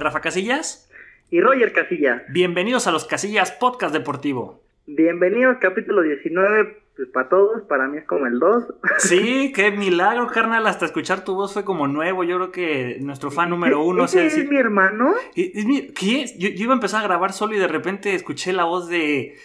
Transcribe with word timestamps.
Soy 0.00 0.04
Rafa 0.06 0.20
Casillas. 0.22 0.88
Y 1.30 1.42
Roger 1.42 1.74
Casillas. 1.74 2.22
Bienvenidos 2.30 2.86
a 2.86 2.90
los 2.90 3.04
Casillas 3.04 3.52
Podcast 3.52 3.92
Deportivo. 3.92 4.62
Bienvenidos, 4.86 5.58
capítulo 5.60 6.00
19. 6.00 6.78
Pues 6.96 7.08
para 7.10 7.28
todos, 7.28 7.64
para 7.68 7.86
mí 7.86 7.98
es 7.98 8.06
como 8.06 8.26
el 8.26 8.38
2. 8.38 8.64
Sí, 8.98 9.52
qué 9.54 9.70
milagro, 9.70 10.28
carnal. 10.28 10.66
Hasta 10.66 10.86
escuchar 10.86 11.22
tu 11.22 11.34
voz 11.34 11.52
fue 11.52 11.66
como 11.66 11.86
nuevo. 11.86 12.24
Yo 12.24 12.36
creo 12.36 12.50
que 12.50 12.96
nuestro 13.02 13.30
fan 13.30 13.50
número 13.50 13.84
uno. 13.84 14.06
¿Ese 14.06 14.26
es 14.28 14.48
mi 14.48 14.56
hermano? 14.56 15.12
¿Qué? 15.34 16.24
Yo, 16.38 16.48
yo, 16.48 16.64
iba 16.64 16.72
a 16.72 16.76
empezar 16.76 17.00
a 17.00 17.06
grabar 17.06 17.34
solo 17.34 17.54
y 17.54 17.58
de 17.58 17.68
repente 17.68 18.14
escuché 18.14 18.54
la 18.54 18.64
voz 18.64 18.88
de. 18.88 19.36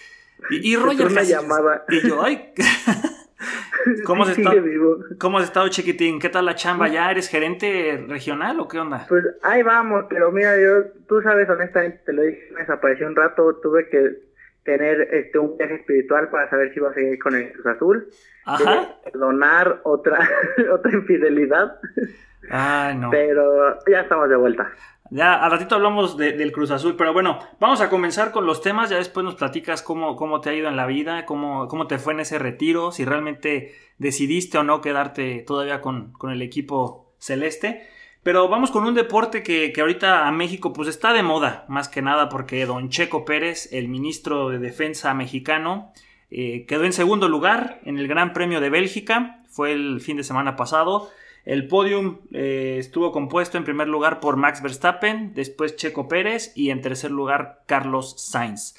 Y, 0.52 0.72
y 0.72 0.78
Roger. 0.78 1.08
Una 1.08 1.24
llamada. 1.24 1.84
Y 1.90 2.08
yo, 2.08 2.24
ay. 2.24 2.54
¿Cómo 4.06 4.24
has, 4.24 4.38
estado, 4.38 4.62
¿Cómo 5.20 5.38
has 5.38 5.46
estado, 5.46 5.68
chiquitín? 5.70 6.20
¿Qué 6.20 6.30
tal 6.30 6.46
la 6.46 6.56
chamba? 6.56 6.88
¿Ya 6.88 7.12
eres 7.12 7.28
gerente 7.30 8.04
regional 8.08 8.60
o 8.60 8.68
qué 8.68 8.80
onda? 8.80 9.06
Pues 9.08 9.24
ahí 9.44 9.62
vamos, 9.64 10.06
pero 10.10 10.32
mira, 10.32 10.56
yo, 10.60 10.92
tú 11.08 11.22
sabes, 11.22 11.50
honestamente, 11.50 12.02
te 12.06 12.14
lo 12.14 12.24
dije, 12.24 12.50
me 12.54 12.62
desapareció 12.62 13.08
un 13.08 13.16
rato, 13.16 13.56
tuve 13.62 13.90
que 13.90 14.26
tener 14.64 15.02
este 15.14 15.38
un 15.38 15.58
viaje 15.58 15.76
espiritual 15.76 16.30
para 16.30 16.50
saber 16.50 16.74
si 16.74 16.80
iba 16.80 16.90
a 16.90 16.94
seguir 16.94 17.20
con 17.20 17.36
el 17.36 17.52
Cruz 17.54 17.66
Azul. 17.68 18.08
Ajá. 18.46 18.96
Perdonar 19.04 19.82
otra, 19.84 20.28
otra 20.72 20.92
infidelidad. 20.92 21.80
Ay, 22.50 22.98
no. 22.98 23.10
Pero 23.12 23.80
ya 23.88 24.02
estamos 24.02 24.30
de 24.30 24.36
vuelta. 24.36 24.72
Ya, 25.12 25.36
al 25.36 25.52
ratito 25.52 25.76
hablamos 25.76 26.18
del 26.18 26.52
Cruz 26.52 26.72
Azul, 26.72 26.96
pero 26.96 27.14
bueno, 27.14 27.38
vamos 27.60 27.80
a 27.80 27.90
comenzar 27.90 28.32
con 28.32 28.46
los 28.48 28.62
temas, 28.62 28.90
ya 28.90 28.98
después 28.98 29.24
nos 29.24 29.36
platicas 29.36 29.84
cómo, 29.84 30.16
cómo 30.16 30.42
te 30.42 30.50
ha 30.50 30.54
ido 30.54 30.68
en 30.68 30.76
la 30.76 30.88
vida, 30.88 31.26
cómo, 31.26 31.68
cómo 31.68 31.86
te 31.86 32.00
fue 32.00 32.14
en 32.14 32.22
ese 32.22 32.40
retiro, 32.40 32.92
si 32.92 33.06
realmente 33.06 33.76
decidiste 34.00 34.58
o 34.58 34.64
no 34.64 34.82
quedarte 34.82 35.44
todavía 35.46 35.80
con, 35.82 36.12
con 36.14 36.32
el 36.32 36.42
equipo 36.42 37.14
celeste. 37.20 37.88
Pero 38.24 38.50
vamos 38.50 38.72
con 38.72 38.84
un 38.86 38.96
deporte 38.96 39.44
que, 39.44 39.72
que, 39.72 39.82
ahorita 39.82 40.28
a 40.28 40.32
México 40.32 40.74
pues 40.74 40.88
está 40.88 41.14
de 41.14 41.22
moda, 41.22 41.66
más 41.68 41.88
que 41.88 42.02
nada 42.02 42.28
porque 42.28 42.66
don 42.66 42.90
Checo 42.90 43.24
Pérez, 43.24 43.72
el 43.72 43.88
ministro 43.88 44.50
de 44.50 44.58
Defensa 44.58 45.14
mexicano, 45.14 45.94
eh, 46.32 46.66
quedó 46.66 46.84
en 46.84 46.94
segundo 46.94 47.30
lugar 47.30 47.80
en 47.86 48.00
el 48.00 48.08
Gran 48.08 48.34
Premio 48.34 48.60
de 48.60 48.72
Bélgica, 48.72 49.44
fue 49.48 49.72
el 49.72 50.02
fin 50.02 50.18
de 50.18 50.24
semana 50.24 50.56
pasado. 50.56 51.12
El 51.46 51.68
podium 51.68 52.22
eh, 52.32 52.78
estuvo 52.80 53.12
compuesto 53.12 53.58
en 53.58 53.64
primer 53.64 53.88
lugar 53.88 54.20
por 54.20 54.36
Max 54.36 54.64
Verstappen, 54.64 55.36
después 55.36 55.76
Checo 55.76 56.08
Pérez 56.08 56.52
y 56.56 56.72
en 56.72 56.82
tercer 56.82 57.12
lugar 57.12 57.62
Carlos 57.68 58.16
Sainz. 58.18 58.76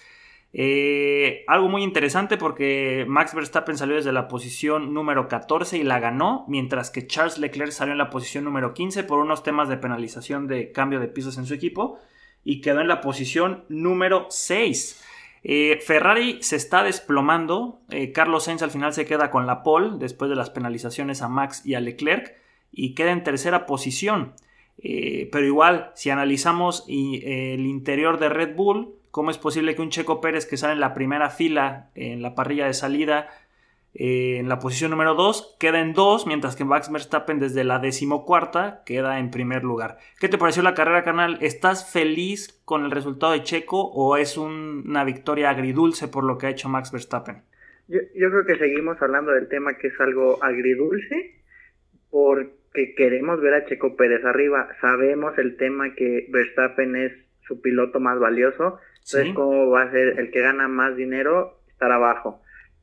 Eh, 0.53 1.44
algo 1.47 1.69
muy 1.69 1.84
interesante 1.84 2.37
porque 2.37 3.05
Max 3.06 3.34
Verstappen 3.34 3.77
salió 3.78 3.94
desde 3.94 4.12
la 4.12 4.27
posición 4.27 4.94
número 4.94 5.28
14 5.28 5.78
y 5.78 5.84
la 5.84 6.00
ganó, 6.00 6.44
mientras 6.48 6.91
que 6.91 7.06
Charles 7.06 7.39
Leclerc 7.39 7.70
salió 7.70 7.92
en 7.92 7.98
la 7.98 8.11
posición 8.11 8.42
número 8.42 8.75
15 8.75 9.05
por 9.05 9.20
unos 9.20 9.44
temas 9.44 9.69
de 9.69 9.77
penalización 9.77 10.48
de 10.48 10.72
cambio 10.72 10.98
de 10.98 11.09
pisos 11.09 11.39
en 11.39 11.47
su 11.47 11.55
equipo 11.55 12.00
y 12.42 12.61
quedó 12.62 12.81
en 12.81 12.89
la 12.89 13.00
posición 13.00 13.64
número 13.69 14.27
6. 14.28 15.05
Eh, 15.44 15.78
Ferrari 15.87 16.42
se 16.42 16.56
está 16.56 16.83
desplomando, 16.83 17.83
Carlos 18.12 18.44
Sainz 18.44 18.62
al 18.62 18.72
final 18.72 18.92
se 18.92 19.06
queda 19.06 19.31
con 19.31 19.47
la 19.47 19.62
pole 19.62 19.98
después 20.00 20.28
de 20.28 20.37
las 20.37 20.50
penalizaciones 20.50 21.22
a 21.22 21.28
Max 21.28 21.64
y 21.64 21.75
a 21.75 21.81
Leclerc 21.81 22.44
y 22.77 22.95
queda 22.95 23.11
en 23.11 23.25
tercera 23.25 23.67
posición. 23.67 24.35
Eh, 24.79 25.29
pero 25.33 25.47
igual, 25.47 25.91
si 25.95 26.11
analizamos 26.11 26.85
el 26.87 27.67
interior 27.67 28.21
de 28.21 28.29
Red 28.29 28.55
Bull, 28.55 28.95
¿cómo 29.11 29.31
es 29.31 29.39
posible 29.39 29.75
que 29.75 29.83
un 29.83 29.89
Checo 29.89 30.21
Pérez 30.21 30.47
que 30.47 30.59
sale 30.59 30.75
en 30.75 30.81
la 30.81 30.95
primera 30.95 31.31
fila 31.31 31.91
en 31.95 32.21
la 32.21 32.35
parrilla 32.35 32.67
de 32.67 32.75
salida, 32.75 33.31
eh, 33.95 34.37
en 34.39 34.51
la 34.51 34.59
posición 34.59 34.91
número 34.91 35.15
2, 35.15 35.56
queda 35.59 35.81
en 35.81 35.95
2, 35.95 36.27
mientras 36.27 36.55
que 36.55 36.67
Max 36.67 36.93
Verstappen 36.93 37.39
desde 37.39 37.65
la 37.65 37.78
decimocuarta 37.78 38.83
queda 38.84 39.19
en 39.19 39.31
primer 39.31 39.65
lugar? 39.65 39.97
¿Qué 40.21 40.29
te 40.29 40.37
pareció 40.37 40.62
la 40.62 40.75
carrera, 40.75 41.03
canal? 41.03 41.39
¿Estás 41.41 41.91
feliz 41.91 42.61
con 42.67 42.84
el 42.84 42.91
resultado 42.91 43.33
de 43.33 43.43
Checo 43.43 43.81
o 43.81 44.19
es 44.19 44.37
una 44.37 45.03
victoria 45.05 45.49
agridulce 45.49 46.09
por 46.09 46.25
lo 46.25 46.37
que 46.37 46.49
ha 46.49 46.50
hecho 46.50 46.69
Max 46.69 46.93
Verstappen? 46.93 47.43
Yo, 47.89 48.00
yo 48.15 48.31
creo 48.31 48.45
que 48.45 48.59
seguimos 48.59 49.00
hablando 49.00 49.33
del 49.33 49.49
tema 49.49 49.79
que 49.79 49.87
es 49.87 49.99
algo 49.99 50.45
agridulce 50.45 51.37
porque 52.11 52.66
queremos 52.97 53.41
ver 53.41 53.54
a 53.54 53.64
Checo 53.66 53.97
Pérez 53.97 54.25
arriba. 54.25 54.69
Sabemos 54.81 55.37
el 55.38 55.56
tema 55.56 55.94
que 55.94 56.26
Verstappen 56.31 56.97
es 56.97 57.12
su 57.47 57.60
piloto 57.60 58.00
más 58.00 58.19
valioso. 58.19 58.78
Entonces, 59.04 59.34
¿cómo 59.34 59.70
va 59.70 59.82
a 59.82 59.91
ser 59.91 60.19
el 60.19 60.31
que 60.31 60.41
gana 60.41 60.69
más 60.69 60.97
dinero 60.97 61.60
estar 61.69 61.91
abajo? 61.92 62.42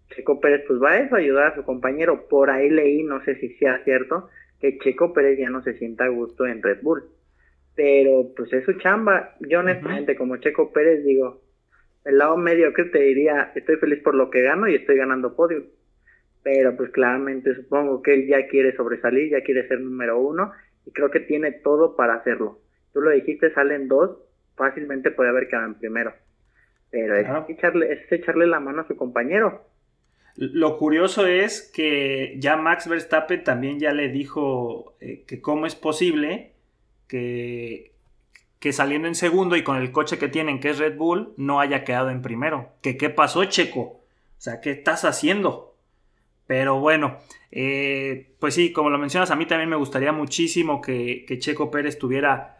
Checo 0.09 0.39
Pérez, 0.39 0.63
pues 0.67 0.81
va 0.81 0.91
a 0.91 0.99
eso, 0.99 1.15
ayudar 1.15 1.47
a 1.47 1.55
su 1.55 1.63
compañero. 1.63 2.27
Por 2.27 2.49
ahí 2.49 2.69
leí, 2.69 3.03
no 3.03 3.23
sé 3.23 3.35
si 3.35 3.49
sea 3.55 3.83
cierto, 3.83 4.29
que 4.59 4.77
Checo 4.79 5.13
Pérez 5.13 5.37
ya 5.37 5.49
no 5.49 5.61
se 5.63 5.73
sienta 5.77 6.05
a 6.05 6.09
gusto 6.09 6.45
en 6.45 6.61
Red 6.61 6.81
Bull. 6.81 7.03
Pero, 7.75 8.31
pues 8.35 8.53
es 8.53 8.63
su 8.65 8.73
chamba. 8.73 9.35
Yo, 9.39 9.59
honestamente, 9.59 10.15
como 10.15 10.37
Checo 10.37 10.71
Pérez, 10.71 11.03
digo, 11.03 11.41
el 12.05 12.17
lado 12.17 12.37
medio 12.37 12.73
que 12.73 12.85
te 12.85 12.99
diría, 12.99 13.51
estoy 13.55 13.77
feliz 13.77 14.01
por 14.03 14.15
lo 14.15 14.29
que 14.29 14.41
gano 14.41 14.67
y 14.67 14.75
estoy 14.75 14.97
ganando 14.97 15.35
podio 15.35 15.63
pero 16.43 16.75
pues 16.75 16.91
claramente 16.91 17.55
supongo 17.55 18.01
que 18.01 18.13
él 18.13 18.27
ya 18.27 18.47
quiere 18.47 18.75
sobresalir, 18.75 19.31
ya 19.31 19.41
quiere 19.41 19.67
ser 19.67 19.79
número 19.79 20.19
uno 20.19 20.51
y 20.85 20.91
creo 20.91 21.09
que 21.09 21.21
tiene 21.21 21.51
todo 21.51 21.95
para 21.95 22.15
hacerlo. 22.15 22.59
Tú 22.91 23.01
lo 23.01 23.09
dijiste, 23.09 23.53
salen 23.53 23.87
dos, 23.87 24.17
fácilmente 24.55 25.09
puede 25.09 25.29
haber 25.29 25.47
quedado 25.47 25.67
en 25.67 25.75
primero, 25.75 26.13
pero 26.91 27.15
es, 27.15 27.27
echarle, 27.49 27.93
es 27.93 28.11
echarle 28.11 28.45
la 28.45 28.59
mano 28.59 28.81
a 28.81 28.87
su 28.87 28.95
compañero. 28.95 29.65
Lo 30.35 30.77
curioso 30.77 31.27
es 31.27 31.71
que 31.73 32.35
ya 32.39 32.57
Max 32.57 32.87
Verstappen 32.87 33.43
también 33.43 33.79
ya 33.79 33.93
le 33.93 34.09
dijo 34.09 34.95
eh, 34.99 35.23
que 35.27 35.41
cómo 35.41 35.65
es 35.65 35.75
posible 35.75 36.53
que, 37.07 37.93
que 38.59 38.73
saliendo 38.73 39.07
en 39.07 39.15
segundo 39.15 39.55
y 39.55 39.63
con 39.63 39.77
el 39.77 39.91
coche 39.91 40.17
que 40.17 40.27
tienen, 40.27 40.59
que 40.59 40.71
es 40.71 40.79
Red 40.79 40.97
Bull, 40.97 41.33
no 41.37 41.59
haya 41.59 41.83
quedado 41.83 42.09
en 42.09 42.23
primero. 42.23 42.71
Que 42.81 42.97
qué 42.97 43.11
pasó, 43.11 43.45
Checo. 43.45 43.81
O 43.81 44.01
sea, 44.37 44.59
¿qué 44.59 44.71
estás 44.71 45.05
haciendo? 45.05 45.72
Pero 46.47 46.79
bueno, 46.79 47.17
eh, 47.51 48.35
pues 48.39 48.55
sí, 48.55 48.73
como 48.73 48.89
lo 48.89 48.97
mencionas, 48.97 49.31
a 49.31 49.35
mí 49.35 49.45
también 49.45 49.69
me 49.69 49.75
gustaría 49.75 50.11
muchísimo 50.11 50.81
que, 50.81 51.25
Checo 51.39 51.71
Pérez 51.71 51.97
tuviera 51.97 52.57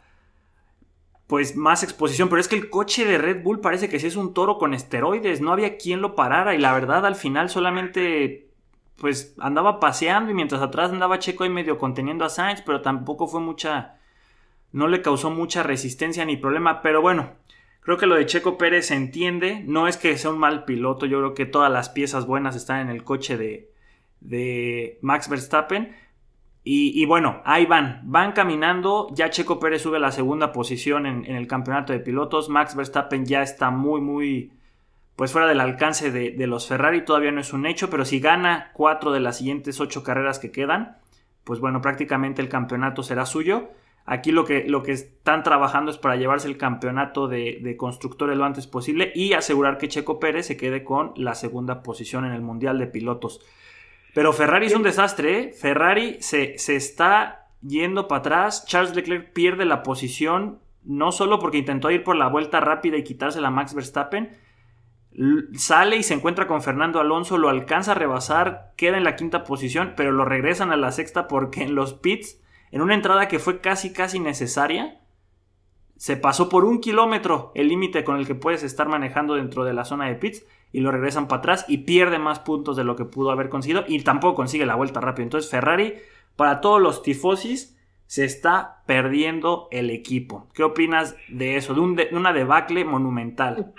pues 1.26 1.56
más 1.56 1.82
exposición, 1.82 2.28
pero 2.28 2.40
es 2.40 2.48
que 2.48 2.56
el 2.56 2.70
coche 2.70 3.04
de 3.04 3.18
Red 3.18 3.42
Bull 3.42 3.60
parece 3.60 3.88
que 3.88 3.98
sí 3.98 4.06
es 4.06 4.16
un 4.16 4.34
toro 4.34 4.58
con 4.58 4.74
esteroides, 4.74 5.40
no 5.40 5.52
había 5.52 5.78
quien 5.78 6.00
lo 6.02 6.14
parara 6.14 6.54
y 6.54 6.58
la 6.58 6.72
verdad 6.74 7.06
al 7.06 7.16
final 7.16 7.48
solamente 7.48 8.50
pues 8.98 9.34
andaba 9.38 9.80
paseando 9.80 10.30
y 10.30 10.34
mientras 10.34 10.62
atrás 10.62 10.90
andaba 10.90 11.18
Checo 11.18 11.44
ahí 11.44 11.50
medio 11.50 11.78
conteniendo 11.78 12.24
a 12.24 12.28
Sainz, 12.28 12.62
pero 12.62 12.82
tampoco 12.82 13.26
fue 13.26 13.40
mucha, 13.40 13.96
no 14.70 14.86
le 14.86 15.02
causó 15.02 15.30
mucha 15.30 15.62
resistencia 15.62 16.24
ni 16.24 16.36
problema, 16.36 16.82
pero 16.82 17.00
bueno, 17.00 17.30
Creo 17.84 17.98
que 17.98 18.06
lo 18.06 18.14
de 18.14 18.24
Checo 18.24 18.56
Pérez 18.56 18.86
se 18.86 18.94
entiende. 18.94 19.62
No 19.66 19.86
es 19.86 19.98
que 19.98 20.16
sea 20.16 20.30
un 20.30 20.38
mal 20.38 20.64
piloto. 20.64 21.04
Yo 21.04 21.18
creo 21.18 21.34
que 21.34 21.44
todas 21.44 21.70
las 21.70 21.90
piezas 21.90 22.26
buenas 22.26 22.56
están 22.56 22.80
en 22.80 22.88
el 22.88 23.04
coche 23.04 23.36
de, 23.36 23.73
de 24.24 24.98
Max 25.02 25.28
Verstappen. 25.28 25.94
Y, 26.66 27.04
bueno, 27.04 27.42
ahí 27.44 27.66
van, 27.66 28.00
van 28.04 28.32
caminando. 28.32 29.08
Ya 29.12 29.28
Checo 29.28 29.60
Pérez 29.60 29.82
sube 29.82 29.98
a 29.98 30.00
la 30.00 30.12
segunda 30.12 30.50
posición 30.50 31.04
en, 31.04 31.26
el 31.26 31.46
campeonato 31.46 31.92
de 31.92 32.00
pilotos. 32.00 32.48
Max 32.48 32.74
Verstappen 32.74 33.26
ya 33.26 33.42
está 33.42 33.70
muy, 33.70 34.00
muy, 34.00 34.50
pues 35.14 35.30
fuera 35.30 35.46
del 35.46 35.60
alcance 35.60 36.10
de, 36.10 36.46
los 36.46 36.66
Ferrari. 36.66 37.04
Todavía 37.04 37.32
no 37.32 37.42
es 37.42 37.52
un 37.52 37.66
hecho, 37.66 37.90
pero 37.90 38.06
si 38.06 38.18
gana 38.18 38.70
cuatro 38.72 39.12
de 39.12 39.20
las 39.20 39.38
siguientes 39.38 39.78
ocho 39.78 40.02
carreras 40.02 40.38
que 40.38 40.50
quedan, 40.50 40.96
pues 41.44 41.60
bueno, 41.60 41.82
prácticamente 41.82 42.40
el 42.40 42.48
campeonato 42.48 43.02
será 43.02 43.26
suyo. 43.26 43.68
Aquí 44.06 44.32
lo 44.32 44.46
que, 44.46 44.64
lo 44.66 44.82
que 44.82 44.92
están 44.92 45.42
trabajando 45.42 45.90
es 45.90 45.98
para 45.98 46.16
llevarse 46.16 46.48
el 46.48 46.56
campeonato 46.56 47.28
de, 47.28 47.74
constructores 47.78 48.38
lo 48.38 48.44
antes 48.46 48.66
posible 48.66 49.12
y 49.14 49.34
asegurar 49.34 49.76
que 49.76 49.88
Checo 49.88 50.18
Pérez 50.18 50.46
se 50.46 50.56
quede 50.56 50.82
con 50.82 51.12
la 51.16 51.34
segunda 51.34 51.82
posición 51.82 52.24
en 52.24 52.32
el 52.32 52.42
Mundial 52.42 52.78
de 52.78 52.86
Pilotos. 52.86 53.40
Pero 54.14 54.32
Ferrari 54.32 54.66
es 54.66 54.74
un 54.74 54.84
desastre, 54.84 55.38
¿eh? 55.38 55.52
Ferrari 55.52 56.18
se, 56.20 56.56
se 56.56 56.76
está 56.76 57.48
yendo 57.60 58.06
para 58.06 58.20
atrás. 58.20 58.64
Charles 58.66 58.94
Leclerc 58.94 59.32
pierde 59.32 59.64
la 59.64 59.82
posición, 59.82 60.60
no 60.84 61.12
solo 61.12 61.40
porque 61.40 61.58
intentó 61.58 61.90
ir 61.90 62.04
por 62.04 62.16
la 62.16 62.28
vuelta 62.28 62.60
rápida 62.60 62.96
y 62.96 63.04
quitársela 63.04 63.48
a 63.48 63.50
Max 63.50 63.74
Verstappen. 63.74 64.38
Sale 65.54 65.96
y 65.96 66.02
se 66.04 66.14
encuentra 66.14 66.46
con 66.46 66.62
Fernando 66.62 67.00
Alonso, 67.00 67.38
lo 67.38 67.48
alcanza 67.48 67.92
a 67.92 67.96
rebasar, 67.96 68.72
queda 68.76 68.96
en 68.96 69.04
la 69.04 69.16
quinta 69.16 69.44
posición, 69.44 69.94
pero 69.96 70.12
lo 70.12 70.24
regresan 70.24 70.70
a 70.70 70.76
la 70.76 70.92
sexta 70.92 71.28
porque 71.28 71.62
en 71.62 71.74
los 71.74 71.94
pits, 71.94 72.40
en 72.70 72.82
una 72.82 72.94
entrada 72.94 73.28
que 73.28 73.38
fue 73.38 73.60
casi 73.60 73.92
casi 73.92 74.20
necesaria, 74.20 75.00
se 75.96 76.16
pasó 76.16 76.48
por 76.48 76.64
un 76.64 76.80
kilómetro 76.80 77.52
el 77.54 77.68
límite 77.68 78.04
con 78.04 78.16
el 78.16 78.26
que 78.26 78.34
puedes 78.34 78.62
estar 78.62 78.88
manejando 78.88 79.34
dentro 79.34 79.64
de 79.64 79.72
la 79.72 79.84
zona 79.84 80.06
de 80.06 80.16
pits 80.16 80.44
y 80.74 80.80
lo 80.80 80.90
regresan 80.90 81.28
para 81.28 81.38
atrás 81.38 81.64
y 81.68 81.78
pierde 81.78 82.18
más 82.18 82.40
puntos 82.40 82.76
de 82.76 82.82
lo 82.82 82.96
que 82.96 83.04
pudo 83.04 83.30
haber 83.30 83.48
conseguido 83.48 83.84
y 83.86 84.02
tampoco 84.02 84.34
consigue 84.34 84.66
la 84.66 84.74
vuelta 84.74 85.00
rápido. 85.00 85.22
Entonces 85.22 85.48
Ferrari, 85.48 85.94
para 86.34 86.60
todos 86.60 86.82
los 86.82 87.00
tifosis, 87.00 87.78
se 88.06 88.24
está 88.24 88.82
perdiendo 88.84 89.68
el 89.70 89.90
equipo. 89.90 90.50
¿Qué 90.52 90.64
opinas 90.64 91.16
de 91.28 91.56
eso? 91.56 91.74
De, 91.74 92.08
una 92.10 92.32
debacle 92.32 92.84
monumental. 92.84 93.72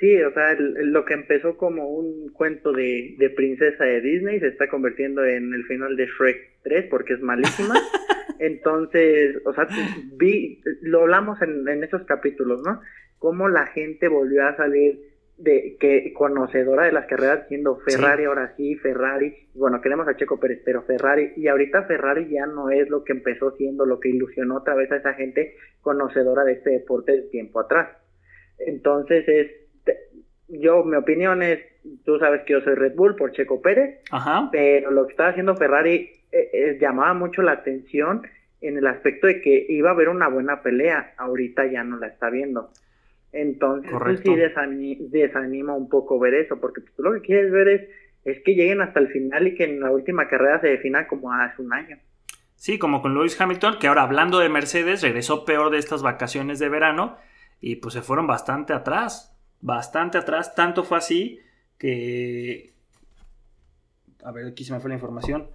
Sí, 0.00 0.20
o 0.22 0.32
sea, 0.32 0.56
lo 0.58 1.04
que 1.04 1.14
empezó 1.14 1.56
como 1.56 1.86
un 1.88 2.30
cuento 2.32 2.72
de, 2.72 3.14
de, 3.16 3.30
princesa 3.30 3.84
de 3.84 4.00
Disney 4.00 4.40
se 4.40 4.48
está 4.48 4.68
convirtiendo 4.68 5.24
en 5.24 5.54
el 5.54 5.64
final 5.66 5.94
de 5.94 6.06
Shrek 6.06 6.62
3 6.64 6.86
porque 6.90 7.12
es 7.12 7.20
malísima. 7.20 7.76
Entonces, 8.40 9.36
o 9.44 9.54
sea, 9.54 9.68
vi, 10.16 10.60
lo 10.80 11.02
hablamos 11.02 11.40
en, 11.42 11.68
en 11.68 11.84
esos 11.84 12.02
capítulos, 12.06 12.60
¿no? 12.64 12.80
Cómo 13.20 13.48
la 13.48 13.66
gente 13.68 14.08
volvió 14.08 14.44
a 14.48 14.56
salir 14.56 15.09
de 15.42 15.76
que 15.80 16.12
conocedora 16.12 16.84
de 16.84 16.92
las 16.92 17.06
carreras 17.06 17.48
siendo 17.48 17.76
Ferrari 17.76 18.24
ahora 18.24 18.54
sí, 18.56 18.76
Ferrari, 18.76 19.48
bueno, 19.54 19.80
queremos 19.80 20.06
a 20.06 20.16
Checo 20.16 20.38
Pérez, 20.38 20.60
pero 20.64 20.82
Ferrari, 20.82 21.32
y 21.36 21.48
ahorita 21.48 21.84
Ferrari 21.84 22.28
ya 22.30 22.46
no 22.46 22.70
es 22.70 22.88
lo 22.90 23.04
que 23.04 23.12
empezó 23.12 23.52
siendo, 23.52 23.86
lo 23.86 24.00
que 24.00 24.10
ilusionó 24.10 24.58
otra 24.58 24.74
vez 24.74 24.92
a 24.92 24.96
esa 24.96 25.14
gente 25.14 25.54
conocedora 25.80 26.44
de 26.44 26.52
este 26.52 26.70
deporte 26.70 27.12
de 27.12 27.22
tiempo 27.22 27.60
atrás. 27.60 27.88
Entonces 28.58 29.26
es 29.28 29.50
yo, 30.50 30.84
mi 30.84 30.96
opinión 30.96 31.42
es, 31.42 31.60
tú 32.04 32.18
sabes 32.18 32.42
que 32.42 32.54
yo 32.54 32.60
soy 32.60 32.74
Red 32.74 32.94
Bull 32.94 33.16
por 33.16 33.32
Checo 33.32 33.62
Pérez, 33.62 34.00
pero 34.50 34.90
lo 34.90 35.06
que 35.06 35.12
estaba 35.12 35.30
haciendo 35.30 35.56
Ferrari 35.56 36.10
eh, 36.32 36.78
llamaba 36.80 37.14
mucho 37.14 37.42
la 37.42 37.52
atención 37.52 38.22
en 38.60 38.76
el 38.76 38.86
aspecto 38.86 39.26
de 39.26 39.40
que 39.40 39.66
iba 39.68 39.90
a 39.90 39.92
haber 39.92 40.08
una 40.08 40.28
buena 40.28 40.62
pelea, 40.62 41.14
ahorita 41.16 41.66
ya 41.66 41.84
no 41.84 41.98
la 41.98 42.08
está 42.08 42.30
viendo. 42.30 42.70
Entonces 43.32 43.92
pues 43.98 44.20
sí 44.20 44.34
desanima, 45.10 45.74
un 45.74 45.88
poco 45.88 46.18
ver 46.18 46.34
eso, 46.34 46.60
porque 46.60 46.80
tú 46.80 47.02
lo 47.02 47.12
que 47.12 47.20
quieres 47.20 47.52
ver 47.52 47.68
es, 47.68 47.88
es 48.24 48.42
que 48.44 48.54
lleguen 48.54 48.80
hasta 48.80 49.00
el 49.00 49.08
final 49.08 49.46
y 49.46 49.54
que 49.54 49.64
en 49.64 49.80
la 49.80 49.90
última 49.90 50.28
carrera 50.28 50.60
se 50.60 50.68
defina 50.68 51.06
como 51.06 51.32
hace 51.32 51.62
un 51.62 51.72
año. 51.72 51.98
Sí, 52.56 52.78
como 52.78 53.00
con 53.00 53.14
Lewis 53.14 53.40
Hamilton, 53.40 53.78
que 53.80 53.86
ahora 53.86 54.02
hablando 54.02 54.38
de 54.38 54.48
Mercedes, 54.48 55.02
regresó 55.02 55.44
peor 55.44 55.70
de 55.70 55.78
estas 55.78 56.02
vacaciones 56.02 56.58
de 56.58 56.68
verano 56.68 57.16
y 57.60 57.76
pues 57.76 57.94
se 57.94 58.02
fueron 58.02 58.26
bastante 58.26 58.72
atrás 58.72 59.30
bastante 59.60 60.18
atrás. 60.18 60.54
Tanto 60.54 60.84
fue 60.84 60.98
así 60.98 61.40
que... 61.78 62.72
A 64.22 64.32
ver, 64.32 64.46
aquí 64.46 64.64
se 64.64 64.72
me 64.72 64.80
fue 64.80 64.88
la 64.90 64.96
información. 64.96 65.48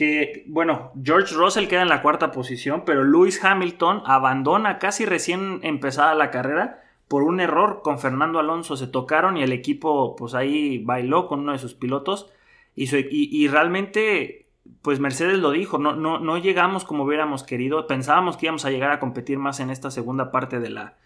Que, 0.00 0.44
bueno, 0.46 0.92
George 1.04 1.34
Russell 1.34 1.68
queda 1.68 1.82
en 1.82 1.90
la 1.90 2.00
cuarta 2.00 2.32
posición, 2.32 2.84
pero 2.86 3.04
Lewis 3.04 3.44
Hamilton 3.44 4.00
abandona 4.06 4.78
casi 4.78 5.04
recién 5.04 5.60
empezada 5.62 6.14
la 6.14 6.30
carrera 6.30 6.82
por 7.06 7.22
un 7.22 7.38
error 7.38 7.82
con 7.84 7.98
Fernando 7.98 8.38
Alonso. 8.38 8.78
Se 8.78 8.86
tocaron 8.86 9.36
y 9.36 9.42
el 9.42 9.52
equipo, 9.52 10.16
pues 10.16 10.32
ahí 10.32 10.82
bailó 10.82 11.26
con 11.26 11.40
uno 11.40 11.52
de 11.52 11.58
sus 11.58 11.74
pilotos. 11.74 12.32
Y, 12.74 12.88
y, 13.10 13.48
realmente, 13.48 14.46
pues 14.80 15.00
Mercedes 15.00 15.38
lo 15.38 15.50
dijo, 15.50 15.76
no, 15.76 15.94
no, 15.94 16.18
no 16.18 16.38
llegamos 16.38 16.86
como 16.86 17.04
hubiéramos 17.04 17.42
querido. 17.42 17.86
Pensábamos 17.86 18.38
que 18.38 18.46
íbamos 18.46 18.64
a 18.64 18.70
llegar 18.70 18.92
a 18.92 19.00
competir 19.00 19.36
más 19.36 19.60
en 19.60 19.68
esta 19.68 19.90
segunda 19.90 20.30
parte 20.30 20.60
de 20.60 20.70
la, 20.70 20.96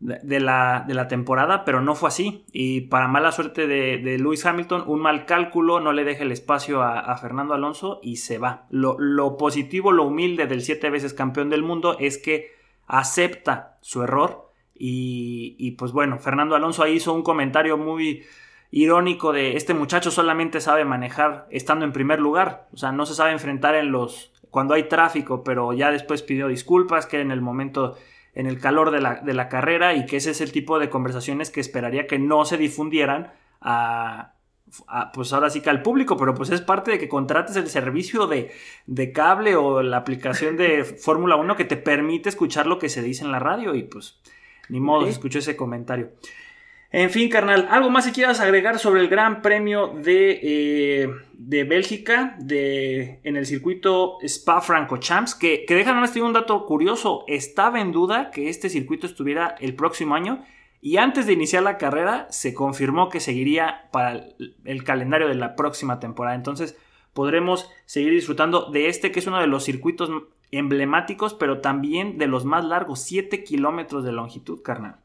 de 0.00 0.40
la, 0.40 0.84
de 0.88 0.94
la, 0.94 1.08
temporada, 1.08 1.64
pero 1.64 1.82
no 1.82 1.94
fue 1.94 2.08
así. 2.08 2.44
Y 2.52 2.82
para 2.82 3.06
mala 3.06 3.32
suerte 3.32 3.66
de, 3.66 3.98
de 3.98 4.18
Lewis 4.18 4.44
Hamilton, 4.46 4.84
un 4.86 5.00
mal 5.00 5.26
cálculo 5.26 5.78
no 5.78 5.92
le 5.92 6.04
deja 6.04 6.22
el 6.22 6.32
espacio 6.32 6.82
a, 6.82 7.16
Fernando 7.18 7.54
Alonso 7.54 8.00
y 8.02 8.16
se 8.16 8.38
va. 8.38 8.66
Lo, 8.70 8.98
lo, 8.98 9.36
positivo, 9.36 9.92
lo 9.92 10.04
humilde 10.04 10.46
del 10.46 10.62
siete 10.62 10.88
veces 10.88 11.12
campeón 11.12 11.50
del 11.50 11.62
mundo 11.62 11.96
es 11.98 12.18
que 12.18 12.52
acepta 12.86 13.76
su 13.82 14.02
error. 14.02 14.50
Y, 14.74 15.56
y 15.58 15.72
pues 15.72 15.92
bueno, 15.92 16.18
Fernando 16.18 16.56
Alonso 16.56 16.82
ahí 16.82 16.94
hizo 16.94 17.12
un 17.12 17.22
comentario 17.22 17.76
muy 17.76 18.24
irónico 18.70 19.32
de 19.32 19.56
este 19.56 19.74
muchacho 19.74 20.10
solamente 20.10 20.60
sabe 20.60 20.84
manejar 20.84 21.46
estando 21.50 21.84
en 21.84 21.92
primer 21.92 22.20
lugar. 22.20 22.68
O 22.72 22.76
sea, 22.76 22.92
no 22.92 23.04
se 23.04 23.14
sabe 23.14 23.32
enfrentar 23.32 23.74
en 23.74 23.92
los 23.92 24.32
cuando 24.50 24.74
hay 24.74 24.84
tráfico, 24.84 25.44
pero 25.44 25.72
ya 25.72 25.90
después 25.90 26.22
pidió 26.22 26.48
disculpas 26.48 27.06
que 27.06 27.20
en 27.20 27.30
el 27.30 27.40
momento 27.40 27.96
en 28.34 28.46
el 28.46 28.60
calor 28.60 28.90
de 28.90 29.00
la, 29.00 29.48
carrera 29.48 29.94
y 29.94 30.06
que 30.06 30.16
ese 30.16 30.30
es 30.30 30.40
el 30.40 30.52
tipo 30.52 30.78
de 30.78 30.90
conversaciones 30.90 31.50
que 31.50 31.60
esperaría 31.60 32.06
que 32.06 32.18
no 32.18 32.44
se 32.44 32.56
difundieran 32.56 33.32
a, 33.60 34.34
pues 35.12 35.32
ahora 35.32 35.50
sí 35.50 35.60
que 35.60 35.70
al 35.70 35.82
público, 35.82 36.16
pero 36.16 36.34
pues 36.34 36.50
es 36.50 36.60
parte 36.60 36.92
de 36.92 36.98
que 36.98 37.08
contrates 37.08 37.56
el 37.56 37.68
servicio 37.68 38.26
de, 38.26 38.52
de 38.86 39.12
cable 39.12 39.56
o 39.56 39.82
la 39.82 39.98
aplicación 39.98 40.56
de 40.56 40.84
Fórmula 41.04 41.36
1 41.36 41.56
que 41.56 41.64
te 41.64 41.76
permite 41.76 42.28
escuchar 42.28 42.66
lo 42.66 42.78
que 42.78 42.88
se 42.88 43.02
dice 43.02 43.24
en 43.24 43.32
la 43.32 43.38
radio 43.38 43.74
y 43.74 43.82
pues 43.82 44.20
ni 44.68 44.78
modo, 44.80 45.06
escucho 45.06 45.40
ese 45.40 45.56
comentario. 45.56 46.12
En 46.92 47.10
fin, 47.10 47.28
carnal, 47.28 47.68
¿algo 47.70 47.88
más 47.88 48.04
que 48.04 48.12
quieras 48.12 48.40
agregar 48.40 48.80
sobre 48.80 49.00
el 49.00 49.08
Gran 49.08 49.42
Premio 49.42 49.94
de, 49.94 50.40
eh, 50.42 51.08
de 51.34 51.62
Bélgica 51.62 52.34
de, 52.40 53.20
en 53.22 53.36
el 53.36 53.46
circuito 53.46 54.18
Spa-Francorchamps? 54.22 55.36
Que, 55.36 55.64
que 55.66 55.76
déjame 55.76 56.00
más, 56.00 56.16
un 56.16 56.32
dato 56.32 56.66
curioso. 56.66 57.22
Estaba 57.28 57.80
en 57.80 57.92
duda 57.92 58.32
que 58.32 58.48
este 58.48 58.68
circuito 58.68 59.06
estuviera 59.06 59.54
el 59.60 59.76
próximo 59.76 60.16
año 60.16 60.44
y 60.80 60.96
antes 60.96 61.26
de 61.26 61.34
iniciar 61.34 61.62
la 61.62 61.78
carrera 61.78 62.26
se 62.30 62.54
confirmó 62.54 63.08
que 63.08 63.20
seguiría 63.20 63.88
para 63.92 64.24
el, 64.64 64.82
calendario 64.82 65.28
de 65.28 65.36
la 65.36 65.54
próxima 65.54 66.00
temporada. 66.00 66.34
Entonces 66.34 66.76
podremos 67.12 67.70
seguir 67.84 68.12
disfrutando 68.12 68.68
de 68.72 68.88
este 68.88 69.12
que 69.12 69.20
es 69.20 69.26
uno 69.28 69.38
de 69.38 69.46
los 69.46 69.62
circuitos 69.62 70.10
emblemáticos, 70.50 71.34
pero 71.34 71.60
también 71.60 72.18
de 72.18 72.26
los 72.26 72.44
más 72.44 72.64
largos, 72.64 73.00
7 73.02 73.44
kilómetros 73.44 74.02
de 74.02 74.10
longitud, 74.10 74.60
carnal 74.62 74.99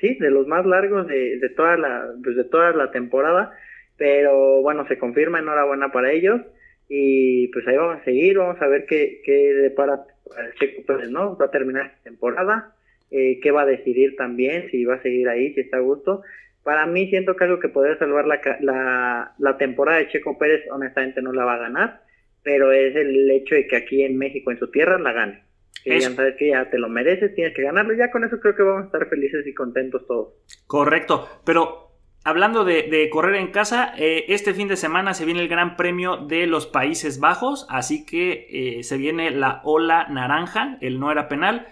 sí, 0.00 0.14
de 0.14 0.30
los 0.30 0.46
más 0.46 0.64
largos 0.66 1.06
de, 1.06 1.38
de 1.38 1.48
toda 1.50 1.76
la, 1.76 2.12
pues 2.22 2.36
de 2.36 2.44
toda 2.44 2.72
la 2.72 2.90
temporada, 2.90 3.52
pero 3.96 4.60
bueno, 4.62 4.86
se 4.88 4.98
confirma, 4.98 5.38
enhorabuena 5.38 5.90
para 5.92 6.12
ellos, 6.12 6.40
y 6.88 7.48
pues 7.48 7.66
ahí 7.66 7.76
vamos 7.76 8.00
a 8.00 8.04
seguir, 8.04 8.38
vamos 8.38 8.60
a 8.60 8.68
ver 8.68 8.86
qué, 8.86 9.20
qué 9.24 9.54
depara 9.54 10.04
el 10.38 10.54
Checo 10.54 10.82
Pérez, 10.86 11.10
¿no? 11.10 11.36
Va 11.36 11.46
a 11.46 11.50
terminar 11.50 11.86
esta 11.86 12.02
temporada, 12.04 12.74
eh, 13.10 13.40
qué 13.40 13.50
va 13.50 13.62
a 13.62 13.66
decidir 13.66 14.16
también, 14.16 14.70
si 14.70 14.84
va 14.84 14.94
a 14.96 15.02
seguir 15.02 15.28
ahí, 15.28 15.52
si 15.54 15.60
está 15.60 15.78
a 15.78 15.80
gusto. 15.80 16.22
Para 16.62 16.86
mí 16.86 17.08
siento 17.08 17.36
que 17.36 17.44
algo 17.44 17.60
que 17.60 17.68
podría 17.68 17.96
salvar 17.98 18.26
la, 18.26 18.40
la, 18.60 19.34
la 19.38 19.56
temporada 19.56 19.98
de 19.98 20.08
Checo 20.08 20.36
Pérez, 20.36 20.64
honestamente 20.70 21.22
no 21.22 21.32
la 21.32 21.44
va 21.44 21.54
a 21.54 21.58
ganar, 21.58 22.00
pero 22.42 22.72
es 22.72 22.94
el 22.94 23.30
hecho 23.30 23.54
de 23.54 23.66
que 23.66 23.76
aquí 23.76 24.02
en 24.02 24.18
México, 24.18 24.50
en 24.50 24.58
su 24.58 24.70
tierra, 24.70 24.98
la 24.98 25.12
gane 25.12 25.45
que 25.86 26.00
ya 26.00 26.10
sabes 26.10 26.34
que 26.36 26.48
ya 26.48 26.68
te 26.68 26.78
lo 26.78 26.88
mereces, 26.88 27.34
tienes 27.34 27.54
que 27.54 27.62
ganarlo. 27.62 27.94
Ya 27.94 28.10
con 28.10 28.24
eso 28.24 28.40
creo 28.40 28.56
que 28.56 28.62
vamos 28.62 28.82
a 28.82 28.86
estar 28.86 29.08
felices 29.08 29.46
y 29.46 29.54
contentos 29.54 30.06
todos. 30.06 30.34
Correcto, 30.66 31.28
pero 31.44 31.92
hablando 32.24 32.64
de, 32.64 33.08
correr 33.10 33.36
en 33.36 33.52
casa, 33.52 33.92
eh, 33.96 34.24
este 34.28 34.52
fin 34.52 34.68
de 34.68 34.76
semana 34.76 35.14
se 35.14 35.24
viene 35.24 35.40
el 35.40 35.48
Gran 35.48 35.76
Premio 35.76 36.16
de 36.16 36.46
los 36.46 36.66
Países 36.66 37.20
Bajos, 37.20 37.66
así 37.70 38.04
que 38.04 38.46
eh, 38.50 38.82
se 38.82 38.96
viene 38.96 39.30
la 39.30 39.60
ola 39.64 40.08
naranja, 40.08 40.78
el 40.80 40.98
no 40.98 41.12
era 41.12 41.28
penal. 41.28 41.68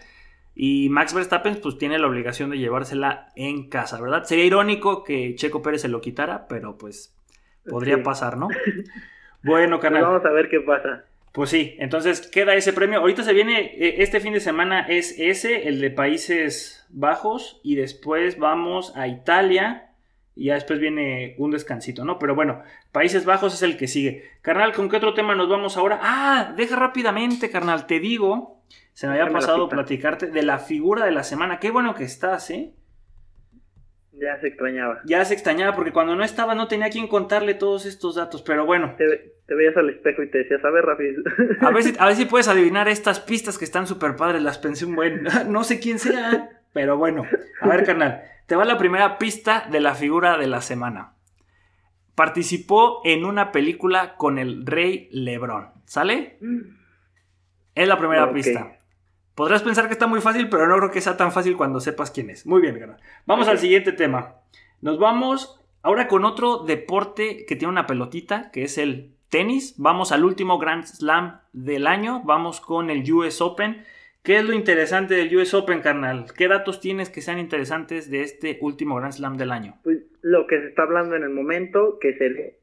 Y 0.56 0.88
Max 0.90 1.12
Verstappen 1.12 1.58
pues 1.60 1.78
tiene 1.78 1.99
la 1.99 2.06
obligación 2.06 2.50
de 2.50 2.58
llevársela 2.58 3.32
en 3.34 3.69
casa, 3.69 4.00
¿verdad? 4.00 4.22
Sería 4.22 4.44
irónico 4.44 5.03
que 5.03 5.34
Checo 5.34 5.62
Pérez 5.62 5.82
se 5.82 5.89
lo 5.89 6.00
quitara, 6.00 6.46
pero 6.46 6.79
pues 6.79 7.12
podría 7.69 8.03
pasar, 8.05 8.36
¿no? 8.36 8.48
Bueno. 9.44 9.79
Pues 9.79 9.93
vamos 9.93 10.24
a 10.24 10.31
ver 10.31 10.48
qué 10.48 10.60
pasa. 10.60 11.05
Pues 11.34 11.50
sí, 11.50 11.74
entonces 11.81 12.29
queda 12.29 12.55
ese 12.55 12.72
premio. 12.72 13.00
Ahorita 13.00 13.24
se 13.24 13.32
viene, 13.32 13.74
eh, 13.74 13.96
este 13.98 14.20
fin 14.20 14.32
de 14.34 14.38
semana 14.38 14.86
es 14.88 15.19
ese, 15.19 15.67
el 15.67 15.81
de 15.81 15.91
Países 15.91 16.86
Bajos, 16.91 17.60
y 17.64 17.74
después 17.74 18.38
vamos 18.38 18.96
a 18.96 19.08
Italia, 19.08 19.91
y 20.36 20.44
ya 20.44 20.55
después 20.55 20.79
viene 20.79 21.34
un 21.38 21.50
descansito, 21.50 22.05
¿no? 22.05 22.20
Pero 22.20 22.36
bueno, 22.36 22.62
Países 22.93 23.24
Bajos 23.24 23.53
es 23.53 23.62
el 23.62 23.76
que 23.76 23.88
sigue. 23.88 24.31
Carnal, 24.43 24.72
¿con 24.72 24.88
qué 24.88 24.98
otro 24.98 25.12
tema 25.12 25.34
nos 25.34 25.48
vamos 25.48 25.76
ahora? 25.76 25.98
Ah, 26.00 26.55
deja 26.56 26.76
rápidamente, 26.76 27.50
carnal, 27.50 27.88
te 27.88 27.98
digo, 27.98 28.62
se 28.93 29.08
me 29.08 29.14
había 29.14 29.32
pasado 29.32 29.69
platicarte 29.69 30.29
de 30.29 30.43
la 30.44 30.60
figura 30.60 31.05
de 31.05 31.10
la 31.10 31.24
semana. 31.24 31.58
Qué 31.58 31.72
bueno 31.72 31.96
que 31.96 32.05
estás, 32.05 32.48
¿eh? 32.50 32.74
Ya 34.12 34.38
se 34.41 34.46
extrañaba. 34.46 35.00
Ya 35.05 35.24
se 35.24 35.34
extrañaba 35.34 35.74
porque 35.74 35.93
cuando 35.93 36.14
no 36.14 36.22
estaba 36.22 36.55
no 36.55 36.69
tenía 36.69 36.91
quien 36.91 37.08
contarle 37.08 37.55
todos 37.55 37.86
estos 37.86 38.14
datos, 38.14 38.41
pero 38.43 38.64
bueno. 38.64 38.94
Te, 38.96 39.33
veías 39.53 39.77
al 39.77 39.91
espejo 39.91 40.22
y 40.22 40.31
te 40.31 40.39
decías, 40.39 40.65
a 40.65 40.70
ver, 40.70 40.84
Rafi. 40.86 41.05
A 41.60 41.70
ver 41.70 41.82
si, 41.82 41.94
a 41.98 42.06
ver 42.06 42.17
si 42.17 42.24
puedes 42.24 42.48
adivinar 42.48 42.89
estas 42.89 43.20
pistas 43.20 43.58
que 43.58 43.67
están 43.67 43.86
súper 43.86 44.17
padres, 44.17 44.43
las 44.43 44.58
pensé 44.58 44.86
un 44.86 44.96
buen. 44.96 45.24
No 45.48 45.65
sé 45.65 45.81
quién 45.81 45.98
sea, 45.98 46.63
pero 46.72 46.96
bueno. 46.96 47.27
A 47.60 47.69
ver, 47.69 47.84
carnal, 47.84 48.22
te 48.46 48.56
va 48.56 48.65
la 48.65 48.79
primera 48.79 49.19
pista 49.19 49.69
de 49.70 49.81
la 49.81 49.94
figura 49.94 50.39
de 50.39 50.46
la 50.46 50.63
semana. 50.63 51.13
Participó 52.15 53.03
en 53.05 53.24
una 53.24 53.53
película 53.53 54.17
con 54.17 54.39
el 54.39 54.65
rey 54.65 55.08
Lebrón, 55.13 55.72
¿sale? 55.84 56.39
Mm. 56.41 56.60
Es 57.74 57.89
la 57.89 57.98
primera 57.98 58.32
pista. 58.32 58.79
Podrás 59.34 59.63
pensar 59.63 59.89
que 59.89 59.94
está 59.94 60.06
muy 60.06 60.20
fácil, 60.20 60.48
pero 60.48 60.69
no 60.69 60.77
creo 60.79 60.91
que 60.93 61.01
sea 61.01 61.17
tan 61.17 61.32
fácil 61.32 61.56
cuando 61.56 61.81
sepas 61.81 62.13
quién 62.13 62.31
es. 62.31 62.46
Muy 62.46 62.60
bien, 62.63 62.79
Gana. 62.79 62.98
Vamos 63.27 63.48
al 63.48 63.58
siguiente 63.58 63.91
tema. 63.93 64.36
Nos 64.81 64.98
vamos 64.98 65.60
ahora 65.82 66.06
con 66.06 66.24
otro 66.24 66.58
deporte 66.58 67.44
que 67.46 67.56
tiene 67.56 67.72
una 67.72 67.86
pelotita, 67.86 68.53
que 68.53 68.63
es 68.63 68.79
el 68.79 69.17
tenis. 69.34 69.74
Vamos 69.79 70.12
al 70.12 70.24
último 70.24 70.60
Grand 70.60 70.84
Slam 70.84 71.41
del 71.53 71.88
año. 71.88 72.22
Vamos 72.24 72.60
con 72.60 72.88
el 72.88 73.12
US 73.12 73.41
Open. 73.41 73.84
¿Qué 74.22 74.36
es 74.36 74.44
lo 74.44 74.53
interesante 74.53 75.14
del 75.14 75.36
US 75.36 75.55
Open, 75.55 75.81
carnal? 75.81 76.26
¿Qué 76.38 76.46
datos 76.46 76.81
tienes 76.81 77.10
que 77.10 77.20
sean 77.20 77.41
interesantes 77.41 78.08
de 78.08 78.22
este 78.22 78.58
último 78.60 78.94
Grand 78.94 79.12
Slam 79.12 79.36
del 79.36 79.50
año? 79.50 79.81
Pues 79.82 80.05
lo 80.22 80.46
que 80.46 80.60
se 80.60 80.69
está 80.69 80.84
hablando 80.84 81.17
en 81.17 81.24
el 81.24 81.31
momento, 81.31 81.98
que 82.00 82.17
se 82.17 82.31
le... 82.31 82.58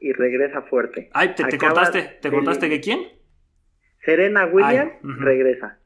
y 0.00 0.14
regresa 0.14 0.62
fuerte. 0.62 1.10
Ay, 1.12 1.34
¿te, 1.34 1.58
contaste, 1.58 2.18
¿te 2.22 2.30
contaste 2.30 2.70
que 2.70 2.80
quién? 2.80 3.00
Serena 4.06 4.46
Williams 4.46 4.94
regresa. 5.02 5.78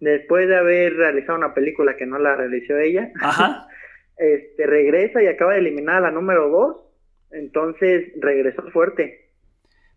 después 0.00 0.48
de 0.48 0.56
haber 0.56 0.94
realizado 0.94 1.36
una 1.36 1.52
película 1.52 1.96
que 1.98 2.06
no 2.06 2.18
la 2.18 2.34
realizó 2.34 2.78
ella, 2.78 3.12
Ajá. 3.20 3.68
este, 4.16 4.66
regresa 4.66 5.22
y 5.22 5.26
acaba 5.26 5.52
de 5.52 5.58
eliminar 5.58 5.96
a 5.96 6.00
la 6.00 6.10
número 6.10 6.48
2, 6.48 6.89
entonces 7.30 8.12
regresó 8.16 8.62
fuerte. 8.70 9.30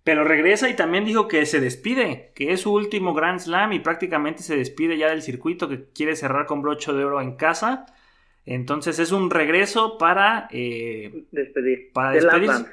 Pero 0.04 0.26
regresa 0.26 0.70
y 0.70 0.76
también 0.76 1.06
dijo 1.06 1.28
que 1.30 1.46
se 1.46 1.62
despide, 1.62 2.32
que 2.36 2.52
es 2.52 2.62
su 2.62 2.74
último 2.74 3.14
Grand 3.14 3.40
Slam 3.40 3.72
y 3.72 3.80
prácticamente 3.80 4.44
se 4.44 4.58
despide 4.58 4.98
ya 4.98 5.10
del 5.10 5.22
circuito, 5.22 5.70
que 5.70 5.86
quiere 5.96 6.16
cerrar 6.18 6.46
con 6.46 6.62
broche 6.62 6.92
de 6.92 7.06
oro 7.06 7.22
en 7.22 7.38
casa. 7.38 7.86
Entonces 8.46 9.00
es 9.00 9.14
un 9.14 9.30
regreso 9.30 9.98
para... 9.98 10.50
eh, 10.52 11.24
Despedir. 11.32 11.92
para. 11.94 12.20
Dance. 12.20 12.70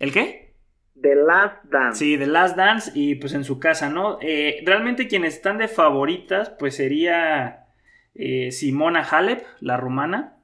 ¿El 0.00 0.12
qué? 0.12 0.54
The 1.00 1.14
Last 1.14 1.64
Dance. 1.64 1.98
Sí, 1.98 2.18
The 2.18 2.26
Last 2.26 2.56
Dance 2.56 2.90
y 2.94 3.14
pues 3.14 3.32
en 3.34 3.44
su 3.44 3.60
casa, 3.60 3.88
¿no? 3.88 4.18
Eh, 4.20 4.62
realmente 4.66 5.06
quienes 5.06 5.34
están 5.34 5.58
de 5.58 5.68
favoritas 5.68 6.50
pues 6.58 6.74
sería 6.76 7.66
eh, 8.14 8.50
Simona 8.50 9.02
Halep, 9.04 9.44
la 9.60 9.76
rumana. 9.76 10.36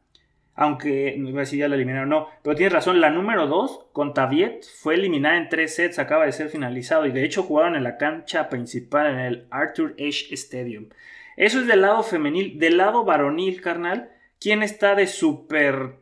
Aunque, 0.60 1.14
no 1.16 1.28
iba 1.28 1.38
a 1.38 1.42
decir 1.42 1.60
ya 1.60 1.68
la 1.68 1.76
eliminaron, 1.76 2.08
no. 2.08 2.26
Pero 2.42 2.56
tienes 2.56 2.72
razón, 2.72 3.00
la 3.00 3.10
número 3.10 3.46
2, 3.46 3.90
Contaviet, 3.92 4.64
fue 4.64 4.94
eliminada 4.94 5.36
en 5.36 5.48
tres 5.48 5.76
sets, 5.76 6.00
acaba 6.00 6.26
de 6.26 6.32
ser 6.32 6.48
finalizado. 6.48 7.06
Y 7.06 7.12
de 7.12 7.22
hecho 7.24 7.44
jugaron 7.44 7.76
en 7.76 7.84
la 7.84 7.96
cancha 7.96 8.48
principal 8.48 9.06
en 9.06 9.20
el 9.20 9.46
Arthur 9.50 9.94
Ashe 10.00 10.34
Stadium. 10.34 10.88
Eso 11.36 11.60
es 11.60 11.68
del 11.68 11.82
lado 11.82 12.02
femenil. 12.02 12.58
Del 12.58 12.76
lado 12.76 13.04
varonil, 13.04 13.60
carnal, 13.60 14.10
¿quién 14.40 14.64
está 14.64 14.96
de 14.96 15.06
súper... 15.06 15.94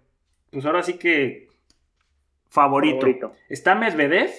Pues 0.50 0.64
ahora 0.64 0.82
sí 0.82 0.94
que... 0.94 1.50
Favorito. 2.48 3.00
Favorito. 3.00 3.32
Está 3.50 3.74
Medvedev. 3.74 4.30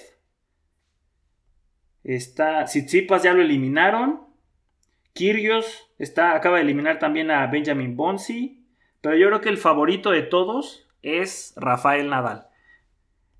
Está 2.02 2.64
Tsitsipas, 2.64 3.22
ya 3.22 3.34
lo 3.34 3.42
eliminaron. 3.42 4.22
Kyrgios 5.12 5.92
está, 5.96 6.34
acaba 6.34 6.56
de 6.56 6.62
eliminar 6.62 6.98
también 6.98 7.30
a 7.30 7.46
Benjamin 7.46 7.94
Bonsi. 7.96 8.57
Pero 9.00 9.16
yo 9.16 9.28
creo 9.28 9.40
que 9.40 9.48
el 9.48 9.58
favorito 9.58 10.10
de 10.10 10.22
todos 10.22 10.88
es 11.02 11.54
Rafael 11.56 12.08
Nadal. 12.08 12.46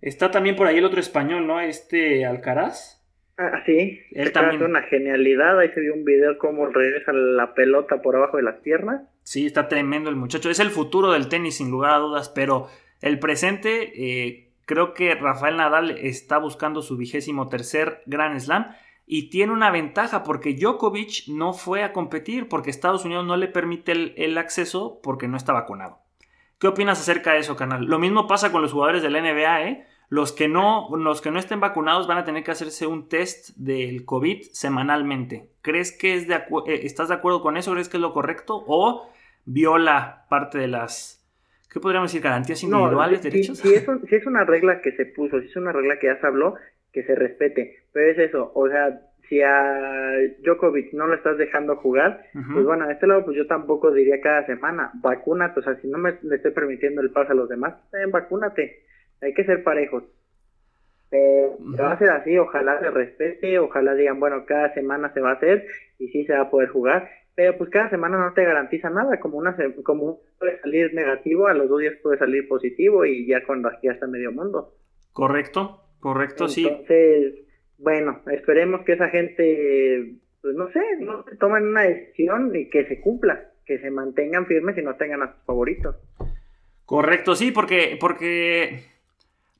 Está 0.00 0.30
también 0.30 0.56
por 0.56 0.66
ahí 0.66 0.78
el 0.78 0.84
otro 0.84 1.00
español, 1.00 1.46
¿no? 1.46 1.60
Este 1.60 2.24
Alcaraz. 2.24 3.04
Ah, 3.36 3.62
sí. 3.66 4.00
Él 4.12 4.32
también. 4.32 4.62
una 4.62 4.82
genialidad. 4.82 5.58
Ahí 5.58 5.70
se 5.72 5.80
vio 5.80 5.94
un 5.94 6.04
video 6.04 6.38
cómo 6.38 6.66
regresa 6.66 7.12
la 7.12 7.54
pelota 7.54 8.02
por 8.02 8.16
abajo 8.16 8.36
de 8.36 8.42
las 8.42 8.56
piernas. 8.60 9.02
Sí, 9.22 9.46
está 9.46 9.68
tremendo 9.68 10.10
el 10.10 10.16
muchacho. 10.16 10.50
Es 10.50 10.60
el 10.60 10.70
futuro 10.70 11.12
del 11.12 11.28
tenis, 11.28 11.56
sin 11.56 11.70
lugar 11.70 11.92
a 11.92 11.98
dudas. 11.98 12.28
Pero 12.28 12.68
el 13.00 13.18
presente, 13.18 13.92
eh, 13.94 14.50
creo 14.66 14.94
que 14.94 15.14
Rafael 15.14 15.56
Nadal 15.56 15.90
está 15.98 16.38
buscando 16.38 16.82
su 16.82 16.96
vigésimo 16.96 17.48
tercer 17.48 18.02
Grand 18.06 18.38
Slam. 18.38 18.74
Y 19.10 19.30
tiene 19.30 19.52
una 19.54 19.70
ventaja 19.70 20.22
porque 20.22 20.52
Djokovic 20.54 21.28
no 21.28 21.54
fue 21.54 21.82
a 21.82 21.94
competir 21.94 22.46
porque 22.46 22.68
Estados 22.68 23.06
Unidos 23.06 23.24
no 23.24 23.38
le 23.38 23.48
permite 23.48 23.92
el, 23.92 24.12
el 24.18 24.36
acceso 24.36 25.00
porque 25.02 25.28
no 25.28 25.38
está 25.38 25.54
vacunado. 25.54 26.00
¿Qué 26.58 26.66
opinas 26.68 27.00
acerca 27.00 27.32
de 27.32 27.38
eso, 27.38 27.56
canal? 27.56 27.86
Lo 27.86 27.98
mismo 27.98 28.26
pasa 28.26 28.52
con 28.52 28.60
los 28.60 28.72
jugadores 28.72 29.02
de 29.02 29.08
la 29.10 29.20
NBA, 29.22 29.62
¿eh? 29.62 29.86
Los 30.10 30.32
que 30.32 30.46
no, 30.48 30.88
los 30.96 31.20
que 31.22 31.30
no 31.30 31.38
estén 31.38 31.60
vacunados 31.60 32.06
van 32.06 32.18
a 32.18 32.24
tener 32.24 32.42
que 32.44 32.50
hacerse 32.50 32.86
un 32.86 33.08
test 33.08 33.50
del 33.56 34.04
COVID 34.04 34.42
semanalmente. 34.52 35.48
¿Crees 35.62 35.90
que 35.92 36.14
es 36.14 36.28
de 36.28 36.34
eh, 36.34 36.80
estás 36.82 37.08
de 37.08 37.14
acuerdo 37.14 37.40
con 37.42 37.56
eso? 37.56 37.72
¿Crees 37.72 37.88
que 37.88 37.96
es 37.96 38.00
lo 38.02 38.12
correcto? 38.12 38.62
¿O 38.66 39.08
viola 39.44 40.26
parte 40.28 40.58
de 40.58 40.68
las, 40.68 41.24
¿qué 41.72 41.80
podríamos 41.80 42.10
decir? 42.10 42.22
Garantías 42.22 42.62
individuales, 42.62 43.20
si, 43.22 43.30
derechos. 43.30 43.58
si 43.58 43.74
es 43.74 43.88
un- 43.88 44.06
si 44.06 44.14
es 44.16 44.26
una 44.26 44.44
regla 44.44 44.80
que 44.82 44.92
se 44.92 45.06
puso, 45.06 45.40
si 45.40 45.46
es 45.46 45.56
una 45.56 45.72
regla 45.72 45.98
que 45.98 46.08
ya 46.08 46.20
se 46.20 46.26
habló, 46.26 46.54
que 46.92 47.02
se 47.04 47.14
respete. 47.14 47.84
Pero 47.98 48.12
es 48.12 48.18
eso, 48.30 48.52
o 48.54 48.68
sea, 48.68 48.96
si 49.28 49.42
a 49.42 50.12
Djokovic 50.44 50.92
no 50.92 51.08
lo 51.08 51.14
estás 51.16 51.36
dejando 51.36 51.74
jugar, 51.74 52.22
pues 52.32 52.64
bueno, 52.64 52.84
a 52.84 52.92
este 52.92 53.08
lado 53.08 53.24
pues 53.24 53.36
yo 53.36 53.44
tampoco 53.48 53.90
diría 53.90 54.20
cada 54.20 54.46
semana, 54.46 54.92
vacúnate, 55.02 55.58
o 55.58 55.62
sea, 55.64 55.74
si 55.80 55.88
no 55.88 55.98
me 55.98 56.14
le 56.22 56.36
estoy 56.36 56.52
permitiendo 56.52 57.00
el 57.00 57.10
pase 57.10 57.32
a 57.32 57.34
los 57.34 57.48
demás, 57.48 57.74
eh, 57.92 58.06
vacúnate, 58.08 58.84
hay 59.20 59.34
que 59.34 59.42
ser 59.44 59.64
parejos. 59.64 60.04
Pero 61.10 61.56
Ujú. 61.58 61.76
va 61.76 61.90
a 61.94 61.98
ser 61.98 62.10
así, 62.10 62.38
ojalá 62.38 62.78
se 62.78 62.88
respete, 62.92 63.58
ojalá 63.58 63.94
digan, 63.96 64.20
bueno, 64.20 64.44
cada 64.46 64.72
semana 64.74 65.12
se 65.12 65.20
va 65.20 65.30
a 65.30 65.34
hacer 65.34 65.66
y 65.98 66.06
sí 66.10 66.24
se 66.24 66.34
va 66.34 66.42
a 66.42 66.50
poder 66.50 66.68
jugar, 66.68 67.08
pero 67.34 67.58
pues 67.58 67.68
cada 67.70 67.90
semana 67.90 68.16
no 68.16 68.32
te 68.32 68.44
garantiza 68.44 68.90
nada, 68.90 69.18
como 69.18 69.38
una 69.38 69.56
se- 69.56 69.74
como 69.82 70.20
puede 70.38 70.60
salir 70.60 70.94
negativo, 70.94 71.48
a 71.48 71.54
los 71.54 71.68
dos 71.68 71.80
días 71.80 71.96
puede 72.00 72.16
salir 72.18 72.46
positivo 72.46 73.04
y 73.04 73.26
ya 73.26 73.44
cuando 73.44 73.68
ya 73.82 73.90
está 73.90 74.06
medio 74.06 74.30
mundo. 74.30 74.74
Correcto, 75.12 75.80
correcto, 75.98 76.46
sí. 76.46 76.64
Entonces, 76.64 77.47
bueno, 77.78 78.20
esperemos 78.30 78.82
que 78.84 78.92
esa 78.92 79.08
gente, 79.08 80.14
pues 80.42 80.54
no 80.56 80.68
sé, 80.70 80.80
no 81.00 81.24
tomen 81.38 81.68
una 81.68 81.82
decisión 81.82 82.54
y 82.54 82.68
que 82.68 82.86
se 82.86 83.00
cumpla, 83.00 83.50
que 83.64 83.78
se 83.78 83.90
mantengan 83.90 84.46
firmes 84.46 84.76
y 84.76 84.82
no 84.82 84.96
tengan 84.96 85.22
a 85.22 85.32
sus 85.32 85.44
favoritos. 85.44 85.96
Correcto, 86.84 87.36
sí, 87.36 87.52
porque, 87.52 87.96
porque 88.00 88.82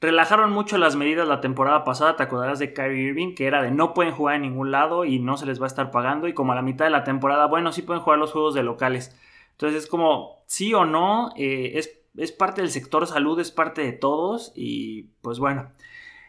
relajaron 0.01 0.51
mucho 0.51 0.79
las 0.79 0.97
medidas 0.97 1.29
la 1.29 1.41
temporada 1.41 1.85
pasada. 1.85 2.17
Te 2.17 2.25
acordarás 2.25 2.59
de 2.59 2.73
Kyrie 2.73 3.09
Irving, 3.09 3.35
que 3.35 3.47
era 3.47 3.63
de 3.63 3.71
no 3.71 3.95
pueden 3.95 4.13
jugar 4.13 4.37
en 4.37 4.43
ningún 4.43 4.71
lado 4.71 5.05
y 5.05 5.21
no 5.21 5.37
se 5.37 5.47
les 5.47 5.61
va 5.61 5.67
a 5.67 5.69
estar 5.69 5.91
pagando. 5.91 6.27
Y 6.27 6.33
como 6.33 6.53
a 6.53 6.57
la 6.57 6.63
mitad 6.63 6.87
de 6.87 6.91
la 6.91 7.05
temporada, 7.05 7.47
bueno, 7.47 7.73
sí 7.73 7.83
pueden 7.83 8.03
jugar 8.03 8.19
los 8.19 8.33
juegos 8.33 8.55
de 8.55 8.63
locales. 8.63 9.17
Entonces 9.53 9.85
es 9.85 9.89
como, 9.89 10.43
sí 10.47 10.75
o 10.75 10.85
no, 10.85 11.33
eh, 11.37 11.73
es, 11.75 12.01
es 12.17 12.33
parte 12.33 12.63
del 12.63 12.71
sector 12.71 13.07
salud, 13.07 13.39
es 13.39 13.53
parte 13.53 13.83
de 13.83 13.93
todos. 13.93 14.53
Y 14.57 15.11
pues 15.23 15.39
bueno. 15.39 15.71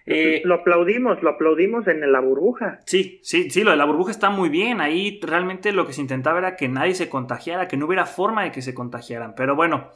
Eh, 0.05 0.41
lo 0.43 0.55
aplaudimos, 0.55 1.21
lo 1.21 1.31
aplaudimos 1.31 1.87
en 1.87 2.11
la 2.11 2.19
burbuja. 2.19 2.79
Sí, 2.85 3.19
sí, 3.23 3.49
sí, 3.49 3.63
lo 3.63 3.71
de 3.71 3.77
la 3.77 3.85
burbuja 3.85 4.11
está 4.11 4.29
muy 4.29 4.49
bien. 4.49 4.81
Ahí 4.81 5.19
realmente 5.21 5.71
lo 5.71 5.85
que 5.85 5.93
se 5.93 6.01
intentaba 6.01 6.39
era 6.39 6.55
que 6.55 6.67
nadie 6.67 6.95
se 6.95 7.09
contagiara, 7.09 7.67
que 7.67 7.77
no 7.77 7.85
hubiera 7.85 8.05
forma 8.05 8.43
de 8.43 8.51
que 8.51 8.61
se 8.61 8.73
contagiaran. 8.73 9.35
Pero 9.35 9.55
bueno, 9.55 9.91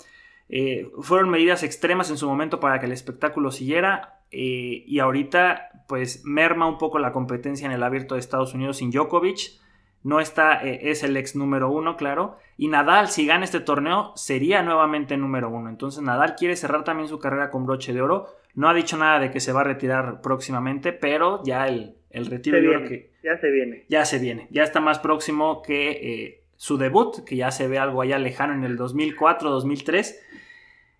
eh, 0.49 0.91
fueron 1.01 1.29
medidas 1.29 1.63
extremas 1.63 2.09
en 2.09 2.17
su 2.17 2.27
momento 2.27 2.59
para 2.59 2.79
que 2.79 2.85
el 2.85 2.91
espectáculo 2.91 3.51
siguiera. 3.51 4.19
eh, 4.35 4.83
y 4.87 4.97
ahorita, 4.97 5.85
pues, 5.87 6.23
merma 6.25 6.67
un 6.67 6.79
poco 6.79 6.97
la 6.97 7.11
competencia 7.11 7.67
en 7.67 7.71
el 7.71 7.83
abierto 7.83 8.15
de 8.15 8.19
Estados 8.19 8.55
Unidos 8.55 8.77
sin 8.77 8.89
Djokovic. 8.89 9.62
No 10.03 10.19
está, 10.19 10.61
eh, 10.65 10.91
es 10.91 11.03
el 11.03 11.15
ex 11.15 11.35
número 11.35 11.71
uno, 11.71 11.95
claro. 11.95 12.37
Y 12.57 12.67
Nadal, 12.67 13.07
si 13.07 13.25
gana 13.25 13.45
este 13.45 13.61
torneo, 13.61 14.11
sería 14.15 14.61
nuevamente 14.61 15.15
número 15.17 15.49
uno. 15.49 15.69
Entonces, 15.69 16.01
Nadal 16.03 16.35
quiere 16.35 16.55
cerrar 16.57 16.83
también 16.83 17.07
su 17.07 17.19
carrera 17.19 17.49
con 17.49 17.65
broche 17.65 17.93
de 17.93 18.01
oro. 18.01 18.27
No 18.53 18.69
ha 18.69 18.73
dicho 18.73 18.97
nada 18.97 19.19
de 19.19 19.31
que 19.31 19.39
se 19.39 19.53
va 19.53 19.61
a 19.61 19.63
retirar 19.63 20.21
próximamente, 20.21 20.91
pero 20.93 21.41
ya 21.43 21.67
el, 21.67 21.95
el 22.09 22.25
retiro 22.27 22.57
Se 22.57 22.63
yo 22.63 22.69
creo 22.69 22.81
viene, 22.81 22.95
que 22.97 23.11
ya 23.23 23.37
se 23.37 23.49
viene. 23.49 23.85
ya 23.89 24.05
se 24.05 24.19
viene. 24.19 24.47
Ya 24.51 24.63
está 24.63 24.79
más 24.81 24.99
próximo 24.99 25.61
que 25.61 25.91
eh, 25.91 26.43
su 26.57 26.77
debut, 26.77 27.23
que 27.25 27.35
ya 27.37 27.49
se 27.51 27.67
ve 27.67 27.79
algo 27.79 28.01
allá 28.01 28.19
lejano 28.19 28.53
en 28.53 28.63
el 28.65 28.77
2004-2003. 28.77 30.15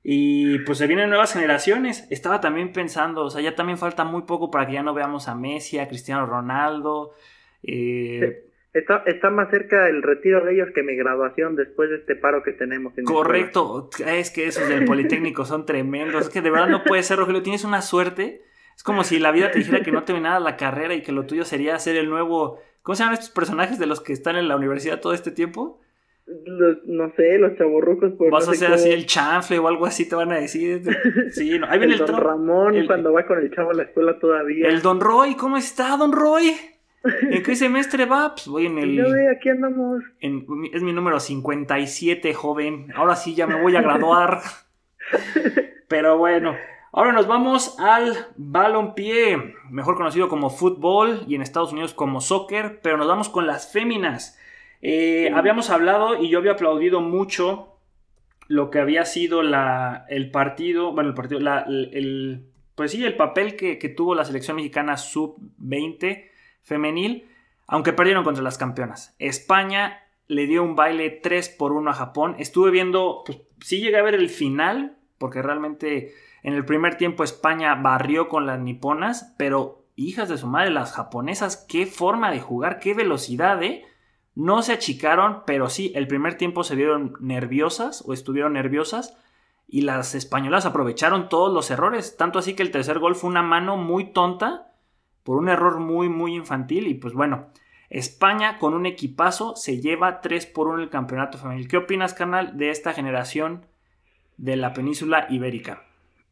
Y 0.05 0.59
pues 0.59 0.77
se 0.79 0.87
vienen 0.87 1.09
nuevas 1.09 1.33
generaciones. 1.33 2.07
Estaba 2.09 2.41
también 2.41 2.73
pensando, 2.73 3.23
o 3.25 3.29
sea, 3.29 3.41
ya 3.41 3.55
también 3.55 3.77
falta 3.77 4.03
muy 4.03 4.23
poco 4.23 4.49
para 4.51 4.65
que 4.65 4.73
ya 4.73 4.83
no 4.83 4.93
veamos 4.93 5.27
a 5.27 5.35
Messi, 5.35 5.77
a 5.79 5.87
Cristiano 5.87 6.25
Ronaldo. 6.25 7.11
eh, 7.63 8.45
Está, 8.73 9.03
está 9.05 9.29
más 9.29 9.51
cerca 9.51 9.87
el 9.87 10.01
retiro 10.01 10.43
de 10.43 10.53
ellos 10.55 10.69
que 10.73 10.81
mi 10.81 10.95
graduación 10.95 11.55
después 11.55 11.89
de 11.91 11.97
este 11.97 12.15
paro 12.15 12.41
que 12.41 12.53
tenemos. 12.53 12.97
En 12.97 13.05
Correcto, 13.05 13.89
es 14.05 14.31
que 14.31 14.47
esos 14.47 14.67
del 14.67 14.85
Politécnico 14.85 15.45
son 15.45 15.65
tremendos. 15.65 16.23
Es 16.23 16.29
que 16.29 16.41
de 16.41 16.49
verdad 16.49 16.67
no 16.69 16.83
puede 16.83 17.03
ser, 17.03 17.19
Rogelio. 17.19 17.43
Tienes 17.43 17.63
una 17.65 17.81
suerte. 17.83 18.41
Es 18.75 18.81
como 18.83 19.03
si 19.03 19.19
la 19.19 19.31
vida 19.31 19.51
te 19.51 19.59
dijera 19.59 19.81
que 19.83 19.91
no 19.91 20.03
terminara 20.03 20.39
la 20.39 20.57
carrera 20.57 20.95
y 20.95 21.03
que 21.03 21.11
lo 21.11 21.27
tuyo 21.27 21.45
sería 21.45 21.77
ser 21.77 21.95
el 21.97 22.09
nuevo. 22.09 22.59
¿Cómo 22.81 22.95
se 22.95 23.03
llaman 23.03 23.13
estos 23.13 23.29
personajes 23.29 23.77
de 23.77 23.85
los 23.85 24.01
que 24.01 24.11
están 24.11 24.35
en 24.37 24.47
la 24.47 24.55
universidad 24.55 24.99
todo 24.99 25.13
este 25.13 25.29
tiempo? 25.29 25.79
Los- 26.25 26.77
no 26.85 27.11
sé, 27.15 27.37
los 27.37 27.55
chavorrucos. 27.57 28.13
Pues, 28.17 28.31
Vas 28.31 28.45
no 28.47 28.53
a 28.53 28.55
ser 28.55 28.69
cómo- 28.69 28.75
así 28.79 28.89
el 28.89 29.05
chanfle 29.05 29.59
o 29.59 29.67
algo 29.67 29.85
así, 29.85 30.09
te 30.09 30.15
van 30.15 30.31
a 30.31 30.39
decir. 30.39 30.81
Sí, 31.31 31.59
no. 31.59 31.67
ahí 31.67 31.77
viene 31.77 31.93
el 31.93 32.01
el, 32.01 32.07
don 32.07 32.19
Ramón 32.19 32.75
el- 32.75 32.87
cuando 32.87 33.13
va 33.13 33.25
con 33.27 33.37
el 33.37 33.51
chavo 33.53 33.69
a 33.69 33.73
la 33.75 33.83
escuela 33.83 34.17
todavía. 34.19 34.67
el 34.67 34.81
Don 34.81 34.99
Roy. 34.99 35.35
¿Cómo 35.35 35.57
está, 35.57 35.95
Don 35.95 36.11
Roy? 36.11 36.55
¿En 37.29 37.43
qué 37.43 37.55
semestre 37.55 38.05
va? 38.05 38.33
Pues 38.35 38.47
voy 38.47 38.65
en 38.67 38.77
Y 38.77 38.95
yo 38.95 39.05
el. 39.05 39.13
ve, 39.13 39.29
aquí 39.35 39.49
andamos. 39.49 40.03
en- 40.19 40.45
es 40.73 40.81
mi 40.83 40.93
número 40.93 41.19
57, 41.19 42.33
joven. 42.33 42.87
Ahora 42.95 43.15
sí 43.15 43.35
ya 43.35 43.45
me 43.47 43.61
voy 43.61 43.75
a 43.75 43.81
graduar. 43.81 44.39
Pero 45.87 46.17
bueno, 46.17 46.55
ahora 46.91 47.11
nos 47.11 47.27
vamos 47.27 47.75
al 47.79 48.15
balompié, 48.37 49.55
mejor 49.69 49.95
conocido 49.95 50.27
como 50.29 50.49
fútbol 50.49 51.21
y 51.27 51.35
en 51.35 51.41
Estados 51.41 51.71
Unidos 51.71 51.93
como 51.93 52.21
soccer, 52.21 52.79
pero 52.81 52.97
nos 52.97 53.07
vamos 53.07 53.29
con 53.29 53.45
las 53.47 53.71
féminas. 53.71 54.39
Eh, 54.81 55.31
habíamos 55.35 55.69
hablado 55.69 56.21
y 56.21 56.29
yo 56.29 56.39
había 56.39 56.53
aplaudido 56.53 57.01
mucho 57.01 57.77
lo 58.47 58.69
que 58.71 58.79
había 58.79 59.05
sido 59.05 59.43
la, 59.43 60.05
el 60.09 60.31
partido, 60.31 60.93
bueno, 60.93 61.09
el 61.09 61.15
partido, 61.15 61.39
la- 61.39 61.61
el, 61.67 61.89
el- 61.93 62.45
pues 62.75 62.91
sí, 62.91 63.03
el 63.05 63.15
papel 63.15 63.55
que, 63.55 63.77
que 63.77 63.89
tuvo 63.89 64.15
la 64.15 64.25
selección 64.25 64.55
mexicana 64.57 64.97
sub-20 64.97 66.25
femenil, 66.63 67.29
aunque 67.67 67.93
perdieron 67.93 68.23
contra 68.23 68.43
las 68.43 68.57
campeonas. 68.57 69.15
España 69.19 70.03
le 70.27 70.47
dio 70.47 70.63
un 70.63 70.75
baile 70.75 71.09
3 71.09 71.49
por 71.49 71.71
1 71.71 71.91
a 71.91 71.93
Japón. 71.93 72.35
Estuve 72.39 72.71
viendo, 72.71 73.23
pues 73.25 73.39
sí 73.61 73.79
llegué 73.79 73.97
a 73.97 74.03
ver 74.03 74.15
el 74.15 74.29
final, 74.29 74.97
porque 75.17 75.41
realmente 75.41 76.13
en 76.41 76.53
el 76.53 76.65
primer 76.65 76.95
tiempo 76.95 77.23
España 77.23 77.75
barrió 77.75 78.27
con 78.27 78.45
las 78.45 78.59
niponas, 78.59 79.33
pero 79.37 79.85
hijas 79.95 80.29
de 80.29 80.37
su 80.37 80.47
madre, 80.47 80.71
las 80.71 80.93
japonesas, 80.93 81.65
qué 81.69 81.85
forma 81.85 82.31
de 82.31 82.41
jugar, 82.41 82.79
qué 82.79 82.93
velocidad, 82.93 83.61
¿eh? 83.61 83.85
no 84.35 84.61
se 84.63 84.73
achicaron, 84.73 85.43
pero 85.45 85.69
sí, 85.69 85.91
el 85.95 86.07
primer 86.07 86.35
tiempo 86.35 86.63
se 86.63 86.75
vieron 86.75 87.13
nerviosas 87.19 88.03
o 88.05 88.13
estuvieron 88.13 88.53
nerviosas 88.53 89.15
y 89.67 89.81
las 89.81 90.15
españolas 90.15 90.65
aprovecharon 90.65 91.29
todos 91.29 91.53
los 91.53 91.69
errores, 91.71 92.17
tanto 92.17 92.39
así 92.39 92.55
que 92.55 92.63
el 92.63 92.71
tercer 92.71 92.99
gol 92.99 93.15
fue 93.15 93.29
una 93.29 93.43
mano 93.43 93.77
muy 93.77 94.11
tonta 94.11 94.72
por 95.23 95.37
un 95.37 95.49
error 95.49 95.79
muy 95.79 96.09
muy 96.09 96.35
infantil 96.35 96.87
y 96.87 96.93
pues 96.93 97.13
bueno, 97.13 97.49
España 97.89 98.57
con 98.57 98.73
un 98.73 98.85
equipazo 98.85 99.55
se 99.55 99.79
lleva 99.79 100.21
3 100.21 100.47
por 100.47 100.67
1 100.67 100.83
el 100.83 100.89
campeonato 100.89 101.37
femenil. 101.37 101.67
¿Qué 101.67 101.77
opinas, 101.77 102.13
canal, 102.13 102.57
de 102.57 102.69
esta 102.69 102.93
generación 102.93 103.65
de 104.37 104.55
la 104.55 104.73
península 104.73 105.27
ibérica? 105.29 105.83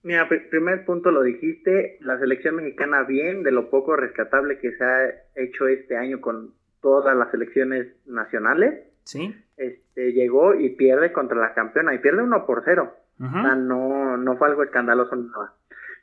Mira, 0.03 0.27
primer 0.27 0.83
punto 0.85 1.11
lo 1.11 1.21
dijiste, 1.21 1.97
la 2.01 2.17
selección 2.17 2.55
mexicana 2.55 3.03
bien, 3.03 3.43
de 3.43 3.51
lo 3.51 3.69
poco 3.69 3.95
rescatable 3.95 4.57
que 4.57 4.71
se 4.75 4.83
ha 4.83 5.09
hecho 5.35 5.67
este 5.67 5.95
año 5.95 6.19
con 6.19 6.55
todas 6.81 7.15
las 7.15 7.29
selecciones 7.29 7.87
nacionales. 8.07 8.83
Sí. 9.03 9.35
Este, 9.57 10.13
llegó 10.13 10.55
y 10.55 10.69
pierde 10.69 11.11
contra 11.11 11.39
la 11.39 11.53
campeona 11.53 11.93
y 11.93 11.99
pierde 11.99 12.23
1 12.23 12.45
por 12.47 12.63
0. 12.65 12.95
O 13.19 13.29
sea, 13.29 13.53
no, 13.53 14.17
no 14.17 14.35
fue 14.37 14.47
algo 14.47 14.63
escandaloso 14.63 15.15
nada. 15.15 15.53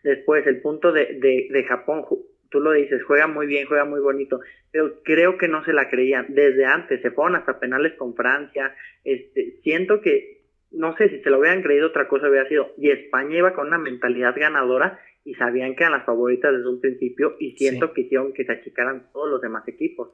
Después, 0.04 0.47
el 0.47 0.61
punto 0.61 0.92
de, 0.92 1.18
de, 1.21 1.49
de 1.50 1.64
Japón, 1.64 2.04
tú 2.50 2.61
lo 2.61 2.73
dices, 2.73 3.02
juega 3.05 3.26
muy 3.26 3.47
bien, 3.47 3.67
juega 3.67 3.85
muy 3.85 4.00
bonito, 4.00 4.40
pero 4.71 5.02
creo 5.02 5.38
que 5.38 5.49
no 5.49 5.64
se 5.64 5.73
la 5.73 5.88
creían 5.88 6.26
desde 6.28 6.64
antes, 6.64 7.00
se 7.02 7.11
fueron 7.11 7.37
hasta 7.37 7.59
penales 7.59 7.95
con 7.95 8.14
Francia, 8.14 8.75
este, 9.05 9.59
siento 9.62 10.00
que, 10.00 10.43
no 10.71 10.97
sé, 10.97 11.09
si 11.09 11.21
se 11.21 11.31
lo 11.31 11.38
hubieran 11.38 11.62
creído 11.62 11.88
otra 11.88 12.09
cosa 12.09 12.28
hubiera 12.28 12.49
sido, 12.49 12.73
y 12.76 12.90
España 12.90 13.38
iba 13.38 13.55
con 13.55 13.69
una 13.69 13.78
mentalidad 13.78 14.35
ganadora 14.37 15.00
y 15.25 15.35
sabían 15.35 15.75
que 15.75 15.85
eran 15.85 15.93
las 15.93 16.07
favoritas 16.07 16.52
desde 16.52 16.69
un 16.69 16.81
principio 16.81 17.37
y 17.38 17.52
siento 17.52 17.93
que 17.93 18.02
hicieron 18.02 18.33
que 18.33 18.45
se 18.45 18.52
achicaran 18.52 19.11
todos 19.12 19.28
los 19.28 19.43
demás 19.43 19.67
equipos. 19.69 20.11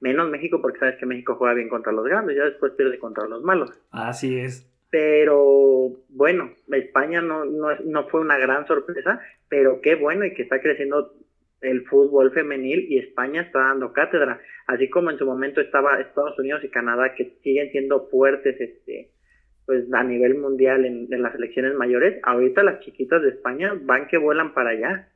Menos 0.00 0.28
México 0.28 0.60
porque 0.60 0.78
sabes 0.78 0.96
que 0.96 1.06
México 1.06 1.36
juega 1.36 1.54
bien 1.54 1.70
contra 1.70 1.92
los 1.92 2.04
grandes, 2.04 2.36
ya 2.36 2.44
después 2.44 2.72
pierde 2.72 2.98
contra 2.98 3.26
los 3.28 3.42
malos. 3.42 3.70
Así 3.90 4.38
es. 4.38 4.68
Pero 4.90 5.92
bueno, 6.10 6.50
España 6.70 7.22
no, 7.22 7.46
no, 7.46 7.68
no 7.84 8.08
fue 8.08 8.20
una 8.20 8.36
gran 8.36 8.66
sorpresa, 8.66 9.20
pero 9.48 9.80
qué 9.80 9.94
bueno 9.94 10.26
y 10.26 10.34
que 10.34 10.42
está 10.42 10.60
creciendo 10.60 11.14
el 11.62 11.84
fútbol 11.86 12.32
femenil 12.32 12.86
y 12.90 12.98
España 12.98 13.42
está 13.42 13.60
dando 13.60 13.92
cátedra, 13.92 14.40
así 14.66 14.90
como 14.90 15.10
en 15.10 15.18
su 15.18 15.26
momento 15.26 15.60
estaba 15.60 16.00
Estados 16.00 16.38
Unidos 16.38 16.62
y 16.64 16.68
Canadá 16.68 17.14
que 17.14 17.38
siguen 17.42 17.70
siendo 17.70 18.08
fuertes 18.10 18.60
este 18.60 19.10
pues 19.64 19.84
a 19.92 20.02
nivel 20.02 20.38
mundial 20.38 20.84
en, 20.84 21.08
las 21.22 21.34
elecciones 21.36 21.74
mayores, 21.74 22.20
ahorita 22.24 22.64
las 22.64 22.80
chiquitas 22.80 23.22
de 23.22 23.28
España 23.28 23.72
van 23.80 24.08
que 24.08 24.18
vuelan 24.18 24.54
para 24.54 24.70
allá. 24.70 25.08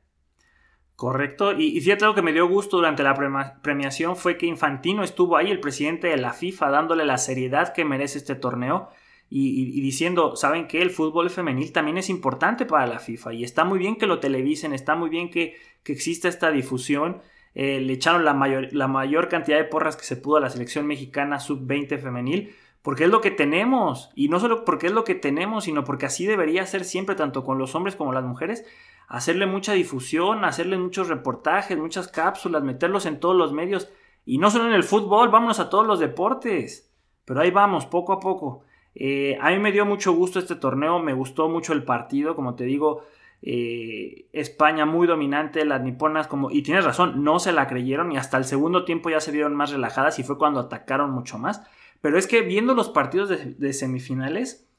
Correcto, 0.95 1.51
y, 1.51 1.77
y 1.77 1.91
algo 1.91 2.15
que 2.15 2.21
me 2.21 2.31
dio 2.31 2.47
gusto 2.47 2.77
durante 2.77 3.03
la 3.03 3.13
premiación 3.61 4.15
fue 4.15 4.37
que 4.37 4.45
Infantino 4.45 5.03
estuvo 5.03 5.35
ahí, 5.35 5.51
el 5.51 5.59
presidente 5.59 6.07
de 6.07 6.17
la 6.17 6.31
FIFA, 6.31 6.69
dándole 6.69 7.05
la 7.05 7.17
seriedad 7.17 7.73
que 7.73 7.83
merece 7.83 8.17
este 8.17 8.35
torneo 8.35 8.89
y, 9.29 9.81
diciendo, 9.81 10.35
¿saben 10.37 10.67
que 10.67 10.81
El 10.81 10.89
fútbol 10.89 11.29
femenil 11.29 11.73
también 11.73 11.97
es 11.97 12.09
importante 12.09 12.65
para 12.65 12.87
la 12.87 12.99
FIFA 12.99 13.33
y 13.33 13.43
está 13.43 13.65
muy 13.65 13.77
bien 13.77 13.97
que 13.97 14.07
lo 14.07 14.19
televisen, 14.19 14.73
está 14.73 14.95
muy 14.95 15.09
bien 15.09 15.29
que, 15.29 15.55
que 15.87 15.93
exista 15.93 16.27
esta 16.27 16.51
difusión. 16.51 17.21
Eh, 17.55 17.79
le 17.79 17.93
echaron 17.93 18.25
la 18.25 18.33
mayor, 18.33 18.73
la 18.73 18.89
mayor 18.89 19.29
cantidad 19.29 19.57
de 19.57 19.63
porras 19.63 19.95
que 19.95 20.03
se 20.03 20.17
pudo 20.17 20.35
a 20.35 20.41
la 20.41 20.49
selección 20.49 20.85
mexicana 20.85 21.39
sub-20 21.39 21.97
femenil, 21.97 22.53
porque 22.81 23.05
es 23.05 23.09
lo 23.09 23.21
que 23.21 23.31
tenemos, 23.31 24.11
y 24.13 24.27
no 24.27 24.41
solo 24.41 24.65
porque 24.65 24.87
es 24.87 24.93
lo 24.93 25.05
que 25.05 25.15
tenemos, 25.15 25.63
sino 25.63 25.85
porque 25.85 26.05
así 26.05 26.25
debería 26.25 26.65
ser 26.65 26.83
siempre, 26.83 27.15
tanto 27.15 27.45
con 27.45 27.57
los 27.57 27.73
hombres 27.73 27.95
como 27.95 28.11
las 28.11 28.25
mujeres, 28.25 28.65
hacerle 29.07 29.45
mucha 29.45 29.71
difusión, 29.71 30.43
hacerle 30.43 30.77
muchos 30.77 31.07
reportajes, 31.07 31.77
muchas 31.77 32.09
cápsulas, 32.09 32.63
meterlos 32.63 33.05
en 33.05 33.21
todos 33.21 33.37
los 33.37 33.53
medios, 33.53 33.89
y 34.25 34.39
no 34.39 34.51
solo 34.51 34.67
en 34.67 34.73
el 34.73 34.83
fútbol, 34.83 35.29
vámonos 35.29 35.61
a 35.61 35.69
todos 35.69 35.87
los 35.87 35.99
deportes, 35.99 36.91
pero 37.23 37.39
ahí 37.39 37.51
vamos, 37.51 37.85
poco 37.85 38.11
a 38.11 38.19
poco. 38.19 38.65
Eh, 38.93 39.37
a 39.39 39.51
mí 39.51 39.59
me 39.59 39.71
dio 39.71 39.85
mucho 39.85 40.11
gusto 40.11 40.37
este 40.37 40.55
torneo, 40.55 40.99
me 40.99 41.13
gustó 41.13 41.47
mucho 41.47 41.71
el 41.71 41.83
partido, 41.83 42.35
como 42.35 42.55
te 42.55 42.65
digo, 42.65 43.03
eh, 43.41 44.27
España 44.33 44.85
muy 44.85 45.07
dominante, 45.07 45.63
las 45.65 45.81
niponas 45.81 46.27
como, 46.27 46.49
y 46.51 46.63
tienes 46.63 46.85
razón, 46.85 47.23
no 47.23 47.39
se 47.39 47.51
la 47.51 47.67
creyeron 47.67 48.11
y 48.11 48.17
hasta 48.17 48.37
el 48.37 48.45
segundo 48.45 48.83
tiempo 48.83 49.09
ya 49.09 49.21
se 49.21 49.31
vieron 49.31 49.55
más 49.55 49.71
relajadas 49.71 50.19
y 50.19 50.23
fue 50.23 50.37
cuando 50.37 50.59
atacaron 50.59 51.11
mucho 51.11 51.37
más. 51.37 51.61
Pero 52.01 52.17
es 52.17 52.27
que 52.27 52.41
viendo 52.41 52.73
los 52.73 52.89
partidos 52.89 53.29
de, 53.29 53.73
semifinales, 53.73 54.69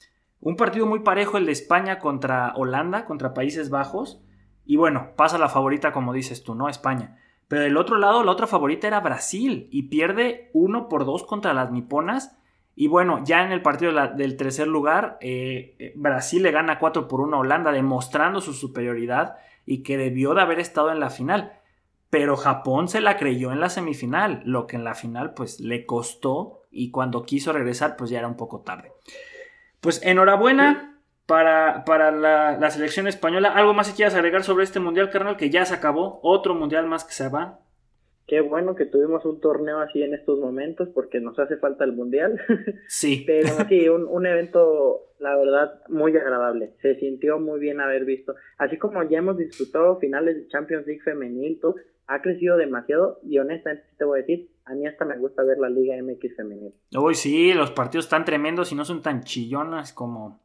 un 0.40 0.56
partido 0.56 0.86
muy 0.86 1.00
parejo 1.00 1.36
el 1.36 1.46
de 1.46 1.52
España 1.52 1.98
contra 1.98 2.52
Holanda, 2.56 3.04
contra 3.06 3.34
Países 3.34 3.70
Bajos, 3.70 4.22
y 4.64 4.76
bueno, 4.76 5.12
pasa 5.16 5.38
la 5.38 5.48
favorita 5.48 5.92
como 5.92 6.12
dices 6.12 6.44
tú, 6.44 6.54
¿no? 6.54 6.68
España. 6.68 7.16
Pero 7.48 7.62
del 7.62 7.76
otro 7.76 7.96
lado, 7.96 8.22
la 8.22 8.32
otra 8.32 8.46
favorita 8.46 8.86
era 8.86 9.00
Brasil 9.00 9.68
y 9.72 9.84
pierde 9.84 10.50
1 10.52 10.88
por 10.88 11.06
2 11.06 11.24
contra 11.24 11.54
las 11.54 11.72
niponas 11.72 12.38
y 12.80 12.86
bueno, 12.86 13.24
ya 13.24 13.44
en 13.44 13.50
el 13.50 13.60
partido 13.60 13.92
del 14.14 14.36
tercer 14.36 14.68
lugar, 14.68 15.18
eh, 15.20 15.74
eh, 15.80 15.92
Brasil 15.96 16.44
le 16.44 16.52
gana 16.52 16.78
4 16.78 17.08
por 17.08 17.20
1 17.20 17.36
a 17.36 17.40
Holanda, 17.40 17.72
demostrando 17.72 18.40
su 18.40 18.52
superioridad 18.52 19.34
y 19.66 19.82
que 19.82 19.96
debió 19.96 20.32
de 20.32 20.42
haber 20.42 20.60
estado 20.60 20.92
en 20.92 21.00
la 21.00 21.10
final. 21.10 21.54
Pero 22.08 22.36
Japón 22.36 22.86
se 22.86 23.00
la 23.00 23.16
creyó 23.16 23.50
en 23.50 23.58
la 23.58 23.68
semifinal, 23.68 24.42
lo 24.44 24.68
que 24.68 24.76
en 24.76 24.84
la 24.84 24.94
final 24.94 25.34
pues 25.34 25.58
le 25.58 25.86
costó 25.86 26.62
y 26.70 26.92
cuando 26.92 27.24
quiso 27.24 27.52
regresar 27.52 27.96
pues 27.96 28.10
ya 28.10 28.20
era 28.20 28.28
un 28.28 28.36
poco 28.36 28.60
tarde. 28.60 28.92
Pues 29.80 30.00
enhorabuena 30.04 31.00
para, 31.26 31.84
para 31.84 32.12
la, 32.12 32.58
la, 32.58 32.70
selección 32.70 33.08
española. 33.08 33.54
¿Algo 33.56 33.74
más 33.74 33.88
que 33.88 33.96
quieras 33.96 34.14
agregar 34.14 34.44
sobre 34.44 34.62
este 34.62 34.78
mundial, 34.78 35.10
carnal? 35.10 35.36
Que 35.36 35.50
ya 35.50 35.64
se 35.64 35.74
acabó. 35.74 36.20
Otro 36.22 36.54
mundial 36.54 36.86
más 36.86 37.02
que 37.02 37.12
se 37.12 37.28
va 37.28 37.58
qué 38.28 38.42
bueno 38.42 38.76
que 38.76 38.84
tuvimos 38.84 39.24
un 39.24 39.40
torneo 39.40 39.80
así 39.80 40.02
en 40.02 40.14
estos 40.14 40.38
momentos 40.38 40.88
porque 40.94 41.18
nos 41.18 41.38
hace 41.38 41.56
falta 41.56 41.84
el 41.84 41.94
mundial. 41.94 42.40
Sí. 42.86 43.24
Pero 43.26 43.48
sí, 43.68 43.88
un, 43.88 44.06
un, 44.06 44.26
evento, 44.26 45.08
la 45.18 45.36
verdad, 45.36 45.82
muy 45.88 46.16
agradable. 46.16 46.74
Se 46.80 46.94
sintió 46.96 47.38
muy 47.38 47.58
bien 47.58 47.80
haber 47.80 48.04
visto. 48.04 48.34
Así 48.58 48.76
como 48.76 49.02
ya 49.02 49.18
hemos 49.18 49.36
disfrutado 49.36 49.98
finales 49.98 50.36
de 50.36 50.48
Champions 50.48 50.86
League 50.86 51.02
femenil, 51.02 51.58
todo, 51.60 51.74
ha 52.06 52.22
crecido 52.22 52.56
demasiado 52.56 53.20
y 53.22 53.38
honestamente 53.38 53.86
te 53.96 54.04
voy 54.04 54.18
a 54.18 54.22
decir, 54.22 54.50
a 54.64 54.74
mí 54.74 54.86
hasta 54.86 55.04
me 55.04 55.18
gusta 55.18 55.42
ver 55.42 55.58
la 55.58 55.68
Liga 55.68 55.96
MX 56.02 56.36
femenil. 56.36 56.74
Uy, 56.96 57.14
sí, 57.14 57.52
los 57.52 57.70
partidos 57.70 58.06
están 58.06 58.24
tremendos 58.24 58.72
y 58.72 58.74
no 58.74 58.84
son 58.84 59.02
tan 59.02 59.22
chillonas 59.22 59.92
como, 59.92 60.40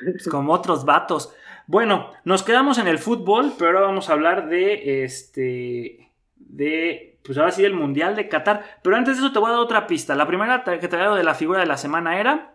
pues, 0.00 0.28
como 0.28 0.52
otros 0.52 0.84
vatos. 0.84 1.34
Bueno, 1.66 2.10
nos 2.24 2.42
quedamos 2.42 2.78
en 2.78 2.88
el 2.88 2.98
fútbol, 2.98 3.52
pero 3.58 3.70
ahora 3.70 3.80
vamos 3.82 4.10
a 4.10 4.14
hablar 4.14 4.48
de 4.48 5.04
este 5.04 6.08
de, 6.36 7.07
pues 7.28 7.36
ahora 7.36 7.52
sí, 7.52 7.62
el 7.62 7.74
Mundial 7.74 8.16
de 8.16 8.26
Qatar. 8.26 8.64
Pero 8.80 8.96
antes 8.96 9.18
de 9.18 9.22
eso 9.22 9.34
te 9.34 9.38
voy 9.38 9.50
a 9.50 9.52
dar 9.52 9.60
otra 9.60 9.86
pista. 9.86 10.14
La 10.14 10.26
primera 10.26 10.64
que 10.64 10.88
te 10.88 10.96
he 10.96 10.98
dado 10.98 11.14
de 11.14 11.22
la 11.22 11.34
figura 11.34 11.60
de 11.60 11.66
la 11.66 11.76
semana 11.76 12.18
era 12.18 12.54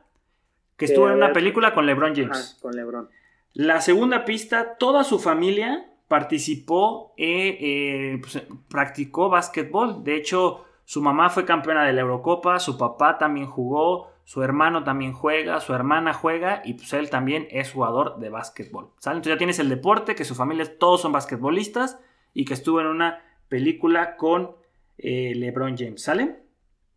que 0.78 0.86
estuvo 0.86 1.08
en 1.08 1.14
una 1.14 1.32
película 1.32 1.76
con 1.76 1.86
LeBron 1.86 2.16
James. 2.16 2.58
con 2.60 2.76
LeBron. 2.76 3.08
La 3.54 3.82
segunda 3.82 4.26
pista, 4.26 4.74
toda 4.80 5.04
su 5.04 5.20
familia 5.20 5.92
participó, 6.08 7.14
eh, 7.18 7.56
eh, 7.62 8.20
pues, 8.20 8.42
practicó 8.68 9.30
básquetbol. 9.30 10.04
De 10.04 10.16
hecho, 10.16 10.66
su 10.86 11.04
mamá 11.04 11.30
fue 11.30 11.46
campeona 11.46 11.86
de 11.86 11.94
la 11.94 12.02
Eurocopa, 12.02 12.58
su 12.58 12.76
papá 12.76 13.20
también 13.20 13.46
jugó, 13.46 14.10
su 14.24 14.42
hermano 14.42 14.84
también 14.84 15.14
juega, 15.14 15.60
su 15.60 15.76
hermana 15.76 16.16
juega 16.16 16.64
y 16.66 16.74
pues 16.74 16.92
él 16.94 17.12
también 17.12 17.48
es 17.52 17.74
jugador 17.74 18.18
de 18.18 18.30
básquetbol. 18.30 18.90
Entonces 18.96 19.34
ya 19.34 19.38
tienes 19.38 19.60
el 19.60 19.70
deporte, 19.70 20.16
que 20.16 20.26
su 20.26 20.34
familia 20.34 20.80
todos 20.80 21.02
son 21.02 21.12
basquetbolistas 21.12 22.00
y 22.34 22.46
que 22.46 22.56
estuvo 22.56 22.82
en 22.82 22.88
una 22.88 23.22
película 23.50 24.18
con 24.18 24.63
eh, 24.98 25.34
LeBron 25.36 25.76
James. 25.78 26.02
¿Sale? 26.02 26.44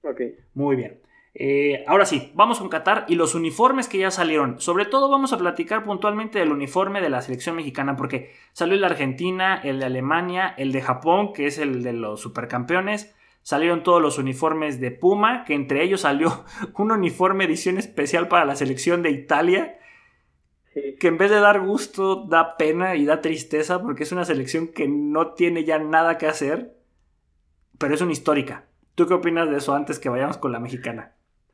Ok. 0.02 0.20
Muy 0.54 0.76
bien. 0.76 1.00
Eh, 1.38 1.84
ahora 1.86 2.06
sí, 2.06 2.32
vamos 2.34 2.58
con 2.60 2.70
Qatar 2.70 3.04
y 3.08 3.14
los 3.14 3.34
uniformes 3.34 3.88
que 3.88 3.98
ya 3.98 4.10
salieron. 4.10 4.58
Sobre 4.58 4.86
todo 4.86 5.10
vamos 5.10 5.34
a 5.34 5.38
platicar 5.38 5.84
puntualmente 5.84 6.38
del 6.38 6.50
uniforme 6.50 7.02
de 7.02 7.10
la 7.10 7.20
selección 7.20 7.56
mexicana 7.56 7.94
porque 7.94 8.32
salió 8.54 8.74
el 8.74 8.80
de 8.80 8.86
Argentina, 8.86 9.60
el 9.62 9.80
de 9.80 9.84
Alemania, 9.84 10.54
el 10.56 10.72
de 10.72 10.80
Japón, 10.80 11.34
que 11.34 11.46
es 11.46 11.58
el 11.58 11.82
de 11.82 11.92
los 11.92 12.22
supercampeones. 12.22 13.14
Salieron 13.42 13.82
todos 13.82 14.00
los 14.00 14.16
uniformes 14.16 14.80
de 14.80 14.92
Puma, 14.92 15.44
que 15.44 15.52
entre 15.52 15.82
ellos 15.82 16.00
salió 16.00 16.44
un 16.78 16.90
uniforme 16.90 17.44
edición 17.44 17.76
especial 17.76 18.28
para 18.28 18.46
la 18.46 18.56
selección 18.56 19.02
de 19.02 19.10
Italia, 19.10 19.78
que 20.98 21.08
en 21.08 21.18
vez 21.18 21.30
de 21.30 21.40
dar 21.40 21.60
gusto, 21.60 22.24
da 22.28 22.56
pena 22.56 22.96
y 22.96 23.04
da 23.04 23.20
tristeza 23.20 23.82
porque 23.82 24.04
es 24.04 24.12
una 24.12 24.24
selección 24.24 24.68
que 24.68 24.88
no 24.88 25.32
tiene 25.34 25.64
ya 25.64 25.78
nada 25.78 26.16
que 26.16 26.26
hacer, 26.26 26.75
pero 27.78 27.94
es 27.94 28.00
una 28.00 28.12
histórica. 28.12 28.64
¿Tú 28.94 29.06
qué 29.06 29.14
opinas 29.14 29.50
de 29.50 29.56
eso 29.58 29.74
antes 29.74 29.98
que 29.98 30.08
vayamos 30.08 30.38
con 30.38 30.52
la 30.52 30.60
mexicana? 30.60 31.12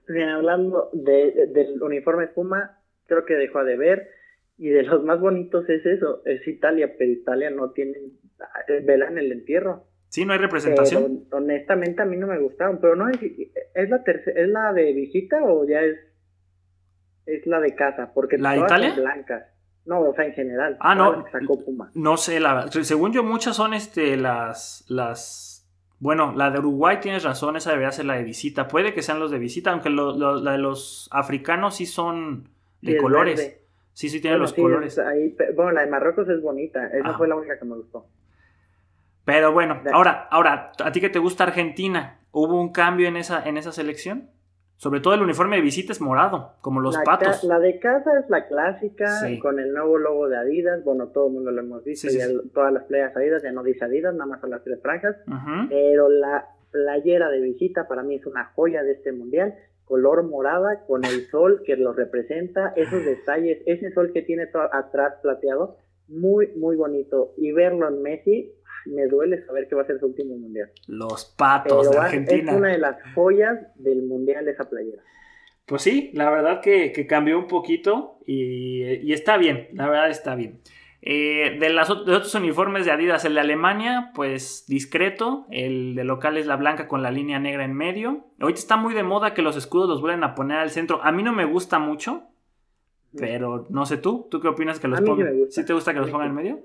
Bien, 0.08 0.28
hablando 0.28 0.90
del 0.92 1.82
uniforme 1.82 2.28
Puma, 2.28 2.78
creo 3.06 3.24
que 3.24 3.34
dejó 3.34 3.64
de 3.64 3.76
ver. 3.76 4.08
Y 4.58 4.68
de 4.68 4.82
los 4.82 5.02
más 5.02 5.18
bonitos 5.20 5.68
es 5.68 5.84
eso, 5.86 6.22
es 6.24 6.46
Italia, 6.46 6.94
pero 6.96 7.10
Italia 7.10 7.50
no 7.50 7.70
tiene 7.70 7.94
vela 8.84 9.08
en 9.08 9.18
el 9.18 9.32
entierro. 9.32 9.86
Sí, 10.08 10.24
no 10.26 10.34
hay 10.34 10.38
representación. 10.38 11.24
honestamente 11.32 12.02
a 12.02 12.04
mí 12.04 12.16
no 12.16 12.26
me 12.26 12.38
gustaron, 12.38 12.78
pero 12.80 12.94
no 12.94 13.08
es, 13.08 13.18
es 13.22 13.88
la 13.90 14.02
¿es 14.06 14.48
la 14.48 14.72
de 14.72 14.92
visita 14.92 15.42
o 15.42 15.66
ya 15.66 15.80
es 15.80 15.96
es 17.24 17.46
la 17.46 17.60
de 17.60 17.74
casa, 17.74 18.12
porque 18.14 18.36
¿La 18.36 18.54
todas 18.54 18.68
Italia? 18.70 18.94
son 18.94 19.04
blancas. 19.04 19.44
No, 19.84 20.00
o 20.00 20.14
sea, 20.14 20.26
en 20.26 20.32
general. 20.34 20.76
Ah, 20.80 20.94
no. 20.94 21.24
Sacó 21.32 21.58
Puma. 21.64 21.90
No 21.94 22.16
sé, 22.16 22.38
la 22.38 22.68
Según 22.70 23.12
yo, 23.12 23.24
muchas 23.24 23.56
son 23.56 23.74
este 23.74 24.16
las 24.16 24.84
las 24.88 25.51
Bueno, 26.02 26.34
la 26.34 26.50
de 26.50 26.58
Uruguay 26.58 26.98
tienes 27.00 27.22
razón, 27.22 27.54
esa 27.54 27.70
debería 27.70 27.92
ser 27.92 28.06
la 28.06 28.14
de 28.14 28.24
visita. 28.24 28.66
Puede 28.66 28.92
que 28.92 29.02
sean 29.02 29.20
los 29.20 29.30
de 29.30 29.38
visita, 29.38 29.70
aunque 29.70 29.88
la 29.88 30.50
de 30.50 30.58
los 30.58 31.08
africanos 31.12 31.76
sí 31.76 31.86
son 31.86 32.48
de 32.80 32.96
colores. 32.96 33.60
Sí, 33.92 34.08
sí, 34.08 34.20
tiene 34.20 34.36
los 34.36 34.52
colores. 34.52 35.00
bueno, 35.54 35.70
la 35.70 35.82
de 35.82 35.86
Marruecos 35.86 36.28
es 36.28 36.42
bonita. 36.42 36.88
Esa 36.88 37.10
ah. 37.10 37.14
fue 37.16 37.28
la 37.28 37.36
única 37.36 37.56
que 37.56 37.64
me 37.64 37.76
gustó. 37.76 38.04
Pero 39.24 39.52
bueno, 39.52 39.80
ahora, 39.92 40.26
ahora, 40.28 40.72
¿a 40.82 40.90
ti 40.90 41.00
que 41.00 41.08
te 41.08 41.20
gusta 41.20 41.44
Argentina? 41.44 42.18
¿Hubo 42.32 42.60
un 42.60 42.72
cambio 42.72 43.06
en 43.06 43.16
esa, 43.16 43.48
en 43.48 43.56
esa 43.56 43.70
selección? 43.70 44.28
Sobre 44.82 44.98
todo 44.98 45.14
el 45.14 45.22
uniforme 45.22 45.54
de 45.54 45.62
visita 45.62 45.92
es 45.92 46.00
morado, 46.00 46.54
como 46.60 46.80
los 46.80 46.98
patos. 47.04 47.44
La 47.44 47.60
de 47.60 47.78
casa 47.78 48.18
es 48.18 48.28
la 48.28 48.48
clásica, 48.48 49.06
con 49.40 49.60
el 49.60 49.72
nuevo 49.72 49.96
logo 49.96 50.28
de 50.28 50.36
Adidas. 50.36 50.82
Bueno, 50.82 51.06
todo 51.06 51.28
el 51.28 51.34
mundo 51.34 51.52
lo 51.52 51.60
hemos 51.60 51.84
visto, 51.84 52.08
ya 52.10 52.26
todas 52.52 52.72
las 52.72 52.82
playas 52.86 53.16
Adidas, 53.16 53.44
ya 53.44 53.52
no 53.52 53.62
dice 53.62 53.84
Adidas, 53.84 54.12
nada 54.12 54.26
más 54.26 54.40
son 54.40 54.50
las 54.50 54.64
tres 54.64 54.82
franjas. 54.82 55.14
Pero 55.68 56.08
la 56.08 56.48
playera 56.72 57.30
de 57.30 57.40
visita 57.40 57.86
para 57.86 58.02
mí 58.02 58.16
es 58.16 58.26
una 58.26 58.46
joya 58.56 58.82
de 58.82 58.94
este 58.94 59.12
mundial 59.12 59.54
color 59.84 60.24
morada 60.24 60.84
con 60.88 61.04
el 61.04 61.26
sol 61.30 61.62
que 61.64 61.76
lo 61.76 61.92
representa, 61.92 62.72
esos 62.74 63.04
detalles, 63.04 63.62
ese 63.66 63.92
sol 63.92 64.10
que 64.12 64.22
tiene 64.22 64.48
atrás 64.72 65.14
plateado, 65.22 65.76
muy, 66.08 66.48
muy 66.56 66.74
bonito. 66.74 67.34
Y 67.36 67.52
verlo 67.52 67.86
en 67.86 68.02
Messi, 68.02 68.52
me 68.86 69.06
duele 69.06 69.44
saber 69.44 69.68
que 69.68 69.74
va 69.74 69.82
a 69.82 69.86
ser 69.86 69.98
su 69.98 70.06
último 70.06 70.36
mundial. 70.36 70.70
Los 70.86 71.24
patos 71.24 71.90
de 71.90 71.98
Argentina. 71.98 72.52
Es 72.52 72.58
una 72.58 72.68
de 72.68 72.78
las 72.78 72.96
joyas 73.14 73.58
del 73.76 74.02
mundial 74.02 74.44
de 74.44 74.52
esa 74.52 74.68
playera. 74.68 75.02
Pues 75.66 75.82
sí, 75.82 76.10
la 76.14 76.30
verdad 76.30 76.60
que, 76.60 76.92
cambió 77.06 77.38
un 77.38 77.46
poquito 77.46 78.18
y, 78.26 78.84
y, 78.84 79.12
está 79.12 79.36
bien, 79.36 79.68
la 79.72 79.88
verdad 79.88 80.10
está 80.10 80.34
bien. 80.34 80.60
Eh, 81.04 81.56
de, 81.58 81.70
los 81.70 81.90
otros 81.90 82.32
uniformes 82.36 82.86
de 82.86 82.92
Adidas, 82.92 83.24
el 83.24 83.34
de 83.34 83.40
Alemania, 83.40 84.12
pues 84.14 84.64
discreto. 84.68 85.46
El 85.50 85.96
de 85.96 86.04
local 86.04 86.36
es 86.36 86.46
la 86.46 86.56
blanca 86.56 86.86
con 86.86 87.02
la 87.02 87.10
línea 87.10 87.40
negra 87.40 87.64
en 87.64 87.74
medio. 87.74 88.26
Ahorita 88.38 88.60
está 88.60 88.76
muy 88.76 88.94
de 88.94 89.02
moda 89.02 89.34
que 89.34 89.42
los 89.42 89.56
escudos 89.56 89.88
los 89.88 90.00
vuelven 90.00 90.22
a 90.22 90.34
poner 90.34 90.58
al 90.58 90.70
centro. 90.70 91.02
A 91.02 91.10
mí 91.10 91.24
no 91.24 91.32
me 91.32 91.44
gusta 91.44 91.80
mucho, 91.80 92.22
pero 93.16 93.66
no 93.68 93.84
sé 93.84 93.96
tú. 93.96 94.28
¿Tú 94.30 94.40
qué 94.40 94.48
opinas 94.48 94.78
que 94.78 94.86
los 94.86 95.00
pongan? 95.00 95.50
Sí, 95.50 95.66
te 95.66 95.72
gusta 95.72 95.92
que 95.92 96.00
los 96.00 96.10
pongan 96.10 96.28
en 96.28 96.34
medio? 96.34 96.60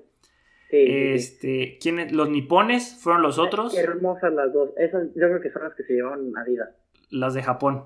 Sí, 0.70 0.84
este, 1.14 1.78
¿quiénes, 1.80 2.12
los 2.12 2.28
nipones 2.28 2.98
fueron 3.02 3.22
los 3.22 3.38
otros. 3.38 3.74
Qué 3.74 3.80
hermosas 3.80 4.32
las 4.34 4.52
dos. 4.52 4.70
Esas 4.76 5.08
yo 5.14 5.28
creo 5.28 5.40
que 5.40 5.50
son 5.50 5.62
las 5.62 5.74
que 5.74 5.84
se 5.84 5.94
llevan 5.94 6.32
Adidas. 6.36 6.70
Las 7.10 7.34
de 7.34 7.42
Japón. 7.42 7.84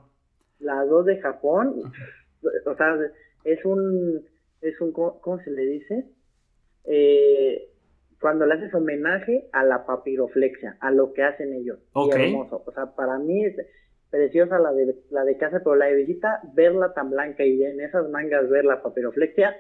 Las 0.59 0.89
dos 0.89 1.07
de 1.07 1.21
Japón. 1.21 1.93
O 2.67 2.75
sea, 2.75 2.99
es 3.45 3.65
un, 3.65 4.25
es 4.61 4.81
un, 4.81 4.93
¿cómo 4.93 5.39
se 5.45 5.51
le 5.51 5.63
dice? 5.63 6.07
eh, 6.85 7.69
cuando 8.21 8.47
le 8.47 8.55
haces 8.55 8.73
homenaje 8.75 9.49
a 9.53 9.65
la 9.65 9.85
papiroflexia, 9.85 10.77
a 10.81 10.91
lo 10.91 11.13
que 11.13 11.25
hacen 11.25 11.53
ellos. 11.53 11.79
hermoso. 12.13 12.63
O 12.65 12.73
sea, 12.73 12.95
para 12.95 13.19
mí 13.19 13.45
es 13.45 13.57
preciosa 14.11 14.59
la 14.59 14.73
de, 14.73 14.95
la 15.11 15.25
de 15.25 15.37
casa, 15.39 15.59
pero 15.59 15.75
la 15.75 15.87
de 15.87 15.97
visita, 15.97 16.41
verla 16.55 16.93
tan 16.95 17.11
blanca 17.11 17.45
y 17.45 17.63
en 17.65 17.81
esas 17.81 18.09
mangas 18.11 18.49
ver 18.49 18.65
la 18.65 18.83
papiroflexia, 18.83 19.57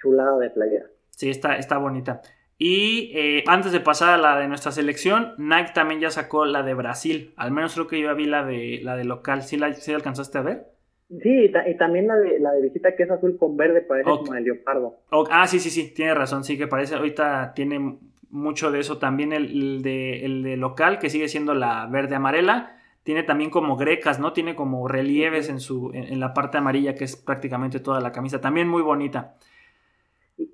chulada 0.00 0.38
de 0.38 0.50
playera. 0.50 0.86
Sí, 1.10 1.28
está, 1.28 1.56
está 1.56 1.78
bonita. 1.78 2.22
Y 2.64 3.10
eh, 3.12 3.42
antes 3.48 3.72
de 3.72 3.80
pasar 3.80 4.10
a 4.10 4.18
la 4.18 4.38
de 4.38 4.46
nuestra 4.46 4.70
selección, 4.70 5.34
Nike 5.36 5.72
también 5.74 6.00
ya 6.00 6.10
sacó 6.10 6.44
la 6.44 6.62
de 6.62 6.74
Brasil. 6.74 7.32
Al 7.36 7.50
menos 7.50 7.74
creo 7.74 7.88
que 7.88 8.00
yo 8.00 8.14
vi 8.14 8.26
la 8.26 8.44
de, 8.44 8.78
la 8.84 8.94
de 8.94 9.02
local. 9.02 9.42
¿Sí 9.42 9.56
la 9.56 9.74
¿sí 9.74 9.92
alcanzaste 9.92 10.38
a 10.38 10.42
ver? 10.42 10.66
Sí, 11.08 11.50
y, 11.66 11.76
también 11.76 12.06
la 12.06 12.14
de, 12.14 12.38
la 12.38 12.52
de 12.52 12.62
visita 12.62 12.94
que 12.94 13.02
es 13.02 13.10
azul 13.10 13.36
con 13.36 13.56
verde 13.56 13.80
parece 13.80 14.08
como 14.08 14.36
el 14.36 14.44
leopardo. 14.44 15.00
Ah, 15.32 15.48
sí, 15.48 15.58
sí, 15.58 15.70
sí, 15.70 15.92
tiene 15.92 16.14
razón, 16.14 16.44
sí 16.44 16.56
que 16.56 16.68
parece, 16.68 16.94
ahorita 16.94 17.52
tiene 17.52 17.98
mucho 18.30 18.70
de 18.70 18.78
eso 18.78 18.98
también 18.98 19.32
el, 19.32 19.82
de, 19.82 20.24
el 20.24 20.44
de 20.44 20.56
local, 20.56 21.00
que 21.00 21.10
sigue 21.10 21.26
siendo 21.26 21.54
la 21.54 21.86
verde 21.86 22.14
amarela, 22.14 22.76
tiene 23.02 23.24
también 23.24 23.50
como 23.50 23.76
grecas, 23.76 24.20
¿no? 24.20 24.32
Tiene 24.32 24.54
como 24.54 24.86
relieves 24.86 25.48
en, 25.48 25.58
su, 25.58 25.90
en, 25.94 26.20
la 26.20 26.32
parte 26.32 26.58
amarilla, 26.58 26.94
que 26.94 27.02
es 27.02 27.16
prácticamente 27.16 27.80
toda 27.80 28.00
la 28.00 28.12
camisa, 28.12 28.40
también 28.40 28.68
muy 28.68 28.82
bonita. 28.82 29.34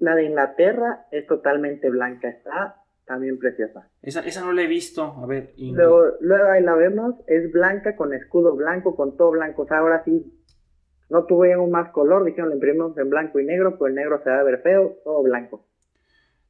La 0.00 0.14
de 0.14 0.24
Inglaterra 0.24 1.06
es 1.10 1.26
totalmente 1.26 1.88
blanca, 1.90 2.28
está 2.28 2.82
también 3.04 3.38
preciosa. 3.38 3.88
Esa, 4.02 4.20
esa 4.20 4.42
no 4.42 4.52
la 4.52 4.62
he 4.62 4.66
visto, 4.66 5.02
a 5.02 5.26
ver. 5.26 5.54
Luego, 5.56 6.04
luego 6.20 6.48
ahí 6.48 6.62
la 6.62 6.74
vemos, 6.74 7.14
es 7.26 7.50
blanca 7.50 7.96
con 7.96 8.12
escudo 8.12 8.54
blanco, 8.54 8.94
con 8.94 9.16
todo 9.16 9.30
blanco, 9.30 9.62
o 9.62 9.66
sea, 9.66 9.78
ahora 9.78 10.04
sí 10.04 10.32
no 11.08 11.24
tuvieron 11.24 11.70
más 11.70 11.90
color, 11.90 12.24
dijeron, 12.24 12.50
lo 12.50 12.56
imprimimos 12.56 12.96
en 12.98 13.08
blanco 13.08 13.40
y 13.40 13.46
negro, 13.46 13.78
pues 13.78 13.90
el 13.90 13.96
negro 13.96 14.20
se 14.22 14.30
va 14.30 14.40
a 14.40 14.42
ver 14.44 14.60
feo, 14.60 14.98
todo 15.04 15.22
blanco. 15.22 15.66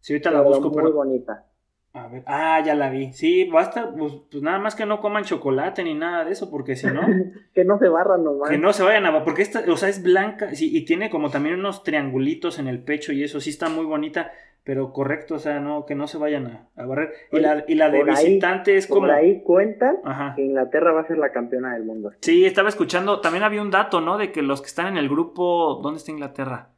Sí, 0.00 0.14
ahorita 0.14 0.30
la 0.30 0.40
busco, 0.42 0.70
muy 0.70 0.90
bonita. 0.90 1.44
A 1.94 2.06
ver, 2.06 2.22
ah, 2.26 2.60
ya 2.64 2.74
la 2.74 2.90
vi. 2.90 3.12
Sí, 3.12 3.44
basta, 3.44 3.92
pues, 3.96 4.12
pues, 4.30 4.42
nada 4.42 4.58
más 4.58 4.74
que 4.74 4.86
no 4.86 5.00
coman 5.00 5.24
chocolate 5.24 5.82
ni 5.82 5.94
nada 5.94 6.24
de 6.24 6.32
eso, 6.32 6.50
porque 6.50 6.76
si 6.76 6.86
no. 6.86 7.00
que 7.54 7.64
no 7.64 7.78
se 7.78 7.88
barran 7.88 8.24
nomás. 8.24 8.50
Que 8.50 8.58
no 8.58 8.72
se 8.72 8.82
vayan 8.82 9.06
a. 9.06 9.24
Porque 9.24 9.42
esta, 9.42 9.64
o 9.68 9.76
sea, 9.76 9.88
es 9.88 10.02
blanca 10.02 10.54
sí, 10.54 10.76
y 10.76 10.84
tiene 10.84 11.10
como 11.10 11.30
también 11.30 11.58
unos 11.58 11.82
triangulitos 11.82 12.58
en 12.58 12.68
el 12.68 12.82
pecho 12.82 13.12
y 13.12 13.24
eso 13.24 13.40
sí 13.40 13.50
está 13.50 13.68
muy 13.68 13.84
bonita 13.84 14.32
pero 14.68 14.92
correcto, 14.92 15.36
o 15.36 15.38
sea, 15.38 15.60
no, 15.60 15.86
que 15.86 15.94
no 15.94 16.06
se 16.06 16.18
vayan 16.18 16.68
a, 16.76 16.84
barrer. 16.84 17.14
Y 17.32 17.40
la, 17.40 17.64
y 17.66 17.74
la 17.74 17.88
de 17.88 18.04
visitante 18.04 18.76
es 18.76 18.86
como. 18.86 19.06
Por 19.06 19.12
ahí 19.12 19.42
cuenta 19.42 19.96
que 20.36 20.42
Inglaterra 20.42 20.92
va 20.92 21.00
a 21.00 21.06
ser 21.06 21.16
la 21.16 21.32
campeona 21.32 21.72
del 21.72 21.84
mundo. 21.84 22.12
Sí, 22.20 22.44
estaba 22.44 22.68
escuchando, 22.68 23.22
también 23.22 23.44
había 23.44 23.62
un 23.62 23.70
dato, 23.70 24.02
¿no? 24.02 24.18
De 24.18 24.30
que 24.30 24.42
los 24.42 24.60
que 24.60 24.66
están 24.66 24.88
en 24.88 24.98
el 24.98 25.08
grupo. 25.08 25.80
¿Dónde 25.82 25.96
está 25.96 26.10
Inglaterra? 26.10 26.68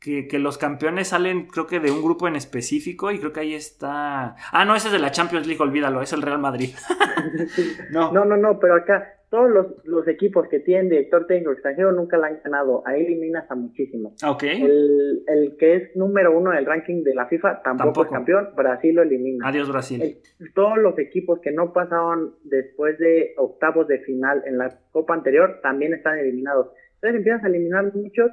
Que, 0.00 0.26
que, 0.26 0.38
los 0.38 0.56
campeones 0.56 1.08
salen, 1.08 1.46
creo 1.46 1.66
que 1.66 1.78
de 1.78 1.90
un 1.90 2.02
grupo 2.02 2.26
en 2.26 2.34
específico, 2.34 3.10
y 3.10 3.18
creo 3.18 3.34
que 3.34 3.40
ahí 3.40 3.54
está. 3.54 4.34
Ah, 4.50 4.64
no, 4.64 4.74
ese 4.74 4.88
es 4.88 4.92
de 4.92 4.98
la 4.98 5.10
Champions 5.10 5.46
League, 5.46 5.62
olvídalo, 5.62 6.00
es 6.00 6.14
el 6.14 6.22
Real 6.22 6.38
Madrid. 6.38 6.70
no. 7.90 8.10
no, 8.10 8.24
no, 8.24 8.38
no, 8.38 8.58
pero 8.58 8.76
acá 8.76 9.20
todos 9.30 9.48
los, 9.84 10.08
equipos 10.08 10.48
que 10.48 10.58
tienen 10.58 10.88
director 10.88 11.24
técnico 11.26 11.52
extranjero 11.52 11.92
nunca 11.92 12.18
la 12.18 12.26
han 12.26 12.40
ganado. 12.42 12.82
Ahí 12.84 13.06
eliminas 13.06 13.48
a 13.48 13.54
muchísimos. 13.54 14.22
Okay. 14.22 14.60
El, 14.60 15.56
que 15.56 15.76
es 15.76 15.96
número 15.96 16.36
uno 16.36 16.50
del 16.50 16.66
ranking 16.66 17.04
de 17.04 17.14
la 17.14 17.26
FIFA 17.26 17.62
tampoco, 17.62 18.02
es 18.02 18.10
campeón. 18.10 18.48
Brasil 18.56 18.96
lo 18.96 19.02
elimina. 19.02 19.48
Adiós, 19.48 19.70
Brasil. 19.70 20.18
todos 20.54 20.78
los 20.78 20.98
equipos 20.98 21.38
que 21.40 21.52
no 21.52 21.72
pasaron 21.72 22.34
después 22.42 22.98
de 22.98 23.34
octavos 23.36 23.86
de 23.86 24.00
final 24.00 24.42
en 24.46 24.58
la 24.58 24.76
Copa 24.90 25.14
anterior 25.14 25.60
también 25.62 25.94
están 25.94 26.18
eliminados. 26.18 26.72
Entonces 26.94 27.18
empiezas 27.18 27.44
a 27.44 27.48
eliminar 27.48 27.94
muchos 27.94 28.32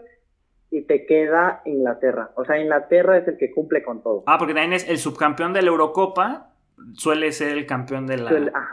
y 0.71 0.82
te 0.82 1.06
queda 1.06 1.62
Inglaterra. 1.65 2.32
O 2.36 2.45
sea, 2.45 2.60
Inglaterra 2.60 3.17
es 3.17 3.27
el 3.27 3.38
que 3.38 3.51
cumple 3.51 3.84
con 3.84 4.03
todo. 4.03 4.23
Ah, 4.25 4.38
porque 4.38 4.53
también 4.53 4.73
es 4.73 4.88
el 4.88 4.97
subcampeón 4.97 5.53
de 5.53 5.62
la 5.62 5.69
Eurocopa 5.69 6.51
suele 6.93 7.32
ser 7.32 7.58
el 7.58 7.65
campeón 7.65 8.06
de 8.06 8.17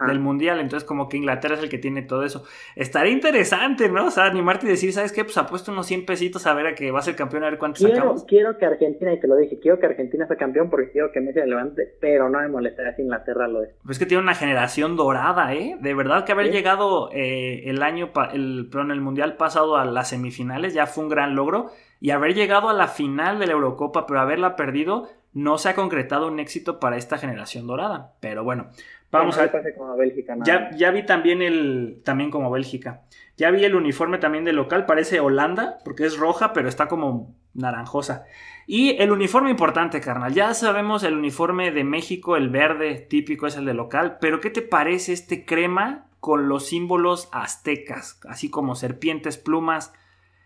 del 0.07 0.21
mundial, 0.21 0.61
entonces 0.61 0.87
como 0.87 1.09
que 1.09 1.17
Inglaterra 1.17 1.55
es 1.55 1.63
el 1.63 1.69
que 1.69 1.79
tiene 1.79 2.03
todo 2.03 2.25
eso. 2.25 2.45
Estaría 2.77 3.13
interesante, 3.13 3.89
¿no? 3.89 4.07
O 4.07 4.11
sea, 4.11 4.25
animarte 4.25 4.67
y 4.67 4.71
decir, 4.71 4.93
¿sabes 4.93 5.13
qué? 5.13 5.25
Pues 5.25 5.37
apuesto 5.39 5.73
unos 5.73 5.87
100 5.87 6.05
pesitos 6.05 6.47
a 6.47 6.55
ver 6.55 6.67
a 6.67 6.75
que 6.75 6.91
va 6.91 6.99
a 6.99 7.03
ser 7.03 7.17
campeón, 7.17 7.45
a 7.45 7.51
ver 7.51 7.59
cuántos 7.59 7.81
quiero, 7.81 7.97
sacamos. 7.97 8.25
Quiero 8.25 8.59
que 8.59 8.67
Argentina, 8.67 9.13
y 9.13 9.21
te 9.21 9.27
lo 9.27 9.37
dije, 9.37 9.59
quiero 9.59 9.79
que 9.79 9.87
Argentina 9.87 10.27
sea 10.27 10.37
campeón 10.37 10.71
porque 10.71 10.91
quiero 10.91 11.13
que 11.13 11.21
Messi 11.21 11.41
levante, 11.47 11.95
pero 12.01 12.29
no 12.29 12.41
me 12.41 12.49
molestaría 12.49 12.95
si 12.95 13.03
Inglaterra 13.03 13.49
lo 13.49 13.63
es. 13.63 13.71
Pues 13.85 13.99
que 13.99 14.07
tiene 14.07 14.23
una 14.23 14.35
generación 14.35 14.97
dorada, 14.97 15.55
¿eh? 15.55 15.77
De 15.81 15.95
verdad 15.95 16.25
que 16.25 16.33
haber 16.33 16.51
llegado 16.51 17.11
eh, 17.13 17.63
el 17.67 17.83
año, 17.83 18.11
el, 18.33 18.69
perdón, 18.71 18.91
el 18.91 19.01
mundial 19.01 19.37
pasado 19.37 19.77
a 19.77 19.85
las 19.85 20.11
semifinales 20.11 20.75
ya 20.75 20.87
fue 20.87 21.05
un 21.05 21.11
gran 21.11 21.35
logro 21.35 21.71
y 22.05 22.11
haber 22.11 22.35
llegado 22.35 22.69
a 22.69 22.75
la 22.75 22.87
final 22.87 23.39
de 23.39 23.47
la 23.47 23.55
Eurocopa, 23.55 24.07
pero 24.07 24.21
haberla 24.21 24.57
perdido 24.57 25.09
no 25.33 25.57
se 25.57 25.71
ha 25.71 25.75
concretado 25.75 26.29
un 26.29 26.39
éxito 26.39 26.79
para 26.79 26.99
esta 26.99 27.17
generación 27.17 27.67
dorada. 27.67 28.13
Pero 28.21 28.45
bueno, 28.45 28.67
vamos 29.11 29.39
a 29.39 29.51
Bélgica, 29.97 30.37
ya, 30.45 30.69
ya, 30.77 30.91
vi 30.91 31.07
también 31.07 31.41
el 31.41 32.03
también 32.05 32.31
como 32.31 32.51
Bélgica. 32.51 33.05
Ya 33.39 33.51
vi 33.51 33.65
el 33.65 33.75
uniforme 33.75 34.19
también 34.19 34.45
de 34.45 34.53
local, 34.53 34.85
parece 34.85 35.19
Holanda, 35.19 35.79
porque 35.83 36.05
es 36.05 36.19
roja, 36.19 36.53
pero 36.53 36.69
está 36.69 36.89
como 36.89 37.35
naranjosa. 37.55 38.27
Y 38.67 39.01
el 39.01 39.11
uniforme 39.11 39.49
importante, 39.49 40.03
carnal. 40.03 40.35
Ya 40.35 40.53
sabemos 40.53 41.05
el 41.05 41.15
uniforme 41.15 41.71
de 41.71 41.85
México, 41.85 42.37
el 42.37 42.51
verde 42.51 42.97
típico 42.97 43.47
es 43.47 43.57
el 43.57 43.65
de 43.65 43.73
local, 43.73 44.19
pero 44.21 44.41
¿qué 44.41 44.51
te 44.51 44.61
parece 44.61 45.15
este 45.15 45.47
crema 45.47 46.05
con 46.21 46.51
los 46.51 46.67
símbolos 46.67 47.31
aztecas, 47.33 48.21
así 48.29 48.51
como 48.51 48.75
serpientes, 48.75 49.39
plumas? 49.39 49.95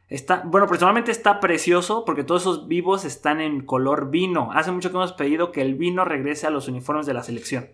Está, 0.09 0.43
bueno, 0.47 0.67
personalmente 0.67 1.11
está 1.11 1.39
precioso 1.39 2.05
porque 2.07 2.25
todos 2.25 2.43
esos 2.43 2.69
vivos 2.69 3.05
están 3.05 3.41
en 3.41 3.61
color 3.61 4.11
vino. 4.11 4.51
Hace 4.53 4.73
mucho 4.73 4.91
que 4.91 4.97
hemos 4.97 5.13
pedido 5.13 5.53
que 5.53 5.61
el 5.61 5.75
vino 5.75 6.05
regrese 6.05 6.47
a 6.47 6.51
los 6.51 6.67
uniformes 6.69 7.07
de 7.07 7.15
la 7.15 7.23
selección. 7.23 7.67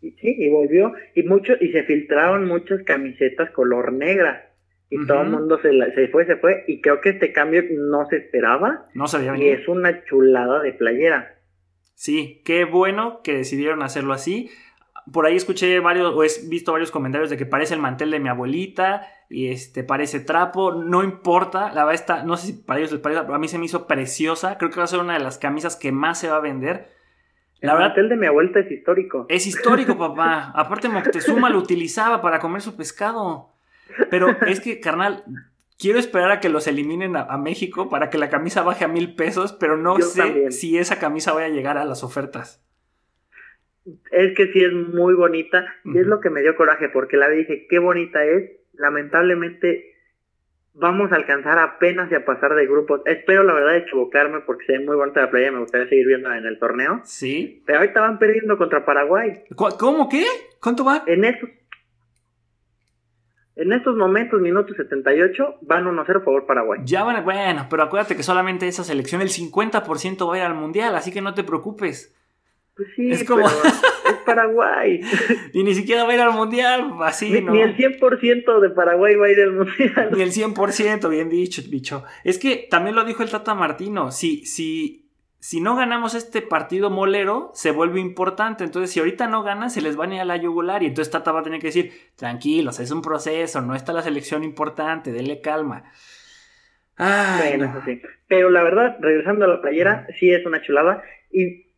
Sí, 0.00 0.16
y 0.20 0.50
volvió, 0.50 0.92
y 1.14 1.22
mucho, 1.22 1.52
y 1.60 1.70
se 1.70 1.84
filtraron 1.84 2.48
muchas 2.48 2.82
camisetas 2.82 3.50
color 3.52 3.92
negra. 3.92 4.48
Y 4.90 5.06
todo 5.06 5.22
el 5.22 5.30
mundo 5.30 5.58
se, 5.62 5.70
se, 5.94 6.08
fue, 6.08 6.26
se 6.26 6.36
fue. 6.36 6.64
Y 6.66 6.82
creo 6.82 7.00
que 7.00 7.10
este 7.10 7.32
cambio 7.32 7.62
no 7.70 8.06
se 8.10 8.16
esperaba. 8.16 8.84
No 8.92 9.06
se 9.06 9.16
había 9.16 9.36
Y 9.36 9.48
es 9.48 9.66
una 9.66 10.04
chulada 10.04 10.60
de 10.60 10.72
playera. 10.72 11.38
Sí, 11.94 12.42
qué 12.44 12.64
bueno 12.64 13.22
que 13.22 13.32
decidieron 13.32 13.82
hacerlo 13.82 14.12
así. 14.12 14.50
Por 15.10 15.24
ahí 15.24 15.36
escuché 15.36 15.80
varios, 15.80 16.14
o 16.14 16.22
he 16.22 16.28
visto 16.50 16.72
varios 16.72 16.90
comentarios 16.90 17.30
de 17.30 17.38
que 17.38 17.46
parece 17.46 17.72
el 17.72 17.80
mantel 17.80 18.10
de 18.10 18.20
mi 18.20 18.28
abuelita 18.28 19.06
y 19.32 19.48
este 19.48 19.82
parece 19.82 20.20
trapo, 20.20 20.72
no 20.72 21.02
importa, 21.02 21.72
la 21.72 21.84
verdad 21.84 21.94
está, 21.94 22.24
no 22.24 22.36
sé 22.36 22.48
si 22.48 22.52
para 22.52 22.80
ellos 22.80 22.92
les 22.92 23.00
parece, 23.00 23.22
pero 23.22 23.34
a 23.34 23.38
mí 23.38 23.48
se 23.48 23.58
me 23.58 23.64
hizo 23.64 23.86
preciosa, 23.86 24.58
creo 24.58 24.70
que 24.70 24.76
va 24.76 24.84
a 24.84 24.88
ser 24.88 25.00
una 25.00 25.14
de 25.14 25.20
las 25.20 25.38
camisas 25.38 25.74
que 25.74 25.90
más 25.90 26.20
se 26.20 26.28
va 26.28 26.36
a 26.36 26.40
vender. 26.40 26.90
La 27.60 27.74
verdad, 27.74 27.98
el 27.98 28.08
de 28.08 28.16
mi 28.16 28.28
vuelta 28.28 28.58
es 28.58 28.70
histórico. 28.70 29.24
Es 29.28 29.46
histórico, 29.46 29.96
papá. 29.96 30.52
Aparte, 30.54 30.88
Moctezuma 30.88 31.48
lo 31.48 31.58
utilizaba 31.58 32.20
para 32.20 32.40
comer 32.40 32.60
su 32.60 32.76
pescado. 32.76 33.50
Pero 34.10 34.36
es 34.46 34.60
que, 34.60 34.80
carnal, 34.80 35.24
quiero 35.78 35.98
esperar 35.98 36.32
a 36.32 36.40
que 36.40 36.48
los 36.48 36.66
eliminen 36.66 37.16
a, 37.16 37.38
México 37.38 37.88
para 37.88 38.10
que 38.10 38.18
la 38.18 38.28
camisa 38.28 38.62
baje 38.62 38.84
a 38.84 38.88
mil 38.88 39.14
pesos, 39.14 39.52
pero 39.52 39.76
no 39.76 40.00
sé 40.00 40.50
si 40.50 40.76
esa 40.76 40.98
camisa 40.98 41.32
vaya 41.32 41.46
a 41.46 41.50
llegar 41.50 41.78
a 41.78 41.84
las 41.84 42.02
ofertas. 42.02 42.64
Es 44.10 44.36
que 44.36 44.52
sí 44.52 44.62
es 44.62 44.72
muy 44.72 45.14
bonita 45.14 45.64
y 45.84 45.98
es 45.98 46.06
lo 46.06 46.20
que 46.20 46.30
me 46.30 46.42
dio 46.42 46.56
coraje 46.56 46.88
porque 46.88 47.16
la 47.16 47.28
dije, 47.28 47.66
qué 47.68 47.78
bonita 47.78 48.24
es. 48.24 48.61
Lamentablemente 48.72 49.92
vamos 50.74 51.12
a 51.12 51.16
alcanzar 51.16 51.58
apenas 51.58 52.10
y 52.10 52.14
a 52.14 52.24
pasar 52.24 52.54
de 52.54 52.66
grupos. 52.66 53.02
Espero 53.06 53.42
la 53.42 53.54
verdad 53.54 53.76
equivocarme 53.76 54.40
porque 54.40 54.64
se 54.66 54.72
ve 54.72 54.84
muy 54.84 54.96
bonita 54.96 55.20
la 55.20 55.30
playa, 55.30 55.52
me 55.52 55.60
gustaría 55.60 55.88
seguir 55.88 56.06
viendo 56.06 56.32
en 56.32 56.46
el 56.46 56.58
torneo. 56.58 57.00
Sí. 57.04 57.62
Pero 57.66 57.80
ahorita 57.80 58.00
van 58.00 58.18
perdiendo 58.18 58.56
contra 58.58 58.84
Paraguay. 58.84 59.44
¿Cómo? 59.54 60.08
¿Qué? 60.08 60.24
¿Cuánto 60.60 60.84
va? 60.84 61.04
En 61.06 61.24
estos, 61.24 61.50
en 63.56 63.72
estos 63.72 63.96
momentos, 63.96 64.40
minutos 64.40 64.76
78, 64.76 65.58
van 65.62 65.84
1-0 65.84 66.00
a 66.00 66.24
favor 66.24 66.46
Paraguay. 66.46 66.80
Ya 66.84 67.04
van, 67.04 67.22
bueno, 67.24 67.66
pero 67.68 67.82
acuérdate 67.82 68.16
que 68.16 68.22
solamente 68.22 68.66
esa 68.66 68.84
selección, 68.84 69.20
el 69.20 69.28
50% 69.28 70.28
va 70.28 70.34
a 70.34 70.38
ir 70.38 70.44
al 70.44 70.54
Mundial, 70.54 70.94
así 70.94 71.12
que 71.12 71.20
no 71.20 71.34
te 71.34 71.44
preocupes. 71.44 72.16
Pues 72.74 72.88
sí, 72.96 73.12
es 73.12 73.24
como... 73.24 73.46
Paraguay. 74.24 75.00
y 75.52 75.62
ni 75.62 75.74
siquiera 75.74 76.04
va 76.04 76.12
a 76.12 76.14
ir 76.14 76.20
al 76.20 76.32
Mundial, 76.32 76.92
así, 77.02 77.30
ni, 77.30 77.40
¿no? 77.40 77.52
Ni 77.52 77.60
el 77.60 77.76
100% 77.76 78.60
de 78.60 78.70
Paraguay 78.70 79.14
va 79.16 79.26
a 79.26 79.30
ir 79.30 79.40
al 79.40 79.52
Mundial. 79.52 80.10
Ni 80.12 80.22
el 80.22 80.32
100%, 80.32 81.08
bien 81.08 81.28
dicho, 81.28 81.62
bicho. 81.68 82.04
Es 82.24 82.38
que 82.38 82.66
también 82.70 82.94
lo 82.96 83.04
dijo 83.04 83.22
el 83.22 83.30
Tata 83.30 83.54
Martino, 83.54 84.10
si, 84.10 84.44
si, 84.46 85.10
si 85.38 85.60
no 85.60 85.74
ganamos 85.74 86.14
este 86.14 86.40
partido 86.40 86.88
molero, 86.88 87.50
se 87.54 87.72
vuelve 87.72 88.00
importante. 88.00 88.62
Entonces, 88.62 88.92
si 88.92 89.00
ahorita 89.00 89.26
no 89.26 89.42
ganan, 89.42 89.70
se 89.70 89.82
les 89.82 89.98
va 89.98 90.04
a 90.04 90.14
ir 90.14 90.20
a 90.20 90.24
la 90.24 90.36
yugular. 90.36 90.82
Y 90.82 90.86
entonces 90.86 91.10
Tata 91.10 91.32
va 91.32 91.40
a 91.40 91.42
tener 91.42 91.60
que 91.60 91.66
decir, 91.66 91.92
tranquilos, 92.16 92.78
es 92.78 92.90
un 92.92 93.02
proceso, 93.02 93.60
no 93.60 93.74
está 93.74 93.92
la 93.92 94.02
selección 94.02 94.44
importante, 94.44 95.12
denle 95.12 95.40
calma. 95.40 95.90
bueno, 96.96 97.82
sí. 97.84 98.00
Pero 98.28 98.50
la 98.50 98.62
verdad, 98.62 98.96
regresando 99.00 99.44
a 99.44 99.48
la 99.48 99.60
playera, 99.60 100.06
sí 100.18 100.32
es 100.32 100.46
una 100.46 100.62
chulada. 100.62 101.02
Y 101.32 101.71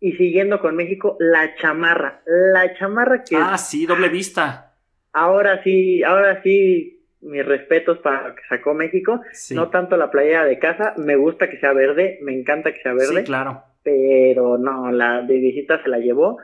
y 0.00 0.12
siguiendo 0.12 0.60
con 0.60 0.76
México, 0.76 1.16
la 1.20 1.54
chamarra. 1.56 2.22
La 2.26 2.74
chamarra 2.74 3.22
que. 3.22 3.36
Ah, 3.36 3.58
sí, 3.58 3.86
doble 3.86 4.08
vista. 4.08 4.74
Ahora 5.12 5.62
sí, 5.62 6.02
ahora 6.02 6.42
sí, 6.42 7.04
mis 7.20 7.44
respetos 7.44 7.98
para 7.98 8.28
lo 8.28 8.34
que 8.34 8.42
sacó 8.48 8.74
México. 8.74 9.20
No 9.50 9.68
tanto 9.68 9.96
la 9.96 10.10
playera 10.10 10.44
de 10.44 10.58
casa, 10.58 10.94
me 10.96 11.16
gusta 11.16 11.50
que 11.50 11.58
sea 11.58 11.72
verde, 11.72 12.18
me 12.22 12.32
encanta 12.32 12.72
que 12.72 12.80
sea 12.80 12.94
verde. 12.94 13.20
Sí, 13.20 13.24
claro. 13.24 13.62
Pero 13.82 14.56
no, 14.56 14.90
la 14.90 15.22
de 15.22 15.34
visita 15.38 15.82
se 15.82 15.88
la 15.88 15.98
llevó. 15.98 16.38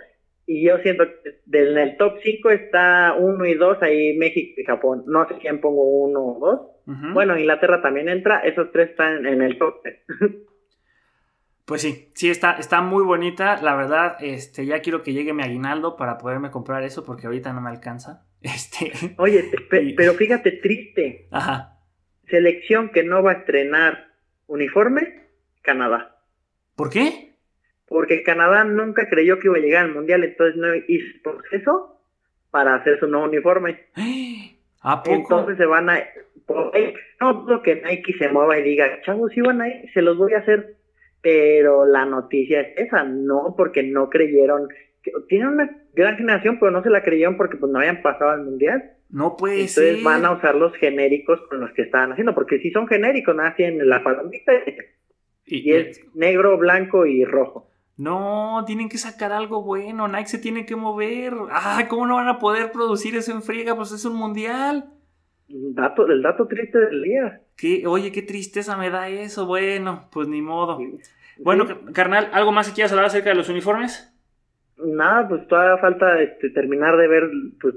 Y 0.48 0.64
yo 0.64 0.78
siento 0.78 1.04
que 1.04 1.58
en 1.58 1.76
el 1.78 1.96
top 1.96 2.18
5 2.22 2.50
está 2.50 3.14
uno 3.18 3.44
y 3.46 3.54
dos, 3.54 3.78
ahí 3.82 4.16
México 4.16 4.60
y 4.60 4.64
Japón. 4.64 5.02
No 5.06 5.26
sé 5.26 5.34
quién 5.40 5.60
pongo 5.60 5.82
uno 5.82 6.20
o 6.20 6.38
dos. 6.38 6.60
Bueno, 7.14 7.36
Inglaterra 7.36 7.82
también 7.82 8.08
entra, 8.08 8.38
esos 8.40 8.70
tres 8.70 8.90
están 8.90 9.26
en 9.26 9.42
el 9.42 9.58
top 9.58 9.80
3. 9.82 9.96
Pues 11.66 11.82
sí, 11.82 12.10
sí, 12.14 12.30
está, 12.30 12.52
está 12.52 12.80
muy 12.80 13.02
bonita. 13.02 13.60
La 13.60 13.74
verdad, 13.74 14.16
este, 14.20 14.64
ya 14.66 14.80
quiero 14.80 15.02
que 15.02 15.12
llegue 15.12 15.32
mi 15.32 15.42
aguinaldo 15.42 15.96
para 15.96 16.16
poderme 16.16 16.52
comprar 16.52 16.84
eso 16.84 17.04
porque 17.04 17.26
ahorita 17.26 17.52
no 17.52 17.60
me 17.60 17.70
alcanza. 17.70 18.24
Este. 18.40 18.92
Oye, 19.18 19.50
pero 19.96 20.14
fíjate, 20.14 20.52
triste. 20.52 21.26
Ajá. 21.32 21.80
Selección 22.28 22.90
que 22.90 23.02
no 23.02 23.20
va 23.20 23.32
a 23.32 23.34
estrenar 23.34 24.12
uniforme, 24.46 25.24
Canadá. 25.62 26.16
¿Por 26.76 26.90
qué? 26.90 27.32
Porque 27.88 28.22
Canadá 28.22 28.62
nunca 28.62 29.08
creyó 29.08 29.40
que 29.40 29.48
iba 29.48 29.56
a 29.56 29.60
llegar 29.60 29.86
al 29.86 29.94
mundial, 29.94 30.22
entonces 30.22 30.56
no 30.56 30.72
hizo 30.76 31.22
proceso 31.24 32.00
para 32.52 32.76
hacer 32.76 33.00
su 33.00 33.08
nuevo 33.08 33.26
uniforme. 33.26 33.86
¿A 34.80 35.02
poco? 35.02 35.16
Entonces 35.16 35.56
se 35.56 35.66
van 35.66 35.90
a. 35.90 35.98
No 37.20 37.32
dudo 37.32 37.62
que 37.62 37.82
Nike 37.82 38.14
se 38.18 38.28
mueva 38.28 38.56
y 38.56 38.62
diga, 38.62 39.00
chavos, 39.02 39.32
si 39.32 39.40
van 39.40 39.60
a 39.62 39.68
ir, 39.68 39.90
se 39.92 40.02
los 40.02 40.16
voy 40.16 40.34
a 40.34 40.38
hacer 40.38 40.75
pero 41.26 41.86
la 41.86 42.04
noticia 42.04 42.60
es 42.60 42.86
esa, 42.86 43.02
no 43.02 43.54
porque 43.56 43.82
no 43.82 44.10
creyeron, 44.10 44.68
tienen 45.28 45.48
una 45.48 45.76
gran 45.92 46.16
generación, 46.16 46.58
pero 46.60 46.70
no 46.70 46.84
se 46.84 46.88
la 46.88 47.02
creyeron 47.02 47.36
porque 47.36 47.56
pues 47.56 47.72
no 47.72 47.80
habían 47.80 48.00
pasado 48.00 48.30
al 48.30 48.44
mundial. 48.44 48.92
No 49.10 49.36
puede 49.36 49.62
Entonces 49.62 50.04
van 50.04 50.24
a 50.24 50.30
usar 50.30 50.54
los 50.54 50.72
genéricos 50.76 51.40
con 51.48 51.58
los 51.58 51.72
que 51.72 51.82
estaban 51.82 52.12
haciendo, 52.12 52.32
porque 52.32 52.60
si 52.60 52.70
son 52.70 52.86
genéricos, 52.86 53.34
tienen 53.56 53.88
la 53.88 54.04
palomita 54.04 54.52
y, 55.44 55.72
es 55.72 56.00
negro, 56.14 56.56
blanco 56.58 57.06
y 57.06 57.24
rojo. 57.24 57.70
No, 57.96 58.62
tienen 58.64 58.88
que 58.88 58.98
sacar 58.98 59.32
algo 59.32 59.64
bueno, 59.64 60.06
Nike 60.06 60.28
se 60.28 60.38
tiene 60.38 60.64
que 60.64 60.76
mover. 60.76 61.32
Ay, 61.50 61.86
¿cómo 61.86 62.06
no 62.06 62.14
van 62.14 62.28
a 62.28 62.38
poder 62.38 62.70
producir 62.70 63.16
eso 63.16 63.32
en 63.32 63.42
friega? 63.42 63.74
Pues 63.74 63.90
es 63.90 64.04
un 64.04 64.14
mundial. 64.14 64.92
Dato, 65.48 66.06
el 66.06 66.22
dato 66.22 66.46
triste 66.46 66.78
del 66.78 67.02
día. 67.02 67.40
¿Qué? 67.56 67.84
Oye, 67.84 68.12
qué 68.12 68.22
tristeza 68.22 68.76
me 68.76 68.90
da 68.90 69.08
eso. 69.08 69.46
Bueno, 69.46 70.08
pues 70.12 70.28
ni 70.28 70.40
modo. 70.40 70.78
Bueno, 71.38 71.66
carnal, 71.92 72.30
¿algo 72.32 72.52
más 72.52 72.68
que 72.68 72.74
quieras 72.74 72.92
hablar 72.92 73.06
acerca 73.06 73.30
de 73.30 73.36
los 73.36 73.48
uniformes? 73.48 74.12
Nada, 74.78 75.28
pues 75.28 75.46
todavía 75.48 75.78
falta 75.78 76.20
este, 76.20 76.50
terminar 76.50 76.96
de 76.96 77.08
ver 77.08 77.30
pues, 77.60 77.74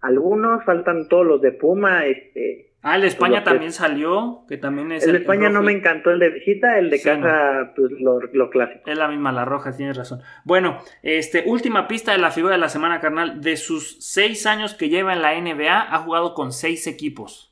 algunos, 0.00 0.64
faltan 0.64 1.08
todos 1.08 1.26
los 1.26 1.40
de 1.40 1.52
Puma, 1.52 2.06
este... 2.06 2.72
Ah, 2.82 2.94
el 2.94 3.02
de 3.02 3.08
España 3.08 3.42
también 3.42 3.72
salió, 3.72 4.44
que 4.48 4.58
también 4.58 4.92
es... 4.92 5.04
El, 5.04 5.12
de 5.12 5.18
España 5.18 5.48
no 5.48 5.60
me 5.60 5.72
encantó 5.72 6.12
el 6.12 6.20
de 6.20 6.30
visita, 6.30 6.78
el 6.78 6.88
de 6.88 7.02
casa, 7.02 7.72
pues 7.74 7.90
lo, 7.98 8.20
lo, 8.20 8.48
clásico. 8.48 8.88
Es 8.88 8.96
la 8.96 9.08
misma, 9.08 9.32
la 9.32 9.44
roja, 9.44 9.76
tienes 9.76 9.96
razón. 9.96 10.20
Bueno, 10.44 10.78
este, 11.02 11.42
última 11.46 11.88
pista 11.88 12.12
de 12.12 12.18
la 12.18 12.30
figura 12.30 12.54
de 12.54 12.60
la 12.60 12.68
semana, 12.68 13.00
carnal. 13.00 13.40
De 13.40 13.56
sus 13.56 13.96
seis 13.98 14.46
años 14.46 14.74
que 14.74 14.88
lleva 14.88 15.14
en 15.14 15.22
la 15.22 15.34
NBA, 15.34 15.92
ha 15.92 15.98
jugado 15.98 16.32
con 16.34 16.52
seis 16.52 16.86
equipos. 16.86 17.45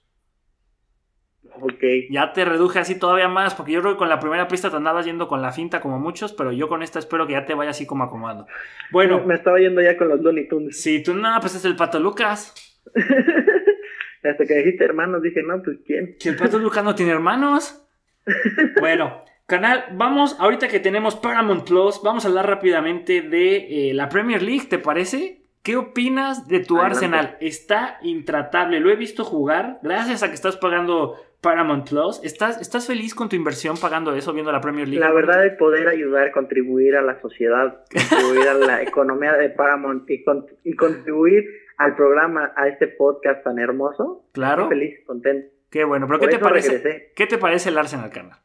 Ya 2.10 2.32
te 2.32 2.44
reduje 2.44 2.78
así 2.78 2.98
todavía 2.98 3.28
más, 3.28 3.54
porque 3.54 3.72
yo 3.72 3.80
creo 3.80 3.92
que 3.92 3.98
con 3.98 4.08
la 4.08 4.20
primera 4.20 4.48
pista 4.48 4.70
te 4.70 4.76
andabas 4.76 5.06
yendo 5.06 5.28
con 5.28 5.42
la 5.42 5.52
finta 5.52 5.80
como 5.80 5.98
muchos, 5.98 6.32
pero 6.32 6.52
yo 6.52 6.68
con 6.68 6.82
esta 6.82 6.98
espero 6.98 7.26
que 7.26 7.34
ya 7.34 7.44
te 7.44 7.54
vaya 7.54 7.70
así 7.70 7.86
como 7.86 8.04
acomodando. 8.04 8.46
Bueno. 8.90 9.24
Me 9.24 9.34
estaba 9.34 9.58
yendo 9.58 9.80
ya 9.80 9.96
con 9.96 10.08
los 10.08 10.20
Looney 10.20 10.48
Tunes. 10.48 10.80
Sí, 10.80 11.02
tú 11.02 11.14
no, 11.14 11.36
pues 11.40 11.54
es 11.54 11.64
el 11.64 11.76
Pato 11.76 11.98
Lucas. 12.00 12.54
Hasta 14.24 14.46
que 14.46 14.54
dijiste 14.54 14.84
hermanos, 14.84 15.22
dije, 15.22 15.42
no, 15.42 15.62
pues 15.62 15.78
¿quién? 15.86 16.16
Que 16.18 16.30
el 16.30 16.36
Pato 16.36 16.58
Lucas 16.58 16.82
no 16.82 16.94
tiene 16.94 17.12
hermanos. 17.12 17.86
bueno, 18.80 19.20
canal, 19.46 19.84
vamos, 19.92 20.36
ahorita 20.38 20.68
que 20.68 20.80
tenemos 20.80 21.16
Paramount 21.16 21.66
Plus, 21.66 22.00
vamos 22.02 22.24
a 22.24 22.28
hablar 22.28 22.46
rápidamente 22.46 23.20
de 23.20 23.90
eh, 23.90 23.94
la 23.94 24.08
Premier 24.08 24.42
League, 24.42 24.66
¿te 24.66 24.78
parece? 24.78 25.42
¿Qué 25.62 25.76
opinas 25.76 26.46
de 26.46 26.60
tu 26.60 26.78
Arsenal? 26.78 27.38
Está 27.40 27.98
intratable, 28.02 28.80
lo 28.80 28.90
he 28.90 28.96
visto 28.96 29.24
jugar, 29.24 29.78
gracias 29.82 30.22
a 30.22 30.28
que 30.28 30.34
estás 30.34 30.56
pagando 30.58 31.16
Paramount 31.44 31.88
Plus. 31.88 32.20
¿Estás, 32.24 32.60
¿Estás 32.60 32.86
feliz 32.86 33.14
con 33.14 33.28
tu 33.28 33.36
inversión 33.36 33.76
pagando 33.76 34.14
eso, 34.14 34.32
viendo 34.32 34.50
la 34.50 34.62
Premier 34.62 34.88
League? 34.88 34.98
La 34.98 35.12
verdad 35.12 35.44
es 35.46 35.56
poder 35.58 35.86
ayudar, 35.86 36.32
contribuir 36.32 36.96
a 36.96 37.02
la 37.02 37.20
sociedad, 37.20 37.84
contribuir 37.92 38.48
a 38.48 38.54
la 38.54 38.82
economía 38.88 39.34
de 39.34 39.50
Paramount 39.50 40.08
y, 40.10 40.74
contribuir 40.74 41.44
al 41.76 41.94
programa, 41.94 42.52
a 42.56 42.68
este 42.68 42.88
podcast 42.88 43.44
tan 43.44 43.58
hermoso. 43.58 44.24
Claro. 44.32 44.62
Estoy 44.64 44.78
feliz, 44.78 45.06
contento. 45.06 45.48
Qué 45.70 45.84
bueno, 45.84 46.06
pero 46.06 46.20
¿qué 46.20 46.28
te, 46.28 46.38
parece, 46.38 47.12
¿qué 47.14 47.26
te 47.26 47.36
parece 47.36 47.68
el 47.68 47.78
Arsenal, 47.78 48.10
Carla? 48.10 48.40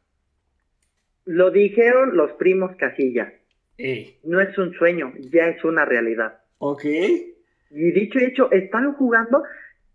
Lo 1.24 1.50
dijeron 1.50 2.16
los 2.16 2.32
primos 2.32 2.76
Casilla. 2.76 3.32
No 4.24 4.40
es 4.40 4.58
un 4.58 4.74
sueño, 4.74 5.14
ya 5.32 5.46
es 5.46 5.64
una 5.64 5.86
realidad. 5.86 6.40
Ok. 6.58 6.84
Y 6.84 7.92
dicho 7.92 8.18
y 8.18 8.24
hecho, 8.24 8.50
están 8.50 8.92
jugando 8.94 9.42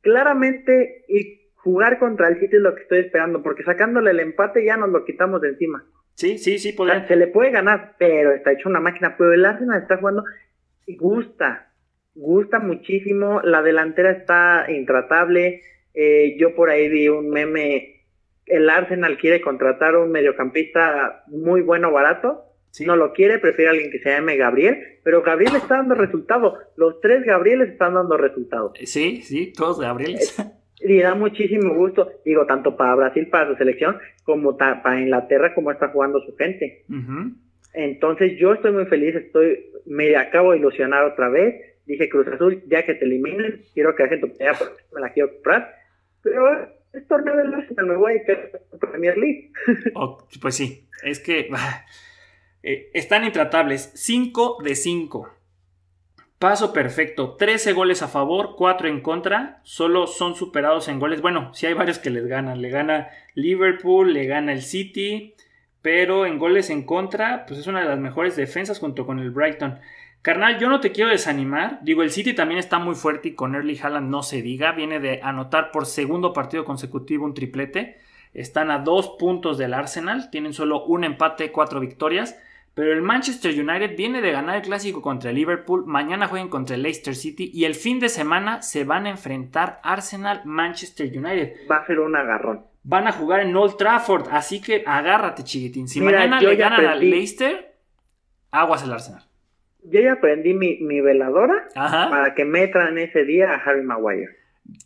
claramente 0.02 1.04
y 1.08 1.45
jugar 1.66 1.98
contra 1.98 2.28
el 2.28 2.40
City 2.40 2.58
es 2.58 2.62
lo 2.62 2.76
que 2.76 2.84
estoy 2.84 3.00
esperando, 3.00 3.42
porque 3.42 3.64
sacándole 3.64 4.12
el 4.12 4.20
empate 4.20 4.64
ya 4.64 4.78
nos 4.78 4.90
lo 4.90 5.04
quitamos 5.04 5.42
de 5.42 5.50
encima. 5.50 5.84
Sí, 6.14 6.38
sí, 6.38 6.60
sí, 6.60 6.74
podría. 6.74 7.08
se 7.08 7.16
le 7.16 7.26
puede 7.26 7.50
ganar, 7.50 7.96
pero 7.98 8.34
está 8.34 8.52
hecho 8.52 8.70
una 8.70 8.80
máquina. 8.80 9.16
Pero 9.18 9.34
el 9.34 9.44
Arsenal 9.44 9.82
está 9.82 9.98
jugando 9.98 10.24
y 10.86 10.96
gusta, 10.96 11.74
gusta 12.14 12.60
muchísimo. 12.60 13.42
La 13.42 13.64
delantera 13.64 14.12
está 14.12 14.68
intratable. 14.70 15.64
Eh, 15.96 16.38
yo 16.38 16.54
por 16.54 16.70
ahí 16.70 16.88
vi 16.88 17.10
un 17.10 17.32
meme. 17.32 18.04
El 18.46 18.70
Arsenal 18.70 19.18
quiere 19.18 19.42
contratar 19.42 19.98
un 19.98 20.12
mediocampista 20.12 21.24
muy 21.28 21.62
bueno, 21.62 21.92
barato. 21.92 22.44
No 22.86 22.96
lo 22.96 23.12
quiere, 23.14 23.40
prefiere 23.40 23.70
a 23.70 23.72
alguien 23.72 23.90
que 23.90 24.00
se 24.00 24.10
llame 24.10 24.38
Gabriel, 24.38 25.00
pero 25.04 25.24
Gabriel 25.24 25.56
está 25.56 25.78
dando 25.78 25.96
resultado. 25.96 26.60
Los 26.76 27.00
tres 27.00 27.24
Gabrieles 27.24 27.70
están 27.70 27.96
dando 27.96 28.18
resultados. 28.18 28.74
Sí, 28.84 29.24
sí, 29.24 29.52
todos 29.52 29.80
Gabrieles. 29.80 30.38
Y 30.80 31.00
da 31.00 31.16
muchísimo 31.16 31.74
gusto, 31.74 32.12
digo, 32.26 32.46
tanto 32.46 32.76
para 32.76 32.96
Brasil, 32.96 33.28
para 33.30 33.50
su 33.50 33.56
selección, 33.56 33.98
como 34.24 34.58
para 34.58 35.00
Inglaterra, 35.00 35.54
como 35.54 35.72
está 35.72 35.90
jugando 35.90 36.22
su 36.22 36.36
gente. 36.36 36.84
Entonces 37.74 38.38
yo 38.38 38.54
estoy 38.54 38.72
muy 38.72 38.86
feliz, 38.86 39.16
estoy, 39.16 39.72
me 39.86 40.16
acabo 40.16 40.52
de 40.52 40.60
ilusionar 40.60 41.04
otra 41.06 41.30
vez. 41.30 41.56
Dije, 41.86 42.10
Cruz 42.10 42.28
Azul, 42.28 42.64
ya 42.68 42.84
que 42.86 42.96
te 42.96 43.06
eliminen, 43.06 43.62
quiero 43.74 43.96
que 43.96 44.06
pelea 44.08 44.54
porque 44.58 44.84
me 44.94 45.02
la 45.02 45.14
quiero 45.14 45.32
comprar. 45.34 45.76
Pero 46.24 46.68
es 46.94 47.08
torneo 47.08 47.38
del 47.38 47.54
Arsenal, 47.54 47.86
me 47.86 47.96
voy 47.96 48.14
a 48.18 48.78
Premier 48.78 49.18
League. 49.18 49.52
Oh, 49.94 50.18
pues 50.42 50.56
sí, 50.56 50.88
es 51.04 51.20
que 51.20 51.50
Eh, 52.68 52.90
están 52.96 53.24
intratables. 53.24 53.92
5 53.94 54.58
de 54.64 54.74
5. 54.76 55.30
Paso 56.40 56.74
perfecto. 56.74 57.36
13 57.38 57.74
goles 57.74 58.02
a 58.02 58.10
favor, 58.10 58.56
4 58.58 58.90
en 58.90 59.02
contra. 59.02 59.62
Solo 59.64 60.06
son 60.06 60.36
superados 60.36 60.88
en 60.90 61.00
goles. 61.00 61.22
Bueno, 61.22 61.54
sí 61.54 61.66
hay 61.66 61.74
varios 61.74 61.98
que 61.98 62.10
les 62.10 62.28
ganan. 62.28 62.62
Le 62.62 62.70
gana 62.70 63.10
Liverpool, 63.36 64.14
le 64.14 64.26
gana 64.26 64.52
el 64.52 64.62
City. 64.62 65.34
Pero 65.82 66.26
en 66.26 66.38
goles 66.38 66.70
en 66.70 66.84
contra, 66.84 67.46
pues 67.46 67.60
es 67.60 67.68
una 67.68 67.82
de 67.82 67.88
las 67.88 68.00
mejores 68.00 68.36
defensas 68.36 68.80
junto 68.80 69.06
con 69.06 69.20
el 69.20 69.32
Brighton. 69.32 69.80
Carnal, 70.22 70.60
yo 70.60 70.68
no 70.68 70.80
te 70.80 70.92
quiero 70.92 71.12
desanimar. 71.12 71.80
Digo, 71.84 72.02
el 72.02 72.10
City 72.10 72.34
también 72.34 72.58
está 72.58 72.80
muy 72.80 72.96
fuerte 72.96 73.30
y 73.30 73.36
con 73.36 73.54
Early 73.54 73.80
Haaland 73.82 74.10
no 74.10 74.24
se 74.24 74.42
diga. 74.42 74.72
Viene 74.72 75.00
de 75.00 75.22
anotar 75.22 75.72
por 75.72 75.86
segundo 75.86 76.34
partido 76.34 76.66
consecutivo 76.66 77.24
un 77.24 77.36
triplete. 77.36 78.00
Están 78.34 78.72
a 78.72 78.80
dos 78.80 79.16
puntos 79.20 79.58
del 79.58 79.74
Arsenal. 79.74 80.32
Tienen 80.32 80.54
solo 80.54 80.84
un 80.86 81.04
empate, 81.06 81.52
cuatro 81.52 81.80
victorias. 81.80 82.38
Pero 82.76 82.94
el 82.94 83.02
Manchester 83.02 83.52
United 83.52 83.96
viene 83.98 84.22
de 84.22 84.32
ganar 84.32 84.58
el 84.58 84.62
clásico 84.62 85.02
contra 85.02 85.32
el 85.32 85.38
Liverpool. 85.38 85.86
Mañana 85.88 86.28
juegan 86.28 86.50
contra 86.50 86.76
el 86.76 86.84
Leicester 86.84 87.16
City. 87.16 87.50
Y 87.52 87.64
el 87.66 87.74
fin 87.74 88.00
de 88.00 88.10
semana 88.10 88.62
se 88.62 88.84
van 88.84 89.08
a 89.08 89.10
enfrentar 89.10 89.80
Arsenal-Manchester 89.82 91.08
United. 91.08 91.54
Va 91.72 91.78
a 91.78 91.88
ser 91.88 92.00
un 92.00 92.16
agarrón. 92.16 92.66
Van 92.84 93.08
a 93.08 93.14
jugar 93.14 93.40
en 93.40 93.56
Old 93.56 93.78
Trafford. 93.78 94.28
Así 94.30 94.62
que 94.62 94.84
agárrate, 94.86 95.44
chiquitín. 95.44 95.88
Si 95.88 96.02
mañana 96.02 96.40
le 96.40 96.56
ganan 96.56 96.86
al 96.86 97.00
Leicester, 97.00 97.76
aguas 98.52 98.84
el 98.84 98.92
Arsenal 98.92 99.24
yo 99.90 100.02
ya 100.02 100.20
prendí 100.20 100.54
mi, 100.54 101.02
veladora 101.02 101.68
para 101.74 102.34
que 102.34 102.46
metan 102.46 102.98
ese 102.98 103.24
día 103.24 103.52
a 103.52 103.56
Harry 103.56 103.84
Maguire. 103.84 104.36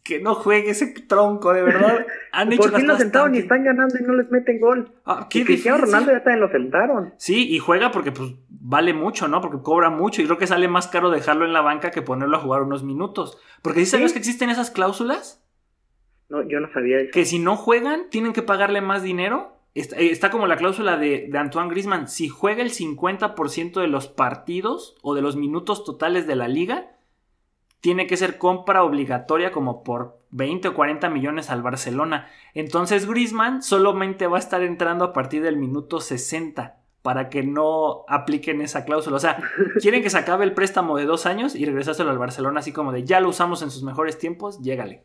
Que 0.04 0.20
no 0.20 0.36
juegue 0.36 0.72
ese 0.72 0.88
tronco, 0.88 1.54
de 1.54 1.64
verdad. 1.64 2.06
Han 2.32 2.52
hecho 2.52 2.70
¿Por 2.70 2.80
qué 2.80 2.84
lo 2.84 2.98
sentaron 2.98 3.36
y 3.36 3.40
están 3.40 3.64
ganando 3.64 3.96
y 3.98 4.04
no 4.04 4.14
les 4.14 4.30
meten 4.30 4.60
gol? 4.60 4.92
Ah, 5.06 5.28
y 5.32 5.44
Cristiano 5.44 5.78
Ronaldo 5.78 6.12
ya 6.12 6.24
también 6.24 6.42
lo 6.42 6.52
sentaron. 6.52 7.14
Sí, 7.18 7.48
y 7.50 7.60
juega 7.60 7.92
porque 7.92 8.12
pues 8.12 8.34
vale 8.50 8.94
mucho, 8.94 9.28
¿no? 9.28 9.42
Porque 9.42 9.62
cobra 9.64 9.90
mucho 9.90 10.22
y 10.22 10.26
creo 10.26 10.38
que 10.38 10.48
sale 10.48 10.68
más 10.68 10.88
caro 10.88 11.10
dejarlo 11.10 11.46
en 11.46 11.54
la 11.54 11.62
banca 11.62 11.92
que 11.92 12.02
ponerlo 12.02 12.38
a 12.38 12.42
jugar 12.42 12.64
unos 12.64 12.84
minutos. 12.84 13.38
Porque 13.62 13.82
¿sí 13.82 13.86
sabes 13.86 14.14
que 14.14 14.20
existen 14.20 14.50
esas 14.50 14.72
cláusulas? 14.72 15.44
No, 16.30 16.48
yo 16.48 16.60
no 16.60 16.72
sabía 16.72 17.00
eso. 17.00 17.12
Que 17.12 17.26
si 17.26 17.40
no 17.40 17.56
juegan, 17.56 18.10
tienen 18.10 18.34
que 18.34 18.44
pagarle 18.44 18.82
más 18.82 19.02
dinero. 19.02 19.60
Eh, 19.76 19.88
está, 20.12 20.30
como 20.30 20.48
la 20.48 20.58
cláusula 20.58 20.98
de, 20.98 21.30
Antoine 21.34 21.70
Grisman. 21.70 22.08
Si 22.08 22.28
juega 22.28 22.62
el 22.62 22.72
50% 22.72 23.82
de 23.82 23.88
los 23.88 24.08
partidos 24.08 24.96
o 25.02 25.16
de 25.16 25.22
los 25.22 25.36
minutos 25.36 25.84
totales 25.84 26.28
de 26.28 26.36
la 26.36 26.48
liga, 26.48 26.92
tiene 27.82 28.08
que 28.08 28.18
ser 28.18 28.38
compra 28.38 28.84
obligatoria 28.84 29.52
como 29.52 29.84
por 29.84 30.20
20 30.32 30.70
o 30.70 30.74
40 30.74 31.10
millones 31.10 31.50
al 31.50 31.62
Barcelona. 31.62 32.30
Entonces 32.54 33.08
Grisman 33.08 33.62
solamente 33.62 34.28
va 34.28 34.38
a 34.38 34.42
estar 34.42 34.62
entrando 34.64 35.06
a 35.06 35.14
partir 35.14 35.42
del 35.42 35.58
minuto 35.58 36.02
60 36.02 36.78
para 37.02 37.30
que 37.30 37.44
no 37.44 38.04
apliquen 38.08 38.62
esa 38.62 38.84
cláusula. 38.84 39.16
O 39.16 39.20
sea, 39.20 39.42
quieren 39.82 40.04
que 40.04 40.10
se 40.10 40.18
acabe 40.18 40.44
el 40.46 40.54
préstamo 40.54 40.98
de 40.98 41.06
dos 41.06 41.26
años 41.26 41.56
y 41.56 41.66
regresárselo 41.66 42.10
al 42.10 42.18
Barcelona 42.18 42.60
así 42.60 42.72
como 42.72 42.92
de 42.92 43.06
ya 43.06 43.20
lo 43.20 43.30
usamos 43.30 43.62
en 43.62 43.72
sus 43.72 43.84
mejores 43.84 44.18
tiempos, 44.18 44.60
llégale. 44.62 45.04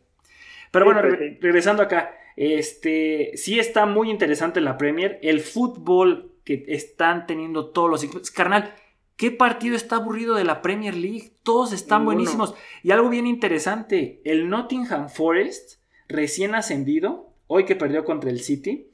Pero 0.71 0.85
bueno, 0.85 1.01
regresando 1.01 1.83
acá. 1.83 2.17
Este, 2.35 3.31
sí 3.35 3.59
está 3.59 3.85
muy 3.85 4.09
interesante 4.11 4.59
la 4.59 4.77
Premier. 4.77 5.19
El 5.21 5.39
fútbol 5.39 6.33
que 6.43 6.65
están 6.67 7.27
teniendo 7.27 7.69
todos 7.69 7.89
los. 7.89 8.31
Carnal, 8.31 8.73
¿qué 9.15 9.31
partido 9.31 9.75
está 9.75 9.97
aburrido 9.97 10.35
de 10.35 10.43
la 10.43 10.61
Premier 10.61 10.95
League? 10.95 11.31
Todos 11.43 11.73
están 11.73 12.05
buenísimos. 12.05 12.53
Y 12.83 12.91
algo 12.91 13.09
bien 13.09 13.27
interesante, 13.27 14.21
el 14.25 14.49
Nottingham 14.49 15.09
Forest, 15.09 15.79
recién 16.07 16.55
ascendido, 16.55 17.29
hoy 17.47 17.65
que 17.65 17.75
perdió 17.75 18.03
contra 18.03 18.29
el 18.29 18.39
City, 18.41 18.89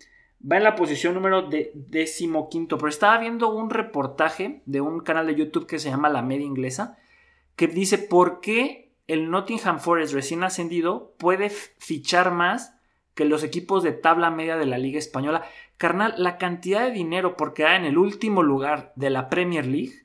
va 0.49 0.57
en 0.57 0.63
la 0.63 0.75
posición 0.75 1.13
número 1.13 1.43
de 1.43 1.71
decimoquinto. 1.73 2.77
Pero 2.77 2.89
estaba 2.89 3.17
viendo 3.19 3.53
un 3.53 3.69
reportaje 3.69 4.61
de 4.65 4.81
un 4.81 5.01
canal 5.01 5.27
de 5.27 5.35
YouTube 5.35 5.67
que 5.67 5.79
se 5.79 5.89
llama 5.89 6.09
La 6.09 6.21
Media 6.21 6.45
Inglesa, 6.45 6.97
que 7.55 7.67
dice 7.67 7.97
por 7.97 8.41
qué 8.41 8.91
el 9.07 9.29
Nottingham 9.29 9.79
Forest 9.79 10.13
recién 10.13 10.43
ascendido 10.43 11.13
puede 11.17 11.49
fichar 11.49 12.31
más 12.31 12.75
que 13.13 13.25
los 13.25 13.43
equipos 13.43 13.83
de 13.83 13.91
tabla 13.91 14.31
media 14.31 14.55
de 14.55 14.65
la 14.65 14.77
Liga 14.77 14.97
Española. 14.97 15.43
Carnal, 15.77 16.13
la 16.17 16.37
cantidad 16.37 16.85
de 16.85 16.91
dinero 16.91 17.35
por 17.35 17.53
quedar 17.53 17.75
en 17.75 17.85
el 17.85 17.97
último 17.97 18.41
lugar 18.41 18.93
de 18.95 19.09
la 19.09 19.27
Premier 19.27 19.65
League 19.65 20.00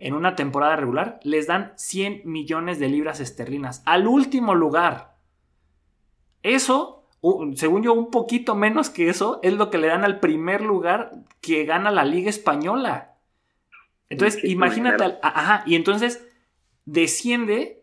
en 0.00 0.14
una 0.14 0.34
temporada 0.34 0.76
regular 0.76 1.20
les 1.22 1.46
dan 1.46 1.72
100 1.76 2.22
millones 2.24 2.78
de 2.78 2.88
libras 2.88 3.20
esterlinas. 3.20 3.82
Al 3.86 4.06
último 4.06 4.54
lugar. 4.54 5.16
Eso, 6.42 7.06
según 7.54 7.82
yo, 7.82 7.92
un 7.92 8.10
poquito 8.10 8.54
menos 8.54 8.90
que 8.90 9.10
eso, 9.10 9.40
es 9.42 9.52
lo 9.52 9.70
que 9.70 9.78
le 9.78 9.88
dan 9.88 10.04
al 10.04 10.18
primer 10.18 10.62
lugar 10.62 11.12
que 11.40 11.64
gana 11.66 11.90
la 11.90 12.04
Liga 12.04 12.30
Española. 12.30 13.18
Entonces, 14.08 14.42
imagínate, 14.42 15.18
ajá, 15.22 15.62
y 15.66 15.76
entonces 15.76 16.26
desciende 16.86 17.80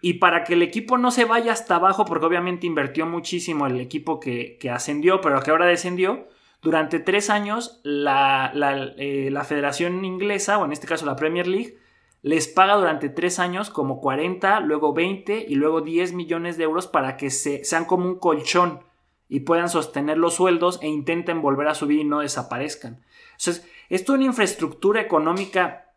y 0.00 0.14
para 0.14 0.44
que 0.44 0.54
el 0.54 0.62
equipo 0.62 0.96
no 0.96 1.10
se 1.10 1.24
vaya 1.24 1.52
hasta 1.52 1.76
abajo, 1.76 2.04
porque 2.04 2.26
obviamente 2.26 2.66
invirtió 2.66 3.06
muchísimo 3.06 3.66
el 3.66 3.80
equipo 3.80 4.20
que, 4.20 4.58
ascendió, 4.72 5.20
pero 5.20 5.40
que 5.42 5.50
ahora 5.50 5.66
descendió, 5.66 6.28
durante 6.60 6.98
tres 6.98 7.30
años 7.30 7.80
la, 7.84 8.52
eh, 8.98 9.28
la, 9.30 9.44
Federación 9.44 10.04
Inglesa, 10.04 10.58
o 10.58 10.64
en 10.64 10.72
este 10.72 10.86
caso 10.86 11.06
la 11.06 11.16
Premier 11.16 11.46
League, 11.46 11.78
les 12.22 12.48
paga 12.48 12.74
durante 12.74 13.08
tres 13.08 13.38
años 13.38 13.70
como 13.70 14.00
40, 14.00 14.60
luego 14.60 14.92
20 14.92 15.46
y 15.48 15.54
luego 15.54 15.80
10 15.80 16.14
millones 16.14 16.56
de 16.56 16.64
euros 16.64 16.86
para 16.86 17.16
que 17.16 17.30
se, 17.30 17.64
sean 17.64 17.84
como 17.84 18.06
un 18.06 18.18
colchón 18.18 18.80
y 19.28 19.40
puedan 19.40 19.68
sostener 19.68 20.18
los 20.18 20.34
sueldos 20.34 20.80
e 20.82 20.88
intenten 20.88 21.42
volver 21.42 21.68
a 21.68 21.74
subir 21.74 22.00
y 22.00 22.04
no 22.04 22.20
desaparezcan. 22.20 23.04
Entonces, 23.38 23.68
esto 23.88 24.12
es 24.12 24.16
una 24.18 24.26
infraestructura 24.26 25.00
económica 25.00 25.92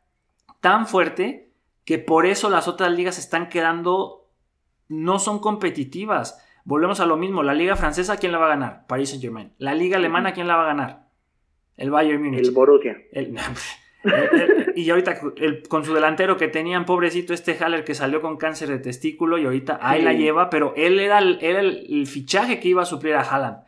tan 0.60 0.86
fuerte 0.86 1.52
que 1.86 1.98
por 1.98 2.26
eso 2.26 2.50
las 2.50 2.68
otras 2.68 2.92
ligas 2.92 3.18
están 3.18 3.50
quedando, 3.50 4.30
no 4.88 5.18
son 5.18 5.40
competitivas. 5.40 6.40
Volvemos 6.64 7.00
a 7.00 7.06
lo 7.06 7.18
mismo, 7.18 7.44
la 7.44 7.54
liga 7.54 7.76
francesa, 7.76 8.18
¿quién 8.18 8.32
la 8.32 8.38
va 8.38 8.46
a 8.46 8.50
ganar? 8.50 8.86
Paris 8.88 9.10
Saint 9.10 9.22
Germain. 9.22 9.54
La 9.58 9.74
liga 9.74 9.98
alemana, 9.98 10.34
¿quién 10.34 10.48
la 10.48 10.56
va 10.56 10.64
a 10.64 10.68
ganar? 10.68 11.08
El 11.78 11.90
Bayern 11.90 12.22
Múnich. 12.22 12.46
El 12.46 12.52
Borussia. 12.52 12.98
y 14.76 14.90
ahorita 14.90 15.20
con 15.70 15.86
su 15.86 15.94
delantero 15.94 16.38
que 16.38 16.48
tenían, 16.48 16.86
pobrecito 16.86 17.34
este 17.34 17.56
Haller 17.56 17.84
que 17.84 17.96
salió 17.96 18.22
con 18.22 18.38
cáncer 18.38 18.70
de 18.70 18.80
testículo 18.80 19.38
y 19.38 19.46
ahorita 19.46 19.80
ahí 19.82 20.02
la 20.02 20.14
lleva, 20.14 20.50
pero 20.50 20.74
él 20.76 21.00
era, 21.00 21.20
el, 21.20 21.40
el, 21.42 22.08
fichaje 22.08 22.60
que 22.60 22.70
iba 22.70 22.82
a 22.82 22.86
suplir 22.86 23.16
a 23.16 23.22
Haaland. 23.22 23.64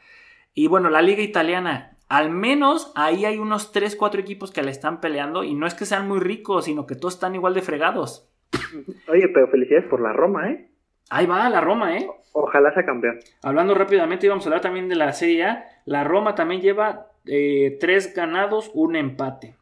Y 0.53 0.67
bueno, 0.67 0.89
la 0.89 1.01
liga 1.01 1.21
italiana, 1.21 1.97
al 2.10 2.29
menos 2.29 2.91
ahí 2.95 3.25
hay 3.25 3.38
unos 3.38 3.71
3, 3.71 3.95
4 3.95 4.21
equipos 4.21 4.51
que 4.51 4.63
le 4.63 4.71
están 4.71 5.01
peleando 5.01 5.43
y 5.43 5.53
no 5.56 5.67
es 5.67 5.73
que 5.73 5.86
sean 5.86 6.08
muy 6.08 6.19
ricos, 6.19 6.65
sino 6.65 6.88
que 6.88 6.95
todos 6.95 7.15
están 7.15 7.36
igual 7.36 7.53
de 7.53 7.62
fregados. 7.62 8.29
Oye, 9.08 9.27
pero 9.34 9.47
felicidades 9.47 9.88
por 9.89 10.01
la 10.01 10.13
Roma, 10.13 10.49
¿eh? 10.49 10.69
Ahí 11.15 11.28
va 11.28 11.47
la 11.47 11.62
Roma, 11.62 11.95
¿eh? 11.95 12.10
Ojalá 12.32 12.73
sea 12.73 12.88
campeón. 12.88 13.19
Hablando 13.43 13.76
rápidamente, 13.76 14.26
íbamos 14.26 14.43
a 14.45 14.49
hablar 14.49 14.62
también 14.62 14.89
de 14.89 14.95
la 14.95 15.13
Serie 15.13 15.43
A. 15.43 15.65
La 15.86 16.04
Roma 16.04 16.34
también 16.34 16.60
lleva 16.60 17.12
eh, 17.28 17.78
tres 17.80 18.15
ganados, 18.15 18.71
un 18.73 18.95
empate. 18.95 19.56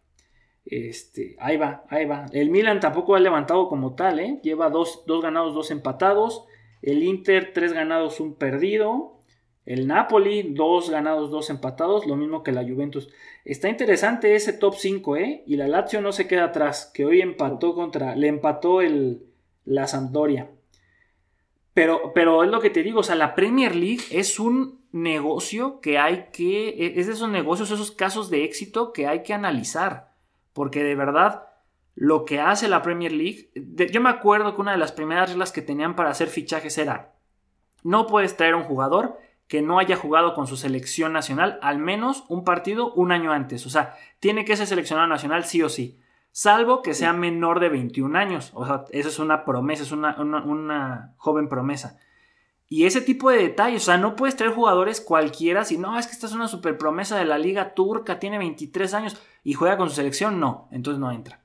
Este, 0.65 1.35
ahí 1.39 1.57
va, 1.57 1.83
ahí 1.89 2.05
va. 2.05 2.27
El 2.31 2.51
Milan 2.51 2.79
tampoco 2.79 3.15
ha 3.15 3.19
levantado 3.19 3.67
como 3.67 3.95
tal, 3.95 4.21
¿eh? 4.21 4.39
Lleva 4.41 4.69
dos, 4.69 5.03
dos 5.05 5.21
ganados, 5.21 5.53
dos 5.53 5.71
empatados. 5.71 6.45
El 6.81 7.03
Inter, 7.03 7.51
tres 7.53 7.73
ganados, 7.73 8.21
un 8.21 8.35
perdido. 8.35 9.19
El 9.65 9.87
Napoli, 9.87 10.53
dos 10.53 10.89
ganados, 10.89 11.31
dos 11.31 11.49
empatados, 11.49 12.07
lo 12.07 12.15
mismo 12.15 12.43
que 12.43 12.53
la 12.53 12.63
Juventus. 12.63 13.09
Está 13.43 13.67
interesante 13.67 14.35
ese 14.35 14.53
top 14.53 14.75
5, 14.75 15.17
¿eh? 15.17 15.43
Y 15.45 15.57
la 15.57 15.67
Lazio 15.67 15.99
no 15.99 16.13
se 16.13 16.29
queda 16.29 16.45
atrás, 16.45 16.89
que 16.93 17.03
hoy 17.03 17.19
empató 17.19 17.75
contra, 17.75 18.15
le 18.15 18.29
empató 18.29 18.79
el, 18.81 19.25
la 19.65 19.87
Sampdoria. 19.87 20.49
Pero, 21.73 22.11
pero 22.13 22.43
es 22.43 22.49
lo 22.49 22.59
que 22.59 22.69
te 22.69 22.83
digo, 22.83 22.99
o 22.99 23.03
sea, 23.03 23.15
la 23.15 23.33
Premier 23.33 23.75
League 23.75 24.03
es 24.11 24.39
un 24.39 24.81
negocio 24.91 25.79
que 25.79 25.97
hay 25.97 26.27
que, 26.33 26.69
e, 26.69 26.99
es 26.99 27.07
de 27.07 27.13
esos 27.13 27.29
negocios, 27.29 27.71
esos 27.71 27.91
casos 27.91 28.29
de 28.29 28.43
éxito 28.43 28.91
que 28.91 29.07
hay 29.07 29.23
que 29.23 29.33
analizar. 29.33 30.11
Porque 30.53 30.83
de 30.83 30.95
verdad, 30.95 31.47
lo 31.95 32.25
que 32.25 32.41
hace 32.41 32.67
la 32.67 32.81
Premier 32.81 33.11
League, 33.11 33.51
yo 33.91 34.01
me 34.01 34.09
acuerdo 34.09 34.55
que 34.55 34.61
una 34.61 34.73
de 34.73 34.77
las 34.77 34.91
primeras 34.91 35.29
reglas 35.29 35.51
que 35.51 35.61
tenían 35.61 35.95
para 35.95 36.09
hacer 36.09 36.27
fichajes 36.27 36.77
era, 36.77 37.13
no 37.83 38.05
puedes 38.07 38.35
traer 38.35 38.55
un 38.55 38.63
jugador 38.63 39.17
que 39.47 39.61
no 39.61 39.79
haya 39.79 39.95
jugado 39.95 40.33
con 40.33 40.47
su 40.47 40.55
selección 40.55 41.11
nacional 41.11 41.59
al 41.61 41.77
menos 41.77 42.23
un 42.29 42.43
partido 42.43 42.93
un 42.93 43.11
año 43.11 43.31
antes. 43.31 43.65
O 43.65 43.69
sea, 43.69 43.95
tiene 44.19 44.45
que 44.45 44.55
ser 44.55 44.67
seleccionado 44.67 45.07
nacional 45.07 45.45
sí 45.45 45.61
o 45.61 45.69
sí. 45.69 45.99
Salvo 46.31 46.81
que 46.81 46.93
sea 46.93 47.13
menor 47.13 47.59
de 47.59 47.69
21 47.69 48.17
años. 48.17 48.51
O 48.53 48.65
sea, 48.65 48.85
esa 48.91 49.09
es 49.09 49.19
una 49.19 49.43
promesa, 49.43 49.83
es 49.83 49.91
una, 49.91 50.15
una, 50.19 51.13
joven 51.17 51.49
promesa. 51.49 51.99
Y 52.69 52.85
ese 52.85 53.01
tipo 53.01 53.29
de 53.29 53.37
detalles, 53.37 53.83
o 53.83 53.85
sea, 53.85 53.97
no 53.97 54.15
puedes 54.15 54.37
traer 54.37 54.53
jugadores 54.53 55.01
cualquiera 55.01 55.65
si 55.65 55.77
no, 55.77 55.99
es 55.99 56.07
que 56.07 56.13
esta 56.13 56.27
es 56.27 56.33
una 56.33 56.47
super 56.47 56.77
promesa 56.77 57.17
de 57.17 57.25
la 57.25 57.37
liga 57.37 57.73
turca, 57.73 58.17
tiene 58.17 58.37
23 58.37 58.93
años 58.93 59.21
y 59.43 59.53
juega 59.53 59.75
con 59.75 59.89
su 59.89 59.95
selección, 59.95 60.39
no, 60.39 60.69
entonces 60.71 60.99
no 60.99 61.11
entra. 61.11 61.41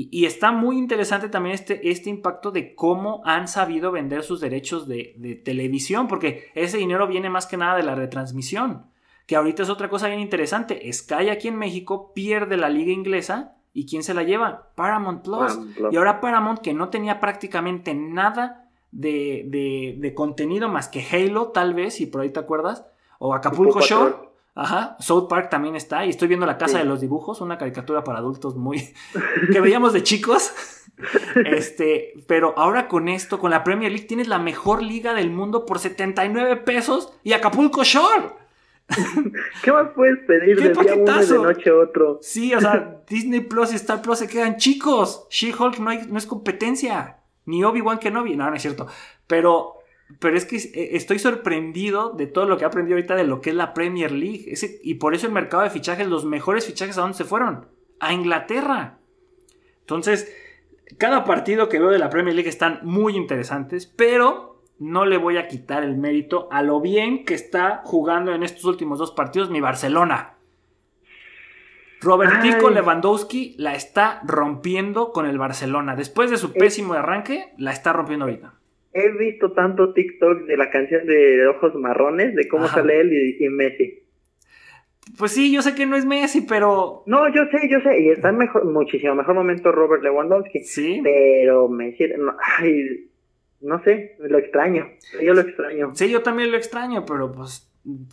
Y, 0.00 0.26
está 0.26 0.52
muy 0.52 0.78
interesante 0.78 1.28
también 1.28 1.56
este, 1.56 1.90
este 1.90 2.08
impacto 2.08 2.52
de 2.52 2.76
cómo 2.76 3.20
han 3.24 3.48
sabido 3.48 3.90
vender 3.90 4.22
sus 4.22 4.38
derechos 4.38 4.86
de, 4.86 5.42
televisión, 5.44 6.06
porque 6.06 6.52
ese 6.54 6.78
dinero 6.78 7.08
viene 7.08 7.30
más 7.30 7.46
que 7.46 7.56
nada 7.56 7.76
de 7.76 7.82
la 7.82 7.96
retransmisión. 7.96 8.86
Que 9.26 9.34
ahorita 9.34 9.64
es 9.64 9.70
otra 9.70 9.88
cosa 9.88 10.06
bien 10.06 10.20
interesante. 10.20 10.88
Sky 10.92 11.30
aquí 11.30 11.48
en 11.48 11.56
México 11.56 12.12
pierde 12.14 12.56
la 12.56 12.68
liga 12.68 12.92
inglesa 12.92 13.57
y 13.78 13.86
¿quién 13.86 14.02
se 14.02 14.12
la 14.12 14.24
lleva? 14.24 14.72
Paramount 14.74 15.22
Plus. 15.22 15.56
Y 15.92 15.96
ahora 15.96 16.20
Paramount 16.20 16.58
que 16.58 16.74
no 16.74 16.88
tenía 16.88 17.20
prácticamente 17.20 17.94
nada 17.94 18.68
de, 18.90 19.94
de, 19.96 20.14
contenido 20.14 20.68
más 20.68 20.88
que 20.88 21.00
Halo 21.00 21.48
tal 21.48 21.74
vez, 21.74 21.94
si 21.94 22.06
por 22.06 22.22
ahí 22.22 22.30
te 22.30 22.40
acuerdas, 22.40 22.84
o 23.20 23.34
Acapulco 23.34 23.80
Show. 23.80 24.16
Ajá, 24.56 24.96
South 24.98 25.28
Park 25.28 25.48
también 25.50 25.76
está 25.76 26.04
y 26.04 26.10
estoy 26.10 26.26
viendo 26.26 26.44
La 26.44 26.58
Casa 26.58 26.78
de 26.78 26.84
los 26.84 27.00
Dibujos, 27.00 27.40
una 27.40 27.56
caricatura 27.56 28.02
para 28.02 28.18
adultos 28.18 28.56
muy 28.56 28.92
que 29.52 29.60
veíamos 29.60 29.92
de 29.92 30.02
chicos. 30.02 30.52
Este, 31.36 32.24
pero 32.26 32.54
ahora 32.56 32.88
con 32.88 33.08
esto, 33.08 33.38
con 33.38 33.52
la 33.52 33.62
Premier 33.62 33.92
League, 33.92 34.08
tienes 34.08 34.26
la 34.26 34.40
mejor 34.40 34.82
liga 34.82 35.14
del 35.14 35.30
mundo 35.30 35.64
por 35.64 35.78
79 35.78 36.56
pesos 36.56 37.12
y 37.22 37.34
Acapulco 37.34 37.84
Shore. 37.84 38.32
¿Qué 39.62 39.72
más 39.72 39.90
puedes 39.94 40.18
pedir 40.26 40.60
de 40.60 40.70
día 40.70 40.94
uno 40.94 41.22
y 41.22 41.26
de 41.26 41.38
noche 41.38 41.70
otro? 41.70 42.18
Sí, 42.22 42.54
o 42.54 42.60
sea, 42.60 43.02
Disney 43.08 43.40
Plus 43.40 43.72
y 43.72 43.76
Star 43.76 44.00
Plus 44.00 44.18
se 44.18 44.28
quedan 44.28 44.56
chicos. 44.56 45.26
She-Hulk 45.30 45.78
no, 45.78 45.90
no 45.94 46.18
es 46.18 46.26
competencia. 46.26 47.18
Ni 47.44 47.64
Obi-Wan 47.64 47.98
Kenobi. 47.98 48.36
No, 48.36 48.48
no 48.48 48.56
es 48.56 48.62
cierto. 48.62 48.86
Pero 49.26 49.78
pero 50.20 50.36
es 50.36 50.44
que 50.44 50.56
eh, 50.56 50.96
estoy 50.96 51.18
sorprendido 51.18 52.10
de 52.10 52.26
todo 52.26 52.46
lo 52.46 52.56
que 52.56 52.64
he 52.64 52.66
aprendido 52.66 52.96
ahorita 52.96 53.14
de 53.14 53.24
lo 53.24 53.40
que 53.40 53.50
es 53.50 53.56
la 53.56 53.74
Premier 53.74 54.10
League. 54.10 54.52
y 54.82 54.94
por 54.94 55.14
eso 55.14 55.26
el 55.26 55.32
mercado 55.32 55.62
de 55.62 55.70
fichajes, 55.70 56.06
los 56.06 56.24
mejores 56.24 56.66
fichajes, 56.66 56.96
¿a 56.98 57.02
dónde 57.02 57.16
se 57.16 57.24
fueron? 57.24 57.66
A 58.00 58.12
Inglaterra. 58.12 58.98
Entonces, 59.80 60.32
cada 60.96 61.24
partido 61.24 61.68
que 61.68 61.78
veo 61.78 61.90
de 61.90 61.98
la 61.98 62.10
Premier 62.10 62.34
League 62.34 62.48
están 62.48 62.80
muy 62.82 63.16
interesantes, 63.16 63.86
pero 63.86 64.47
no 64.78 65.06
le 65.06 65.16
voy 65.16 65.36
a 65.36 65.48
quitar 65.48 65.82
el 65.82 65.96
mérito 65.96 66.48
a 66.50 66.62
lo 66.62 66.80
bien 66.80 67.24
que 67.24 67.34
está 67.34 67.82
jugando 67.84 68.32
en 68.32 68.42
estos 68.42 68.64
últimos 68.64 68.98
dos 68.98 69.12
partidos 69.12 69.50
mi 69.50 69.60
Barcelona. 69.60 70.34
Robertico 72.00 72.70
Lewandowski 72.70 73.56
la 73.58 73.74
está 73.74 74.20
rompiendo 74.24 75.12
con 75.12 75.26
el 75.26 75.36
Barcelona. 75.36 75.96
Después 75.96 76.30
de 76.30 76.36
su 76.36 76.52
pésimo 76.52 76.94
arranque, 76.94 77.52
la 77.56 77.72
está 77.72 77.92
rompiendo 77.92 78.26
ahorita 78.26 78.58
he 78.92 79.10
visto 79.12 79.52
tanto 79.52 79.92
TikTok 79.92 80.46
de 80.46 80.56
la 80.56 80.70
canción 80.70 81.06
de 81.06 81.46
Ojos 81.46 81.74
Marrones, 81.74 82.34
de 82.34 82.48
cómo 82.48 82.66
sale 82.66 83.00
él 83.00 83.36
y, 83.38 83.48
Messi. 83.48 84.02
Pues 85.18 85.32
sí, 85.32 85.52
yo 85.52 85.62
sé 85.62 85.74
que 85.74 85.86
no 85.86 85.96
es 85.96 86.04
Messi, 86.04 86.42
pero. 86.42 87.02
No, 87.06 87.32
yo 87.32 87.44
sé, 87.50 87.68
yo 87.70 87.80
sé. 87.80 88.00
Y 88.00 88.10
está 88.10 88.28
en 88.28 88.38
mejor, 88.38 88.64
muchísimo 88.66 89.14
mejor 89.14 89.34
momento 89.34 89.72
Robert 89.72 90.02
Lewandowski. 90.02 90.60
Sí. 90.60 91.00
Pero 91.02 91.68
Messi. 91.68 92.08
No, 92.18 92.36
ay, 92.58 93.08
no 93.60 93.82
sé, 93.82 94.16
lo 94.18 94.38
extraño. 94.38 94.88
Yo 95.22 95.34
lo 95.34 95.40
extraño. 95.40 95.94
Sí, 95.94 96.10
yo 96.10 96.22
también 96.22 96.50
lo 96.50 96.56
extraño, 96.56 97.04
pero 97.06 97.32
pues 97.32 97.70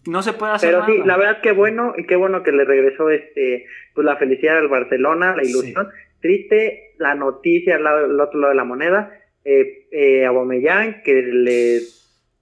no 0.07 0.21
se 0.21 0.33
puede 0.33 0.53
hacer 0.53 0.71
Pero 0.71 0.85
sí, 0.85 1.01
la 1.05 1.17
verdad 1.17 1.41
que 1.41 1.51
bueno, 1.51 1.93
y 1.97 2.05
qué 2.05 2.15
bueno 2.15 2.43
que 2.43 2.51
le 2.51 2.65
regresó 2.65 3.09
este 3.09 3.65
pues 3.93 4.05
la 4.05 4.17
felicidad 4.17 4.57
al 4.57 4.67
Barcelona, 4.67 5.35
la 5.35 5.43
ilusión. 5.43 5.89
Triste 6.21 6.93
la 6.97 7.13
noticia 7.13 7.75
al, 7.75 7.85
al 7.85 8.19
otro 8.19 8.39
lado 8.39 8.51
de 8.51 8.57
la 8.57 8.63
moneda 8.63 9.19
eh, 9.43 9.87
eh, 9.91 10.25
a 10.25 11.03
que 11.03 11.13
le 11.21 11.79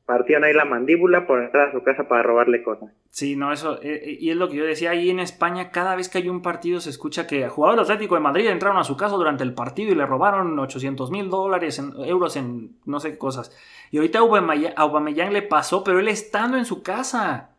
partieron 0.06 0.46
ahí 0.46 0.54
la 0.54 0.66
mandíbula 0.66 1.28
por 1.28 1.44
entrar 1.44 1.70
a 1.70 1.72
su 1.72 1.84
casa 1.84 2.08
para 2.08 2.24
robarle 2.24 2.64
cosas. 2.64 2.92
Sí, 3.14 3.36
no, 3.36 3.54
eso, 3.54 3.80
eh, 3.84 4.02
eh, 4.06 4.18
y 4.20 4.32
es 4.32 4.36
lo 4.36 4.50
que 4.50 4.56
yo 4.56 4.66
decía, 4.66 4.90
ahí 4.90 5.12
en 5.12 5.20
España 5.20 5.70
cada 5.70 5.96
vez 5.96 6.10
que 6.10 6.18
hay 6.18 6.30
un 6.30 6.42
partido 6.42 6.82
se 6.82 6.90
escucha 6.90 7.28
que 7.28 7.48
jugadores 7.48 7.84
Atlético 7.84 8.16
de 8.16 8.22
Madrid 8.22 8.48
entraron 8.48 8.80
a 8.80 8.84
su 8.84 8.98
casa 8.98 9.14
durante 9.18 9.44
el 9.44 9.54
partido 9.54 9.92
y 9.92 9.96
le 9.96 10.08
robaron 10.08 10.58
800 10.58 11.12
mil 11.12 11.30
dólares, 11.30 11.78
en, 11.78 11.94
euros 12.06 12.36
en 12.38 12.76
no 12.86 13.00
sé 13.00 13.12
qué 13.12 13.20
cosas. 13.20 13.56
Y 13.92 13.98
ahorita 13.98 14.18
a 14.18 14.82
Aubameyang, 14.82 15.32
le 15.32 15.44
pasó, 15.44 15.84
pero 15.84 16.00
él 16.00 16.08
estando 16.08 16.58
en 16.58 16.66
su 16.66 16.82
casa. 16.82 17.52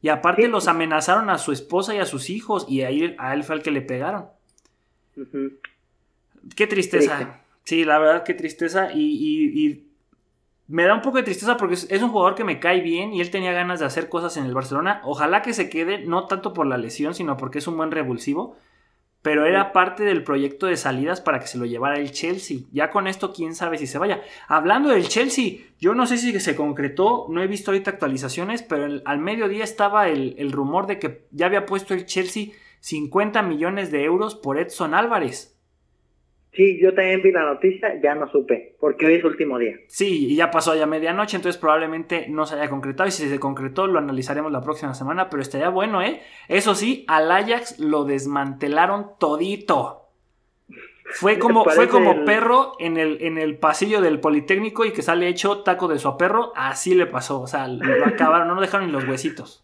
Y 0.00 0.10
aparte 0.10 0.46
los 0.46 0.68
amenazaron 0.68 1.28
a 1.28 1.38
su 1.38 1.50
esposa 1.50 1.92
y 1.92 1.98
a 1.98 2.06
sus 2.06 2.30
hijos 2.30 2.64
y 2.68 2.82
ahí 2.82 3.16
a 3.18 3.34
él 3.34 3.42
fue 3.42 3.56
el 3.56 3.62
que 3.62 3.72
le 3.72 3.82
pegaron. 3.82 4.26
Qué 6.54 6.68
tristeza. 6.68 7.40
Sí, 7.64 7.84
la 7.84 7.98
verdad, 7.98 8.22
qué 8.22 8.34
tristeza. 8.34 8.92
Y, 8.94 9.88
me 10.66 10.84
da 10.84 10.94
un 10.94 11.02
poco 11.02 11.18
de 11.18 11.24
tristeza 11.24 11.56
porque 11.56 11.74
es, 11.74 12.02
un 12.02 12.10
jugador 12.10 12.34
que 12.34 12.44
me 12.44 12.58
cae 12.58 12.80
bien 12.80 13.12
y 13.12 13.20
él 13.20 13.30
tenía 13.30 13.52
ganas 13.52 13.80
de 13.80 13.86
hacer 13.86 14.08
cosas 14.08 14.36
en 14.36 14.46
el 14.46 14.54
Barcelona. 14.54 15.00
Ojalá 15.04 15.42
que 15.42 15.52
se 15.52 15.68
quede, 15.68 15.98
no 16.06 16.26
tanto 16.26 16.52
por 16.54 16.66
la 16.66 16.78
lesión, 16.78 17.14
sino 17.14 17.36
porque 17.36 17.58
es 17.58 17.66
un 17.66 17.76
buen 17.76 17.90
revulsivo. 17.90 18.56
Pero 19.20 19.46
era 19.46 19.72
parte 19.72 20.04
del 20.04 20.22
proyecto 20.22 20.66
de 20.66 20.76
salidas 20.76 21.22
para 21.22 21.40
que 21.40 21.46
se 21.46 21.56
lo 21.56 21.64
llevara 21.64 21.98
el 21.98 22.12
Chelsea. 22.12 22.58
Ya 22.72 22.90
con 22.90 23.06
esto, 23.06 23.32
quién 23.32 23.54
sabe 23.54 23.78
si 23.78 23.86
se 23.86 23.98
vaya. 23.98 24.22
Hablando 24.48 24.90
del 24.90 25.08
Chelsea, 25.08 25.60
yo 25.78 25.94
no 25.94 26.06
sé 26.06 26.18
si 26.18 26.38
se 26.40 26.56
concretó, 26.56 27.26
no 27.30 27.42
he 27.42 27.46
visto 27.46 27.70
ahorita 27.70 27.90
actualizaciones, 27.90 28.62
pero 28.62 29.00
al 29.04 29.18
mediodía 29.18 29.64
estaba 29.64 30.08
el, 30.08 30.34
el 30.38 30.52
rumor 30.52 30.86
de 30.86 30.98
que 30.98 31.26
ya 31.30 31.46
había 31.46 31.64
puesto 31.64 31.94
el 31.94 32.04
Chelsea 32.04 32.48
50 32.80 33.40
millones 33.42 33.90
de 33.90 34.04
euros 34.04 34.34
por 34.34 34.58
Edson 34.58 34.92
Álvarez. 34.92 35.53
Sí, 36.54 36.78
yo 36.80 36.94
también 36.94 37.20
vi 37.20 37.32
la 37.32 37.44
noticia, 37.44 38.00
ya 38.00 38.14
no 38.14 38.30
supe, 38.30 38.76
porque 38.78 39.06
hoy 39.06 39.14
es 39.14 39.24
último 39.24 39.58
día. 39.58 39.76
Sí, 39.88 40.28
y 40.28 40.36
ya 40.36 40.52
pasó 40.52 40.76
ya 40.76 40.86
medianoche, 40.86 41.36
entonces 41.36 41.60
probablemente 41.60 42.26
no 42.28 42.46
se 42.46 42.54
haya 42.54 42.70
concretado, 42.70 43.08
y 43.08 43.12
si 43.12 43.28
se 43.28 43.40
concretó 43.40 43.88
lo 43.88 43.98
analizaremos 43.98 44.52
la 44.52 44.62
próxima 44.62 44.94
semana, 44.94 45.28
pero 45.30 45.42
estaría 45.42 45.68
bueno, 45.68 46.00
¿eh? 46.00 46.20
Eso 46.48 46.76
sí, 46.76 47.04
al 47.08 47.30
Ajax 47.32 47.80
lo 47.80 48.04
desmantelaron 48.04 49.18
todito. 49.18 50.10
Fue 51.06 51.38
como, 51.40 51.64
fue 51.64 51.88
como 51.88 52.24
perro 52.24 52.74
en 52.78 52.98
el, 52.98 53.18
en 53.22 53.36
el 53.36 53.58
pasillo 53.58 54.00
del 54.00 54.20
Politécnico 54.20 54.84
y 54.84 54.92
que 54.92 55.02
sale 55.02 55.26
hecho 55.26 55.62
taco 55.62 55.88
de 55.88 55.98
su 55.98 56.16
perro, 56.16 56.52
así 56.54 56.94
le 56.94 57.06
pasó, 57.06 57.40
o 57.40 57.48
sea, 57.48 57.66
lo 57.66 58.06
acabaron, 58.06 58.46
no 58.46 58.54
lo 58.54 58.60
dejaron 58.60 58.86
ni 58.86 58.92
los 58.92 59.06
huesitos. 59.08 59.62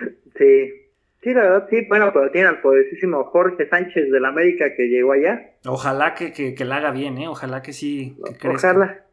Sí, 0.36 0.85
Sí, 1.26 1.34
la 1.34 1.42
verdad, 1.42 1.66
sí. 1.68 1.78
Bueno, 1.88 2.12
pero 2.12 2.30
tiene 2.30 2.46
al 2.46 2.60
poderosísimo 2.60 3.24
Jorge 3.24 3.68
Sánchez 3.68 4.12
del 4.12 4.24
América 4.24 4.76
que 4.76 4.84
llegó 4.84 5.10
allá. 5.10 5.54
Ojalá 5.64 6.14
que, 6.14 6.32
que, 6.32 6.64
la 6.64 6.76
haga 6.76 6.92
bien, 6.92 7.18
¿eh? 7.18 7.26
Ojalá 7.26 7.62
que 7.62 7.72
sí. 7.72 8.16
Que 8.40 8.46
Ojalá. 8.46 9.04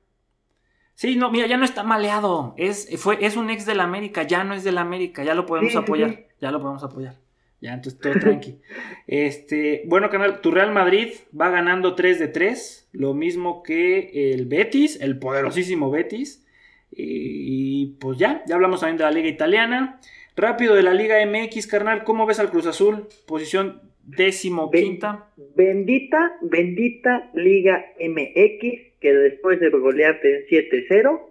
Sí, 0.94 1.16
no, 1.16 1.32
mira, 1.32 1.48
ya 1.48 1.58
no 1.58 1.66
está 1.66 1.82
maleado. 1.82 2.54
Es, 2.56 2.88
fue, 3.02 3.18
es 3.26 3.36
un 3.36 3.50
ex 3.50 3.66
del 3.66 3.80
América, 3.80 4.22
ya 4.22 4.44
no 4.44 4.54
es 4.54 4.64
del 4.64 4.78
América, 4.78 5.24
ya 5.24 5.34
lo 5.34 5.48
podemos 5.48 5.76
apoyar. 5.76 6.28
Ya 6.40 6.52
lo 6.52 6.62
podemos 6.62 6.84
apoyar. 6.84 7.16
Ya, 7.62 7.74
entonces 7.74 8.00
todo 8.00 8.14
tranqui. 8.14 8.60
este, 9.08 9.82
bueno, 9.88 10.12
canal, 10.12 10.40
tu 10.42 10.52
Real 10.52 10.72
Madrid 10.72 11.14
va 11.36 11.50
ganando 11.50 11.96
3 11.96 12.20
de 12.20 12.28
3. 12.28 12.90
Lo 12.92 13.16
mismo 13.16 13.64
que 13.64 14.34
el 14.34 14.46
Betis, 14.46 15.02
el 15.02 15.18
poderosísimo 15.18 15.90
Betis. 15.90 16.46
Y, 16.92 17.82
y 17.82 17.86
pues 18.00 18.20
ya, 18.20 18.44
ya 18.46 18.54
hablamos 18.54 18.82
también 18.82 18.98
de 18.98 19.04
la 19.04 19.10
Liga 19.10 19.30
Italiana. 19.30 20.00
Rápido 20.36 20.76
de 20.76 20.84
la 20.84 20.94
Liga 20.94 21.18
MX, 21.26 21.68
carnal, 21.68 22.04
¿cómo 22.04 22.26
ves 22.26 22.40
al 22.40 22.50
Cruz 22.50 22.66
Azul? 22.66 23.08
Posición 23.28 23.82
décimo 24.04 24.72
quinta. 24.72 25.28
Bendita, 25.56 26.38
bendita 26.42 27.30
Liga 27.34 27.86
MX, 28.00 29.00
que 29.00 29.14
después 29.14 29.60
de 29.60 29.70
golearte 29.70 30.48
7-0, 30.50 31.22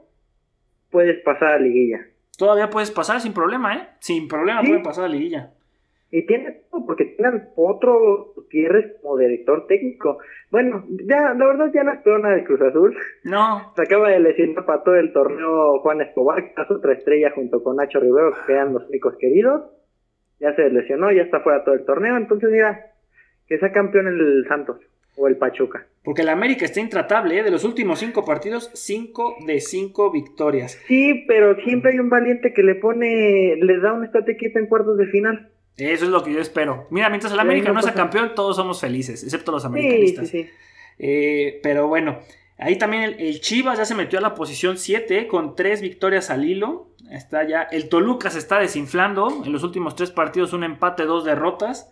puedes 0.91 1.21
pasar 1.23 1.55
a 1.55 1.59
liguilla. 1.59 2.07
Todavía 2.39 2.71
puedes 2.71 2.91
pasar 2.91 3.21
sin 3.21 3.33
problema, 3.33 3.75
¿eh? 3.75 3.89
Sin 4.01 4.29
problema 4.29 4.63
pueden 4.63 4.83
pasar 4.83 5.05
a 5.05 5.09
liguilla. 5.09 5.53
Y 6.15 6.27
tiene 6.27 6.61
todo, 6.71 6.85
porque 6.85 7.07
tienen 7.07 7.49
otro 7.57 8.35
Gutiérrez 8.37 9.01
como 9.01 9.17
director 9.17 9.67
técnico. 9.67 10.19
Bueno, 10.51 10.85
ya, 11.09 11.33
la 11.33 11.47
verdad 11.47 11.71
ya 11.73 11.85
no 11.85 11.93
es 11.95 12.01
nada 12.05 12.35
de 12.35 12.45
Cruz 12.45 12.61
Azul. 12.61 12.95
No. 13.25 13.73
Se 13.75 13.83
acaba 13.83 14.11
de 14.11 14.21
lesionar 14.21 14.67
para 14.67 14.83
todo 14.83 14.97
el 14.97 15.15
torneo 15.15 15.79
Juan 15.81 16.03
Escobar, 16.03 16.53
que 16.55 16.61
es 16.61 16.71
otra 16.71 16.93
estrella 16.93 17.33
junto 17.35 17.63
con 17.63 17.77
Nacho 17.77 17.99
Rivero, 17.99 18.35
que 18.47 18.53
eran 18.53 18.75
los 18.75 18.87
únicos 18.91 19.17
queridos. 19.19 19.63
Ya 20.39 20.55
se 20.55 20.69
lesionó, 20.69 21.11
ya 21.11 21.23
está 21.23 21.41
fuera 21.41 21.65
todo 21.65 21.75
el 21.75 21.87
torneo. 21.87 22.19
Entonces, 22.19 22.51
mira, 22.51 22.93
que 23.49 23.57
sea 23.59 23.73
campeón 23.73 24.07
el 24.07 24.45
Santos 24.49 24.83
o 25.17 25.29
el 25.29 25.39
Pachuca. 25.39 25.87
Porque 26.05 26.21
el 26.21 26.29
América 26.29 26.67
está 26.67 26.81
intratable, 26.81 27.39
¿eh? 27.39 27.43
De 27.43 27.51
los 27.51 27.65
últimos 27.65 28.01
cinco 28.01 28.23
partidos, 28.23 28.71
cinco 28.75 29.37
de 29.47 29.61
cinco 29.61 30.13
victorias. 30.13 30.73
Sí, 30.87 31.25
pero 31.27 31.55
siempre 31.63 31.93
hay 31.93 32.01
un 32.01 32.11
valiente 32.11 32.53
que 32.53 32.63
le 32.63 32.75
pone, 32.75 33.57
le 33.57 33.79
da 33.79 33.95
un 33.95 34.05
estate 34.05 34.37
en 34.55 34.67
cuartos 34.67 34.99
de 34.99 35.07
final. 35.07 35.49
Eso 35.77 36.05
es 36.05 36.11
lo 36.11 36.23
que 36.23 36.33
yo 36.33 36.41
espero. 36.41 36.87
Mira, 36.91 37.09
mientras 37.09 37.33
el 37.33 37.41
América 37.41 37.73
no 37.73 37.83
sea 37.83 37.95
campeón, 37.95 38.35
todos 38.35 38.57
somos 38.57 38.81
felices, 38.81 39.23
excepto 39.25 39.53
los 39.53 39.65
americanistas. 39.65 40.29
Sí, 40.29 40.45
sí, 40.45 40.51
eh, 40.99 41.61
pero 41.63 41.89
bueno, 41.89 42.21
ahí 42.59 42.77
también 42.77 43.17
el, 43.19 43.41
Chivas 43.41 43.79
ya 43.79 43.85
se 43.85 43.95
metió 43.95 44.19
a 44.19 44.23
la 44.23 44.35
posición 44.35 44.79
7 44.79 45.27
con 45.27 45.57
tres 45.57 45.81
victorias 45.81 46.31
al 46.31 46.45
hilo. 46.45 46.89
Está 47.11 47.47
ya. 47.47 47.63
El 47.63 47.89
Toluca 47.89 48.31
se 48.31 48.39
está 48.39 48.59
desinflando. 48.59 49.43
En 49.45 49.53
los 49.53 49.65
últimos 49.65 49.97
tres 49.97 50.11
partidos, 50.11 50.53
un 50.53 50.65
empate, 50.65 51.05
dos 51.05 51.25
derrotas. 51.25 51.91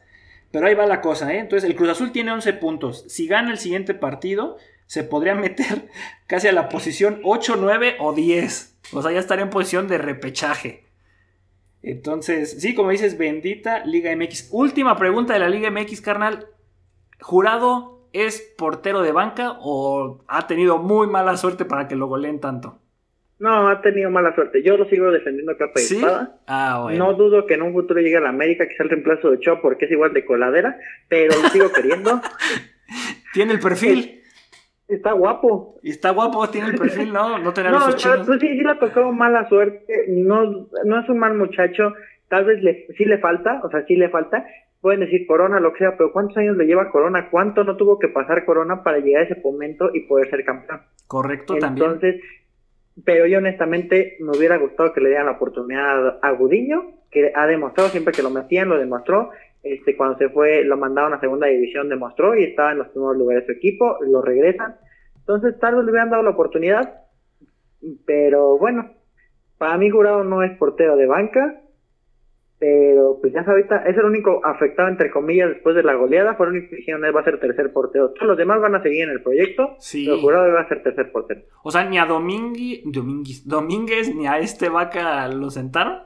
Pero 0.50 0.66
ahí 0.66 0.74
va 0.74 0.86
la 0.86 1.00
cosa, 1.00 1.32
¿eh? 1.32 1.38
Entonces, 1.38 1.68
el 1.68 1.76
Cruz 1.76 1.90
Azul 1.90 2.12
tiene 2.12 2.32
11 2.32 2.54
puntos. 2.54 3.04
Si 3.08 3.26
gana 3.26 3.50
el 3.50 3.58
siguiente 3.58 3.94
partido, 3.94 4.56
se 4.86 5.04
podría 5.04 5.34
meter 5.36 5.88
casi 6.26 6.48
a 6.48 6.52
la 6.52 6.68
posición 6.68 7.20
8, 7.24 7.56
9 7.58 7.96
o 8.00 8.12
10. 8.12 8.76
O 8.92 9.02
sea, 9.02 9.12
ya 9.12 9.20
estaría 9.20 9.44
en 9.44 9.50
posición 9.50 9.88
de 9.88 9.98
repechaje. 9.98 10.89
Entonces, 11.82 12.60
sí, 12.60 12.74
como 12.74 12.90
dices, 12.90 13.16
bendita 13.16 13.84
Liga 13.84 14.14
MX. 14.14 14.48
Última 14.52 14.96
pregunta 14.96 15.32
de 15.32 15.40
la 15.40 15.48
Liga 15.48 15.70
MX, 15.70 16.00
carnal. 16.00 16.46
¿Jurado 17.20 18.08
es 18.12 18.40
portero 18.58 19.02
de 19.02 19.12
banca 19.12 19.56
o 19.60 20.24
ha 20.28 20.46
tenido 20.46 20.78
muy 20.78 21.06
mala 21.06 21.36
suerte 21.36 21.64
para 21.64 21.88
que 21.88 21.96
lo 21.96 22.06
goleen 22.06 22.40
tanto? 22.40 22.78
No, 23.38 23.68
ha 23.68 23.80
tenido 23.80 24.10
mala 24.10 24.34
suerte. 24.34 24.62
Yo 24.62 24.76
lo 24.76 24.84
sigo 24.86 25.10
defendiendo 25.10 25.56
capa 25.56 25.80
y 25.80 25.84
¿Sí? 25.84 25.96
espada. 25.96 26.40
Ah, 26.46 26.80
bueno. 26.82 27.06
No 27.06 27.14
dudo 27.14 27.46
que 27.46 27.54
en 27.54 27.62
un 27.62 27.72
futuro 27.72 28.00
llegue 28.00 28.18
a 28.18 28.20
la 28.20 28.28
América, 28.28 28.68
que 28.68 28.76
sea 28.76 28.84
el 28.84 28.90
reemplazo 28.90 29.30
de 29.30 29.38
Ochoa 29.38 29.62
porque 29.62 29.86
es 29.86 29.90
igual 29.90 30.12
de 30.12 30.26
coladera, 30.26 30.78
pero 31.08 31.34
lo 31.40 31.48
sigo 31.48 31.72
queriendo. 31.72 32.20
Tiene 33.32 33.54
el 33.54 33.60
perfil. 33.60 34.19
Está 34.90 35.12
guapo. 35.12 35.78
Y 35.82 35.90
está 35.90 36.10
guapo, 36.10 36.48
tiene 36.48 36.68
el 36.70 36.74
perfil, 36.78 37.12
¿no? 37.12 37.38
No 37.38 37.52
tener 37.52 37.70
No, 37.72 37.92
chinos. 37.92 38.26
pues 38.26 38.40
sí, 38.40 38.48
sí 38.48 38.62
le 38.62 38.70
ha 38.70 38.78
tocado 38.78 39.12
mala 39.12 39.48
suerte. 39.48 40.04
No, 40.08 40.66
no 40.84 41.00
es 41.00 41.08
un 41.08 41.18
mal 41.18 41.34
muchacho. 41.34 41.94
Tal 42.28 42.44
vez 42.44 42.62
le, 42.62 42.86
sí 42.96 43.04
le 43.04 43.18
falta, 43.18 43.60
o 43.62 43.70
sea, 43.70 43.84
sí 43.86 43.96
le 43.96 44.08
falta. 44.08 44.44
Pueden 44.80 45.00
decir 45.00 45.26
Corona, 45.26 45.60
lo 45.60 45.72
que 45.72 45.80
sea, 45.80 45.96
pero 45.96 46.12
¿cuántos 46.12 46.36
años 46.38 46.56
le 46.56 46.64
lleva 46.66 46.90
Corona? 46.90 47.28
¿Cuánto 47.30 47.64
no 47.64 47.76
tuvo 47.76 47.98
que 47.98 48.08
pasar 48.08 48.44
Corona 48.44 48.82
para 48.82 48.98
llegar 48.98 49.22
a 49.22 49.26
ese 49.26 49.40
momento 49.44 49.90
y 49.92 50.00
poder 50.06 50.28
ser 50.30 50.44
campeón? 50.44 50.80
Correcto, 51.06 51.54
también. 51.56 51.86
Entonces, 51.86 52.20
pero 53.04 53.26
yo 53.26 53.38
honestamente 53.38 54.16
me 54.20 54.36
hubiera 54.36 54.56
gustado 54.56 54.92
que 54.92 55.00
le 55.00 55.08
dieran 55.10 55.26
la 55.26 55.32
oportunidad 55.32 56.18
a 56.22 56.30
Gudiño, 56.32 56.92
que 57.10 57.30
ha 57.34 57.46
demostrado 57.46 57.90
siempre 57.90 58.12
que 58.12 58.22
lo 58.22 58.30
metían, 58.30 58.68
lo 58.68 58.78
demostró. 58.78 59.30
Este, 59.62 59.96
cuando 59.96 60.16
se 60.18 60.28
fue, 60.30 60.64
lo 60.64 60.76
mandaron 60.76 61.12
a 61.12 61.20
segunda 61.20 61.46
división, 61.46 61.88
demostró 61.88 62.34
y 62.36 62.44
estaba 62.44 62.72
en 62.72 62.78
los 62.78 62.88
primeros 62.88 63.16
lugares 63.18 63.46
de 63.46 63.52
su 63.54 63.58
equipo, 63.58 63.98
lo 64.00 64.22
regresan. 64.22 64.76
Entonces, 65.18 65.58
tal 65.60 65.76
vez 65.76 65.84
le 65.84 65.90
hubieran 65.90 66.10
dado 66.10 66.22
la 66.22 66.30
oportunidad, 66.30 67.02
pero 68.06 68.58
bueno, 68.58 68.90
para 69.58 69.76
mí 69.76 69.90
Jurado 69.90 70.24
no 70.24 70.42
es 70.42 70.56
portero 70.58 70.96
de 70.96 71.06
banca, 71.06 71.60
pero 72.58 73.18
pues 73.20 73.32
ya 73.32 73.40
ahorita 73.40 73.84
es 73.86 73.96
el 73.96 74.04
único 74.04 74.44
afectado, 74.44 74.88
entre 74.88 75.10
comillas, 75.10 75.48
después 75.48 75.74
de 75.74 75.82
la 75.82 75.94
goleada, 75.94 76.34
fue 76.34 76.46
el 76.46 76.52
único 76.52 76.70
que 76.70 76.76
dijeron 76.76 77.04
él 77.06 77.16
va 77.16 77.20
a 77.20 77.24
ser 77.24 77.40
tercer 77.40 77.72
portero. 77.72 78.10
Todos 78.12 78.28
los 78.28 78.36
demás 78.36 78.60
van 78.60 78.74
a 78.74 78.82
seguir 78.82 79.04
en 79.04 79.10
el 79.10 79.22
proyecto, 79.22 79.76
Sí. 79.78 80.04
pero 80.06 80.20
Jurado 80.20 80.52
va 80.52 80.60
a 80.60 80.68
ser 80.68 80.82
tercer 80.82 81.10
portero. 81.10 81.40
O 81.62 81.70
sea, 81.70 81.84
ni 81.88 81.98
a 81.98 82.04
Domingui, 82.04 82.82
Domínguez, 82.84 83.46
Domínguez 83.46 84.14
ni 84.14 84.26
a 84.26 84.38
este 84.38 84.68
vaca 84.68 85.26
lo 85.28 85.50
sentaron. 85.50 86.00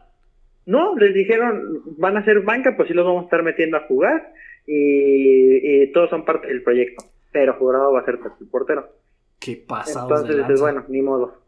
No, 0.67 0.97
les 0.97 1.13
dijeron, 1.15 1.83
van 1.99 2.17
a 2.17 2.25
ser 2.25 2.41
banca, 2.41 2.75
pues 2.77 2.89
sí 2.89 2.95
los 2.95 3.05
vamos 3.05 3.23
a 3.23 3.25
estar 3.25 3.43
metiendo 3.43 3.77
a 3.77 3.87
jugar 3.87 4.33
y, 4.67 5.83
y 5.83 5.93
todos 5.93 6.11
son 6.11 6.25
parte 6.25 6.47
del 6.49 6.63
proyecto. 6.63 7.05
Pero 7.33 7.55
Jurado 7.55 7.93
va 7.93 8.01
a 8.01 8.05
ser 8.05 8.19
portero. 8.51 8.89
Qué 9.41 9.57
pasado. 9.57 10.09
Entonces 10.09 10.37
dices, 10.39 10.61
bueno, 10.61 10.85
ni 10.89 11.03
modo. 11.03 11.43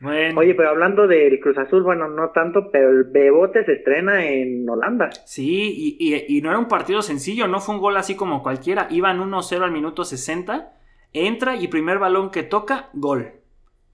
Bueno, 0.00 0.40
Oye, 0.40 0.54
pero 0.56 0.70
hablando 0.70 1.06
del 1.06 1.38
Cruz 1.38 1.56
Azul, 1.58 1.84
bueno, 1.84 2.08
no 2.08 2.30
tanto, 2.30 2.70
pero 2.72 2.90
el 2.90 3.04
Bebote 3.04 3.64
se 3.64 3.74
estrena 3.74 4.26
en 4.26 4.68
Holanda. 4.68 5.10
sí, 5.26 5.96
y, 6.00 6.14
y- 6.14 6.38
y 6.38 6.42
no 6.42 6.50
era 6.50 6.58
un 6.58 6.66
partido 6.66 7.02
sencillo, 7.02 7.46
no 7.46 7.60
fue 7.60 7.76
un 7.76 7.80
gol 7.80 7.96
así 7.96 8.16
como 8.16 8.42
cualquiera. 8.42 8.88
Iban 8.90 9.20
1-0 9.20 9.62
al 9.62 9.70
minuto 9.70 10.04
60, 10.04 10.72
entra 11.12 11.54
y 11.54 11.68
primer 11.68 12.00
balón 12.00 12.32
que 12.32 12.42
toca, 12.42 12.88
gol. 12.94 13.30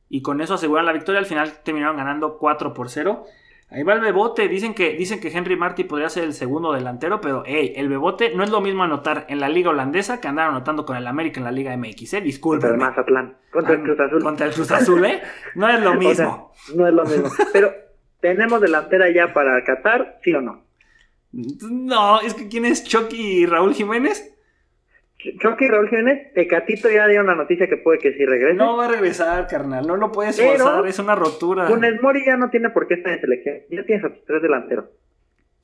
Y 0.09 0.23
con 0.23 0.41
eso 0.41 0.55
aseguran 0.55 0.87
la 0.87 0.95
victoria. 0.95 1.19
Al 1.19 1.27
final 1.27 1.63
terminaron 1.63 1.99
ganando 1.99 2.39
4 2.39 2.73
por 2.73 2.89
0. 2.89 3.25
Ahí 3.71 3.83
va 3.83 3.93
el 3.93 4.01
Bebote. 4.01 4.49
Dicen 4.49 4.73
que, 4.75 4.95
dicen 4.95 5.21
que 5.21 5.29
Henry 5.29 5.57
Marty 5.57 5.85
podría 5.85 6.09
ser 6.09 6.25
el 6.25 6.33
segundo 6.33 6.73
delantero, 6.73 7.21
pero 7.21 7.43
hey, 7.45 7.75
el 7.77 7.89
Bebote 7.89 8.35
no 8.35 8.43
es 8.43 8.51
lo 8.51 8.61
mismo 8.63 8.83
anotar 8.83 9.27
en 9.29 9.41
la 9.41 9.49
liga 9.51 9.71
holandesa 9.71 10.21
que 10.21 10.29
andar 10.29 10.49
anotando 10.49 10.87
con 10.87 10.97
el 10.97 11.07
América 11.07 11.39
en 11.41 11.45
la 11.45 11.53
liga 11.53 11.77
MX, 11.77 11.91
¿eh? 11.91 11.95
Contra 11.95 12.19
el 12.19 12.25
Disculpen. 12.25 12.77
Mazatlán, 12.79 13.37
contra 13.53 13.75
el 13.75 13.83
Cruz 13.83 14.01
Azul. 14.01 14.23
Contra 14.23 14.47
el 14.47 14.53
Cruz 14.55 14.71
Azul, 14.71 15.05
¿eh? 15.05 15.21
No 15.55 15.69
es 15.69 15.81
lo 15.83 15.91
O 15.99 16.01
sea, 16.01 16.09
mismo. 16.09 16.53
no 16.77 16.89
es 16.89 16.95
lo 16.95 17.05
mismo. 17.05 17.29
Pero, 17.53 17.73
¿tenemos 18.21 18.61
delantera 18.61 19.11
ya 19.11 19.35
para 19.35 19.63
Qatar? 19.65 20.19
¿Sí 20.23 20.33
o 20.33 20.41
no? 20.41 20.65
No, 21.33 22.21
es 22.23 22.33
que 22.33 22.49
¿quién 22.49 22.65
es 22.65 22.85
Chucky 22.85 23.43
y 23.43 23.47
Raúl 23.47 23.75
Jiménez? 23.75 24.35
Chucky 25.19 25.65
y 25.65 25.69
Raúl 25.69 25.89
Jiménez, 25.89 26.33
Tecatito 26.33 26.89
ya 26.89 27.07
dio 27.09 27.21
una 27.21 27.35
noticia 27.35 27.67
que 27.69 27.77
puede 27.77 27.99
que 27.99 28.13
sí 28.13 28.25
regrese. 28.25 28.55
No 28.55 28.77
va 28.77 28.87
a 28.87 28.89
regresar, 28.89 29.47
carnal. 29.49 29.87
No 29.87 29.97
lo 29.97 30.13
puedes 30.13 30.37
Pero- 30.37 30.51
forzar, 30.65 30.87
es 30.87 30.99
una 31.01 31.15
rotura. 31.17 31.67
Funes 31.67 32.01
Mori 32.01 32.25
ya 32.25 32.37
no 32.37 32.51
tiene 32.51 32.71
por 32.71 32.87
qué 32.87 32.95
estar 32.95 33.13
en 33.13 33.21
selección. 33.21 33.57
Ya 33.71 33.85
tienes 33.85 34.05
a 34.05 34.11
tus 34.15 34.25
tres 34.25 34.41
delanteros. 34.43 34.87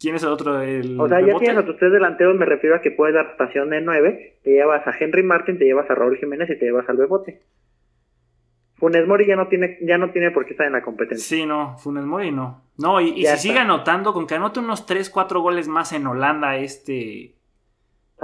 ¿Quién 0.00 0.16
es 0.16 0.22
el 0.24 0.30
otro? 0.30 0.60
El 0.60 1.00
O 1.00 1.08
sea, 1.08 1.20
ya 1.20 1.36
tienes 1.38 1.56
a 1.58 1.64
tus 1.64 1.76
tres 1.78 1.92
delanteros, 1.92 2.36
me 2.36 2.44
refiero 2.46 2.74
a 2.76 2.82
que 2.82 2.90
puedes 2.90 3.14
dar 3.14 3.26
rotación 3.30 3.70
de 3.70 3.80
nueve. 3.80 4.38
Te 4.42 4.50
llevas 4.50 4.84
a 4.86 4.92
Henry 4.98 5.22
Martin, 5.22 5.56
te 5.56 5.64
llevas 5.64 5.88
a 5.88 5.94
Raúl 5.94 6.16
Jiménez 6.18 6.50
y 6.50 6.58
te 6.58 6.64
llevas 6.66 6.88
al 6.88 6.96
Bebote. 6.96 7.40
Funes 8.76 9.06
Mori 9.06 9.26
ya 9.26 9.36
no 9.36 9.46
tiene, 9.46 9.78
ya 9.82 9.98
no 9.98 10.10
tiene 10.10 10.32
por 10.32 10.44
qué 10.46 10.52
estar 10.52 10.66
en 10.66 10.72
la 10.72 10.82
competencia. 10.82 11.24
Sí, 11.24 11.46
no, 11.46 11.78
Funes 11.78 12.04
Mori 12.04 12.32
no. 12.32 12.64
No, 12.76 13.00
y, 13.00 13.10
y 13.10 13.14
si 13.18 13.24
está. 13.26 13.36
sigue 13.36 13.58
anotando, 13.60 14.12
con 14.12 14.26
que 14.26 14.34
anote 14.34 14.58
unos 14.58 14.84
3, 14.84 15.08
4 15.10 15.40
goles 15.40 15.68
más 15.68 15.92
en 15.92 16.06
Holanda, 16.08 16.56
este. 16.56 17.36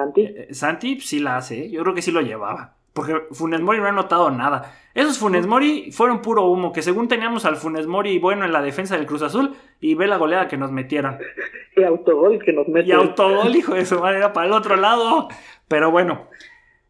Santi, 0.01 0.23
eh, 0.23 0.49
Santi 0.53 1.01
sí 1.01 1.19
la 1.19 1.37
hace, 1.37 1.65
¿eh? 1.65 1.71
yo 1.71 1.83
creo 1.83 1.95
que 1.95 2.03
sí 2.03 2.11
lo 2.11 2.21
llevaba. 2.21 2.75
Porque 2.93 3.23
Funes 3.31 3.61
Mori 3.61 3.79
no 3.79 3.87
ha 3.87 3.91
anotado 3.91 4.31
nada. 4.31 4.75
Esos 4.95 5.19
Funes 5.19 5.47
Mori 5.47 5.93
fueron 5.93 6.23
puro 6.23 6.47
humo, 6.47 6.73
que 6.73 6.83
según 6.83 7.07
teníamos 7.07 7.45
al 7.45 7.57
Funes 7.57 7.87
Mori 7.87 8.19
bueno 8.19 8.45
en 8.45 8.53
la 8.53 8.63
defensa 8.63 8.97
del 8.97 9.07
Cruz 9.07 9.23
Azul, 9.23 9.55
y 9.81 9.95
ve 9.95 10.09
la 10.09 10.17
goleada 10.17 10.49
que 10.49 10.57
nos 10.57 10.73
metieron. 10.73 11.19
y 11.77 11.83
autogol 11.85 12.43
que 12.43 12.53
nos. 12.53 12.67
Y 12.85 12.93
autogol, 12.93 13.55
hijo 13.55 13.75
de 13.75 13.87
su 13.87 14.01
madre, 14.01 14.19
era 14.19 14.33
para 14.33 14.49
el 14.49 14.53
otro 14.53 14.75
lado. 14.77 15.29
Pero 15.69 15.93
bueno, 15.93 16.27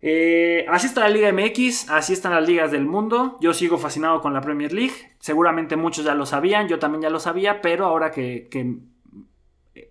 eh, 0.01 0.65
así 0.69 0.87
está 0.87 1.03
la 1.03 1.11
Liga 1.11 1.31
MX, 1.33 1.91
así 1.91 2.15
están 2.15 2.33
las 2.33 2.49
ligas 2.49 2.71
del 2.71 2.87
mundo. 2.87 3.37
Yo 3.41 3.53
sigo 3.53 3.77
fascinado 3.77 4.23
con 4.23 4.33
la 4.33 4.41
Premier 4.41 4.73
League. 4.73 4.95
Seguramente 5.19 5.77
muchos 5.77 6.05
ya 6.07 6.15
lo 6.15 6.25
sabían, 6.25 6.69
yo 6.69 6.79
también 6.79 7.03
ya 7.03 7.11
lo 7.11 7.21
sabía, 7.21 7.61
pero 7.61 7.85
ahora 7.85 8.11
que, 8.11 8.49
que 8.51 8.77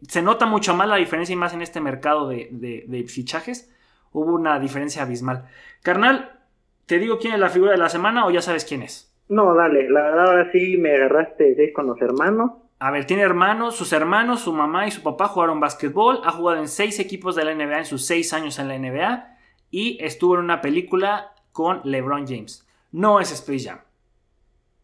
se 0.07 0.21
nota 0.21 0.45
mucho 0.45 0.73
más 0.75 0.87
la 0.87 0.95
diferencia 0.97 1.33
y 1.33 1.35
más 1.35 1.53
en 1.53 1.61
este 1.61 1.79
mercado 1.81 2.29
de, 2.29 2.49
de- 2.51 2.85
de 2.87 3.03
fichajes, 3.05 3.73
hubo 4.11 4.33
una 4.33 4.59
diferencia 4.59 5.03
abismal. 5.03 5.45
Carnal, 5.83 6.39
¿te 6.85 6.99
digo 6.99 7.19
quién 7.19 7.33
es 7.33 7.39
la 7.39 7.49
figura 7.49 7.71
de 7.71 7.77
la 7.77 7.89
semana 7.89 8.25
o 8.25 8.31
ya 8.31 8.41
sabes 8.41 8.65
quién 8.65 8.81
es? 8.81 9.13
No, 9.27 9.53
dale, 9.53 9.89
la 9.89 10.01
verdad 10.01 10.25
ahora 10.27 10.51
sí 10.51 10.77
me 10.77 10.95
agarraste 10.95 11.55
seis 11.55 11.71
con 11.73 11.87
los 11.87 12.01
hermanos. 12.01 12.51
A 12.79 12.91
ver, 12.91 13.05
tiene 13.05 13.23
hermanos, 13.23 13.75
sus 13.75 13.91
hermanos, 13.93 14.39
su 14.39 14.53
mamá 14.53 14.87
y 14.87 14.91
su 14.91 15.03
papá 15.03 15.27
jugaron 15.27 15.59
básquetbol, 15.59 16.21
ha 16.23 16.31
jugado 16.31 16.59
en 16.59 16.67
seis 16.67 16.97
equipos 16.99 17.35
de 17.35 17.43
la 17.45 17.53
NBA 17.53 17.79
en 17.79 17.85
sus 17.85 18.05
seis 18.05 18.31
años 18.33 18.57
en 18.57 18.69
la 18.69 18.77
NBA 18.79 19.37
y 19.69 19.97
estuvo 20.03 20.35
en 20.35 20.41
una 20.45 20.61
película 20.61 21.33
con 21.51 21.81
LeBron 21.83 22.25
James. 22.25 22.65
No 22.91 23.19
es 23.19 23.31
Space 23.33 23.65
Jam, 23.69 23.79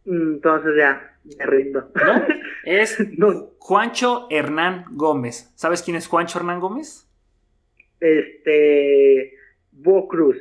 Entonces 0.06 0.74
ya, 0.78 1.18
me 1.38 1.46
rindo. 1.46 1.92
¿no? 1.96 2.26
Es 2.66 2.98
No, 3.18 3.52
Juancho 3.60 4.28
Hernán 4.30 4.86
Gómez. 4.92 5.52
¿Sabes 5.56 5.84
quién 5.84 5.98
es 5.98 6.08
Juancho 6.08 6.40
Hernán 6.40 6.60
Gómez? 6.60 7.06
este. 8.00 9.34
Bo 9.72 10.08
Cruz. 10.08 10.38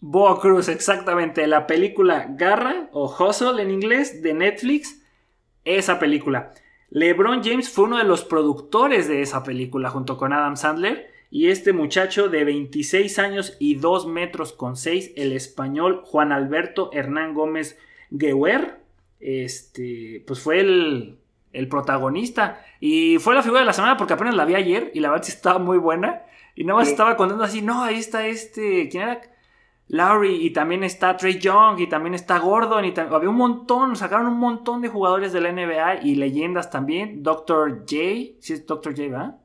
Boa 0.00 0.40
Cruz, 0.40 0.68
exactamente. 0.68 1.46
La 1.46 1.66
película 1.66 2.26
Garra 2.30 2.88
o 2.92 3.14
Hustle 3.14 3.62
en 3.62 3.70
inglés 3.70 4.22
de 4.22 4.34
Netflix. 4.34 5.02
Esa 5.64 5.98
película. 5.98 6.52
LeBron 6.88 7.42
James 7.44 7.68
fue 7.68 7.84
uno 7.84 7.98
de 7.98 8.04
los 8.04 8.24
productores 8.24 9.06
de 9.06 9.22
esa 9.22 9.44
película 9.44 9.90
junto 9.90 10.16
con 10.16 10.32
Adam 10.32 10.56
Sandler. 10.56 11.10
Y 11.30 11.48
este 11.48 11.72
muchacho 11.72 12.28
de 12.28 12.42
26 12.44 13.18
años 13.20 13.56
y 13.60 13.76
2 13.76 14.08
metros 14.08 14.52
con 14.52 14.76
6, 14.76 15.12
el 15.14 15.32
español 15.32 16.02
Juan 16.04 16.32
Alberto 16.32 16.90
Hernán 16.92 17.34
Gómez 17.34 17.78
Gueuer, 18.10 18.79
este, 19.20 20.24
pues 20.26 20.40
fue 20.40 20.60
el, 20.60 21.18
el 21.52 21.68
protagonista. 21.68 22.64
Y 22.80 23.18
fue 23.18 23.34
la 23.34 23.42
figura 23.42 23.60
de 23.60 23.66
la 23.66 23.72
semana 23.72 23.96
porque 23.96 24.14
apenas 24.14 24.34
la 24.34 24.44
vi 24.44 24.54
ayer 24.54 24.90
y 24.94 25.00
la 25.00 25.10
verdad 25.10 25.24
sí 25.24 25.32
estaba 25.32 25.58
muy 25.58 25.78
buena. 25.78 26.22
Y 26.54 26.64
nada 26.64 26.78
más 26.80 26.88
Sí. 26.88 26.92
estaba 26.92 27.16
contando 27.16 27.44
así, 27.44 27.62
no, 27.62 27.82
ahí 27.84 27.96
está 27.98 28.26
este, 28.26 28.88
¿quién 28.88 29.04
era? 29.04 29.20
Lowry 29.88 30.46
y 30.46 30.50
también 30.50 30.84
está 30.84 31.16
Trey 31.16 31.38
Young 31.38 31.80
y 31.80 31.88
también 31.88 32.14
está 32.14 32.38
Gordon 32.38 32.84
y 32.84 32.94
había 32.96 33.28
un 33.28 33.34
montón, 33.36 33.96
sacaron 33.96 34.28
un 34.28 34.38
montón 34.38 34.82
de 34.82 34.88
jugadores 34.88 35.32
de 35.32 35.40
la 35.40 35.50
NBA 35.50 36.02
y 36.02 36.14
leyendas 36.14 36.70
también. 36.70 37.22
Dr. 37.24 37.80
J, 37.80 37.86
sí 38.38 38.52
es 38.52 38.66
Dr. 38.66 38.92
J, 38.94 39.08
¿verdad? 39.08 39.36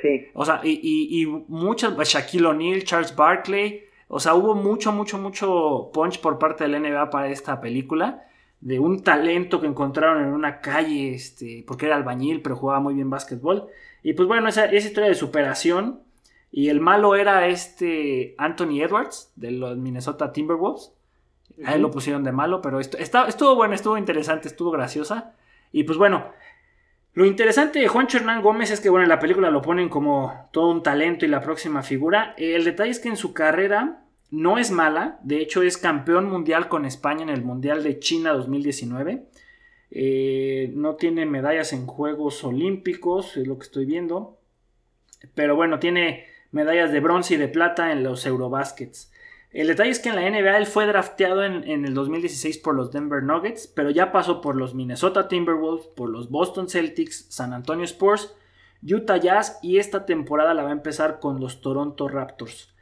Sí. 0.00 0.26
O 0.32 0.44
sea, 0.44 0.60
y, 0.62 0.78
y, 0.80 1.22
y 1.22 1.26
muchas, 1.26 1.96
Shaquille 2.08 2.46
O'Neal, 2.46 2.84
Charles 2.84 3.14
Barkley, 3.16 3.82
o 4.06 4.20
sea, 4.20 4.34
hubo 4.34 4.54
mucho, 4.54 4.92
mucho, 4.92 5.18
mucho 5.18 5.90
punch 5.92 6.20
por 6.20 6.38
parte 6.38 6.64
de 6.64 6.70
la 6.70 6.78
NBA 6.78 7.10
para 7.10 7.28
esta 7.28 7.60
película, 7.60 8.24
de 8.60 8.78
un 8.78 9.02
talento 9.02 9.60
que 9.60 9.66
encontraron 9.66 10.22
en 10.22 10.32
una 10.32 10.60
calle, 10.60 11.14
este, 11.14 11.64
porque 11.66 11.86
era 11.86 11.96
albañil, 11.96 12.42
pero 12.42 12.56
jugaba 12.56 12.80
muy 12.80 12.94
bien 12.94 13.08
básquetbol. 13.10 13.68
Y 14.02 14.12
pues 14.14 14.28
bueno, 14.28 14.48
esa, 14.48 14.66
esa 14.66 14.86
historia 14.88 15.08
de 15.08 15.14
superación. 15.14 16.00
Y 16.52 16.68
el 16.68 16.80
malo 16.80 17.14
era 17.14 17.46
este 17.46 18.34
Anthony 18.36 18.82
Edwards, 18.82 19.32
de 19.36 19.52
los 19.52 19.76
Minnesota 19.76 20.32
Timberwolves. 20.32 20.92
A 21.64 21.74
él 21.74 21.82
lo 21.82 21.90
pusieron 21.90 22.24
de 22.24 22.32
malo, 22.32 22.60
pero 22.60 22.80
esto, 22.80 22.96
está- 22.98 23.26
estuvo 23.28 23.54
bueno, 23.54 23.74
estuvo 23.74 23.96
interesante, 23.96 24.48
estuvo 24.48 24.70
graciosa. 24.70 25.34
Y 25.72 25.84
pues 25.84 25.96
bueno, 25.96 26.26
lo 27.12 27.24
interesante 27.26 27.78
de 27.78 27.88
Juancho 27.88 28.18
Hernán 28.18 28.42
Gómez 28.42 28.70
es 28.70 28.80
que, 28.80 28.88
bueno, 28.90 29.04
en 29.04 29.08
la 29.10 29.18
película 29.20 29.50
lo 29.50 29.62
ponen 29.62 29.88
como 29.88 30.48
todo 30.52 30.70
un 30.70 30.82
talento 30.82 31.24
y 31.24 31.28
la 31.28 31.40
próxima 31.40 31.82
figura. 31.82 32.34
El 32.36 32.64
detalle 32.64 32.90
es 32.90 32.98
que 33.00 33.08
en 33.10 33.16
su 33.16 33.32
carrera 33.32 34.04
no 34.30 34.58
es 34.58 34.70
mala. 34.70 35.18
De 35.22 35.40
hecho, 35.40 35.62
es 35.62 35.76
campeón 35.76 36.28
mundial 36.28 36.68
con 36.68 36.84
España 36.84 37.22
en 37.22 37.28
el 37.28 37.42
Mundial 37.42 37.82
de 37.82 37.98
China 37.98 38.32
2019. 38.32 39.26
Eh, 39.90 40.70
no 40.74 40.94
tiene 40.96 41.26
medallas 41.26 41.72
en 41.72 41.86
Juegos 41.86 42.44
Olímpicos, 42.44 43.36
es 43.36 43.46
lo 43.46 43.58
que 43.58 43.64
estoy 43.64 43.86
viendo. 43.86 44.38
Pero 45.34 45.56
bueno, 45.56 45.78
tiene 45.78 46.26
medallas 46.52 46.92
de 46.92 47.00
bronce 47.00 47.34
y 47.34 47.38
de 47.38 47.48
plata 47.48 47.92
en 47.92 48.02
los 48.02 48.24
Eurobaskets. 48.24 49.12
El 49.50 49.66
detalle 49.66 49.90
es 49.90 49.98
que 49.98 50.10
en 50.10 50.14
la 50.14 50.30
NBA 50.30 50.58
él 50.58 50.66
fue 50.66 50.86
drafteado 50.86 51.44
en, 51.44 51.68
en, 51.68 51.84
el 51.84 51.92
2016 51.92 52.58
por 52.58 52.76
los 52.76 52.92
Denver 52.92 53.20
Nuggets, 53.20 53.66
pero 53.66 53.90
ya 53.90 54.12
pasó 54.12 54.40
por 54.40 54.54
los 54.54 54.74
Minnesota 54.74 55.26
Timberwolves, 55.26 55.88
por 55.88 56.08
los 56.08 56.30
Boston 56.30 56.68
Celtics, 56.68 57.26
San 57.30 57.52
Antonio 57.52 57.84
Spurs, 57.84 58.32
Utah 58.80 59.16
Jazz 59.16 59.58
y 59.60 59.78
esta 59.78 60.06
temporada 60.06 60.54
la 60.54 60.62
va 60.62 60.68
a 60.68 60.72
empezar 60.72 61.18
con 61.18 61.40
los 61.40 61.60
Toronto 61.60 62.06
Raptors. 62.06 62.72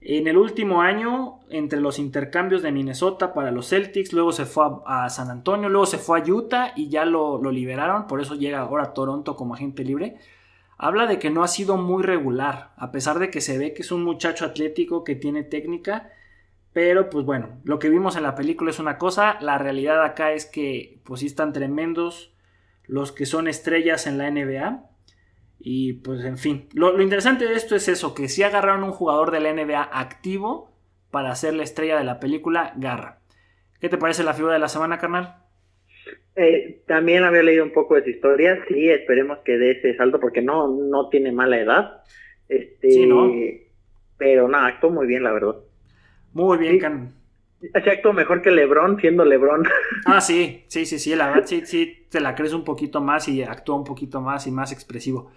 En 0.00 0.26
el 0.26 0.38
último 0.38 0.80
año, 0.80 1.40
entre 1.50 1.80
los 1.80 1.98
intercambios 1.98 2.62
de 2.62 2.72
Minnesota 2.72 3.34
para 3.34 3.50
los 3.50 3.68
Celtics, 3.68 4.12
luego 4.12 4.32
se 4.32 4.46
fue 4.46 4.64
a, 4.86 5.10
San 5.10 5.30
Antonio, 5.30 5.68
luego 5.68 5.86
se 5.86 5.98
fue 5.98 6.20
a 6.20 6.24
Utah 6.24 6.72
y 6.74 6.88
ya 6.88 7.04
lo, 7.04 7.40
lo 7.40 7.50
liberaron, 7.52 8.06
por 8.06 8.20
eso 8.20 8.34
llega 8.34 8.60
ahora 8.60 8.84
a 8.84 8.94
Toronto 8.94 9.36
como 9.36 9.54
agente 9.54 9.84
libre 9.84 10.16
habla 10.82 11.06
de 11.06 11.18
que 11.18 11.28
no 11.28 11.44
ha 11.44 11.48
sido 11.48 11.76
muy 11.76 12.02
regular, 12.02 12.72
a 12.76 12.90
pesar 12.90 13.18
de 13.18 13.30
que 13.30 13.42
se 13.42 13.58
ve 13.58 13.74
que 13.74 13.82
es 13.82 13.92
un 13.92 14.02
muchacho 14.02 14.46
atlético 14.46 15.04
que 15.04 15.14
tiene 15.14 15.42
técnica, 15.42 16.10
pero 16.72 17.10
pues 17.10 17.26
bueno, 17.26 17.60
lo 17.64 17.78
que 17.78 17.90
vimos 17.90 18.16
en 18.16 18.22
la 18.22 18.34
película 18.34 18.70
es 18.70 18.78
una 18.78 18.96
cosa, 18.96 19.36
la 19.42 19.58
realidad 19.58 20.02
acá 20.02 20.32
es 20.32 20.46
que 20.46 20.98
pues 21.04 21.20
sí 21.20 21.26
están 21.26 21.52
tremendos 21.52 22.32
los 22.86 23.12
que 23.12 23.26
son 23.26 23.46
estrellas 23.46 24.06
en 24.06 24.16
la 24.16 24.30
NBA. 24.30 24.89
Y 25.62 25.94
pues 25.94 26.24
en 26.24 26.38
fin, 26.38 26.68
lo, 26.72 27.00
interesante 27.02 27.46
de 27.46 27.54
esto 27.54 27.76
es 27.76 27.86
eso, 27.88 28.14
que 28.14 28.28
si 28.28 28.42
agarraron 28.42 28.82
un 28.82 28.92
jugador 28.92 29.30
de 29.30 29.40
la 29.40 29.52
NBA 29.52 29.82
activo 29.92 30.70
para 31.10 31.34
ser 31.34 31.52
la 31.54 31.64
estrella 31.64 31.98
de 31.98 32.04
la 32.04 32.18
película, 32.18 32.72
Garra. 32.76 33.18
¿Qué 33.78 33.90
te 33.90 33.98
parece 33.98 34.24
la 34.24 34.32
figura 34.32 34.54
de 34.54 34.60
la 34.60 34.68
semana, 34.68 34.98
carnal? 34.98 35.36
Eh, 36.36 36.82
también 36.86 37.24
había 37.24 37.42
leído 37.42 37.62
un 37.62 37.72
poco 37.72 37.94
de 37.94 38.04
su 38.04 38.10
historia, 38.10 38.58
sí, 38.68 38.88
esperemos 38.88 39.38
que 39.44 39.58
dé 39.58 39.72
ese 39.72 39.96
salto 39.96 40.18
porque 40.18 40.40
no, 40.40 40.68
no 40.68 41.10
tiene 41.10 41.30
mala 41.30 41.60
edad. 41.60 42.02
Este, 42.48 42.90
sí, 42.90 43.06
¿no? 43.06 43.30
Pero 44.16 44.48
nada, 44.48 44.68
actuó 44.68 44.90
muy 44.90 45.06
bien, 45.06 45.22
la 45.22 45.32
verdad. 45.32 45.56
Muy 46.32 46.56
bien, 46.56 46.78
Can. 46.78 47.19
Actuó 47.74 48.12
mejor 48.12 48.42
que 48.42 48.50
Lebron, 48.50 48.98
siendo 49.00 49.24
Lebron. 49.24 49.64
Ah, 50.06 50.20
sí, 50.20 50.64
sí, 50.68 50.86
sí, 50.86 50.98
sí, 50.98 51.14
la 51.14 51.28
verdad 51.28 51.46
sí, 51.46 51.66
sí, 51.66 52.06
te 52.08 52.20
la 52.20 52.34
crees 52.34 52.52
un 52.52 52.64
poquito 52.64 53.00
más 53.00 53.28
y 53.28 53.42
actúa 53.42 53.76
un 53.76 53.84
poquito 53.84 54.20
más 54.20 54.46
y 54.46 54.50
más 54.50 54.72
expresivo. 54.72 55.30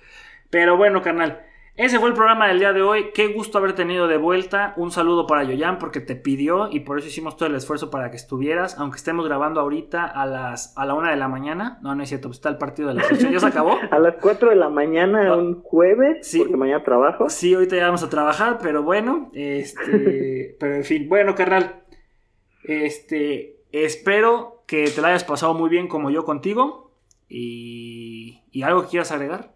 Pero 0.50 0.78
bueno, 0.78 1.02
carnal, 1.02 1.42
ese 1.76 1.98
fue 1.98 2.10
el 2.10 2.14
programa 2.14 2.48
del 2.48 2.60
día 2.60 2.72
de 2.72 2.84
hoy. 2.84 3.06
Qué 3.16 3.30
gusto 3.30 3.58
haber 3.58 3.74
tenido 3.74 4.08
de 4.08 4.18
vuelta. 4.18 4.76
Un 4.78 4.92
saludo 4.92 5.26
para 5.26 5.44
Yoyan 5.44 5.80
porque 5.80 6.02
te 6.02 6.16
pidió 6.16 6.70
y 6.72 6.82
por 6.82 7.00
eso 7.00 7.08
hicimos 7.08 7.36
todo 7.36 7.50
el 7.50 7.56
esfuerzo 7.56 7.90
para 7.90 8.12
que 8.12 8.16
estuvieras. 8.16 8.78
Aunque 8.78 8.98
estemos 8.98 9.26
grabando 9.26 9.60
ahorita 9.60 10.06
a 10.06 10.28
las 10.28 10.78
a 10.78 10.86
la 10.86 10.94
una 10.94 11.10
de 11.10 11.18
la 11.18 11.28
mañana. 11.28 11.80
No, 11.82 11.96
no 11.96 12.04
es 12.04 12.10
cierto, 12.10 12.28
pues 12.28 12.38
está 12.38 12.50
el 12.50 12.60
partido 12.60 12.90
de 12.90 12.94
la 12.94 13.04
selección. 13.06 13.34
¿Ya 13.34 13.40
se 13.40 13.48
acabó? 13.48 13.80
a 13.92 13.98
las 13.98 14.18
4 14.22 14.52
de 14.52 14.56
la 14.56 14.70
mañana, 14.70 15.36
un 15.36 15.64
jueves, 15.64 16.28
sí, 16.28 16.38
porque 16.38 16.58
mañana 16.58 16.84
trabajo. 16.84 17.28
Sí, 17.32 17.56
ahorita 17.56 17.76
ya 17.76 17.86
vamos 17.86 18.04
a 18.04 18.10
trabajar, 18.10 18.60
pero 18.62 18.84
bueno, 18.84 19.32
este, 19.34 20.56
pero 20.60 20.76
en 20.76 20.84
fin, 20.84 21.10
bueno, 21.10 21.34
carnal, 21.34 21.83
este, 22.64 23.58
espero 23.72 24.64
que 24.68 24.86
te 24.86 25.02
la 25.02 25.10
hayas 25.10 25.24
pasado 25.24 25.54
muy 25.54 25.70
bien 25.70 25.88
como 25.88 26.10
yo 26.10 26.26
contigo. 26.26 26.92
Y, 27.30 28.42
y 28.52 28.62
algo 28.62 28.84
que 28.84 28.90
quieras 28.90 29.12
agregar. 29.12 29.54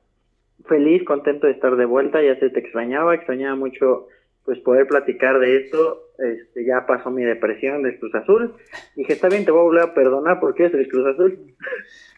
Feliz, 0.67 1.03
contento 1.05 1.47
de 1.47 1.53
estar 1.53 1.75
de 1.75 1.85
vuelta, 1.85 2.21
ya 2.21 2.37
se 2.39 2.49
te 2.49 2.59
extrañaba, 2.59 3.13
extrañaba 3.13 3.55
mucho 3.55 4.07
pues 4.47 4.59
poder 4.59 4.87
platicar 4.87 5.39
de 5.39 5.57
esto, 5.57 6.03
este, 6.17 6.65
ya 6.65 6.85
pasó 6.87 7.11
mi 7.11 7.23
depresión 7.25 7.83
del 7.83 7.99
Cruz 7.99 8.15
Azul, 8.15 8.55
dije, 8.95 9.11
está 9.11 9.27
bien, 9.27 9.43
te 9.43 9.51
voy 9.51 9.59
a 9.59 9.63
volver 9.63 9.83
a 9.83 9.93
perdonar 9.93 10.39
porque 10.39 10.67
es 10.67 10.73
el 10.73 10.87
Cruz 10.87 11.05
Azul. 11.05 11.37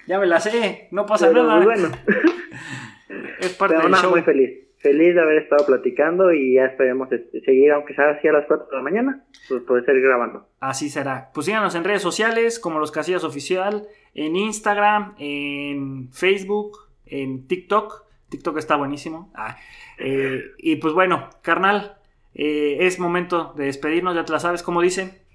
Ya 0.06 0.20
me 0.20 0.28
la 0.28 0.40
sé, 0.40 0.90
no 0.92 1.08
pasa 1.08 1.32
nada. 1.32 1.56
Muy 1.56 1.66
bueno. 1.66 1.90
es 3.40 3.56
parte 3.56 3.78
Pero 3.78 3.90
del 3.90 4.10
muy 4.12 4.22
feliz, 4.22 4.60
feliz 4.80 5.16
de 5.16 5.22
haber 5.22 5.44
estado 5.44 5.66
platicando 5.66 6.34
y 6.34 6.56
ya 6.56 6.66
esperemos 6.66 7.12
este, 7.12 7.42
seguir, 7.42 7.72
aunque 7.72 7.94
sea 7.94 8.10
así 8.12 8.28
a 8.28 8.34
las 8.34 8.46
4 8.48 8.68
de 8.72 8.78
la 8.78 8.84
mañana, 8.84 9.26
pues 9.48 9.64
poder 9.64 9.86
seguir 9.86 10.02
grabando. 10.02 10.48
Así 10.60 10.90
será. 10.90 11.30
Pues 11.34 11.46
síganos 11.46 11.76
en 11.76 11.84
redes 11.84 12.02
sociales 12.02 12.60
como 12.60 12.80
Los 12.80 12.92
Casillas 12.92 13.24
Oficial, 13.24 13.88
en 14.14 14.36
Instagram, 14.36 15.16
en 15.20 16.12
Facebook, 16.12 16.78
en 17.06 17.48
TikTok 17.48 18.10
TikTok 18.30 18.58
está 18.58 18.76
buenísimo. 18.76 19.32
Ah, 19.36 19.58
eh, 19.98 20.42
y 20.58 20.78
pues 20.78 20.94
bueno, 20.94 21.30
carnal, 21.42 21.98
eh, 22.34 22.78
es 22.82 23.00
momento 23.00 23.54
de 23.56 23.66
despedirnos, 23.66 24.16
ya 24.16 24.26
te 24.26 24.32
la 24.32 24.40
sabes, 24.40 24.64
¿cómo 24.64 24.82
dice? 24.82 25.26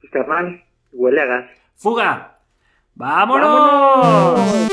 Pues 0.00 0.12
carnal, 0.12 0.64
huele 0.92 1.22
a 1.22 1.26
gas. 1.26 1.50
¡Fuga! 1.74 2.38
¡Vámonos! 2.94 4.70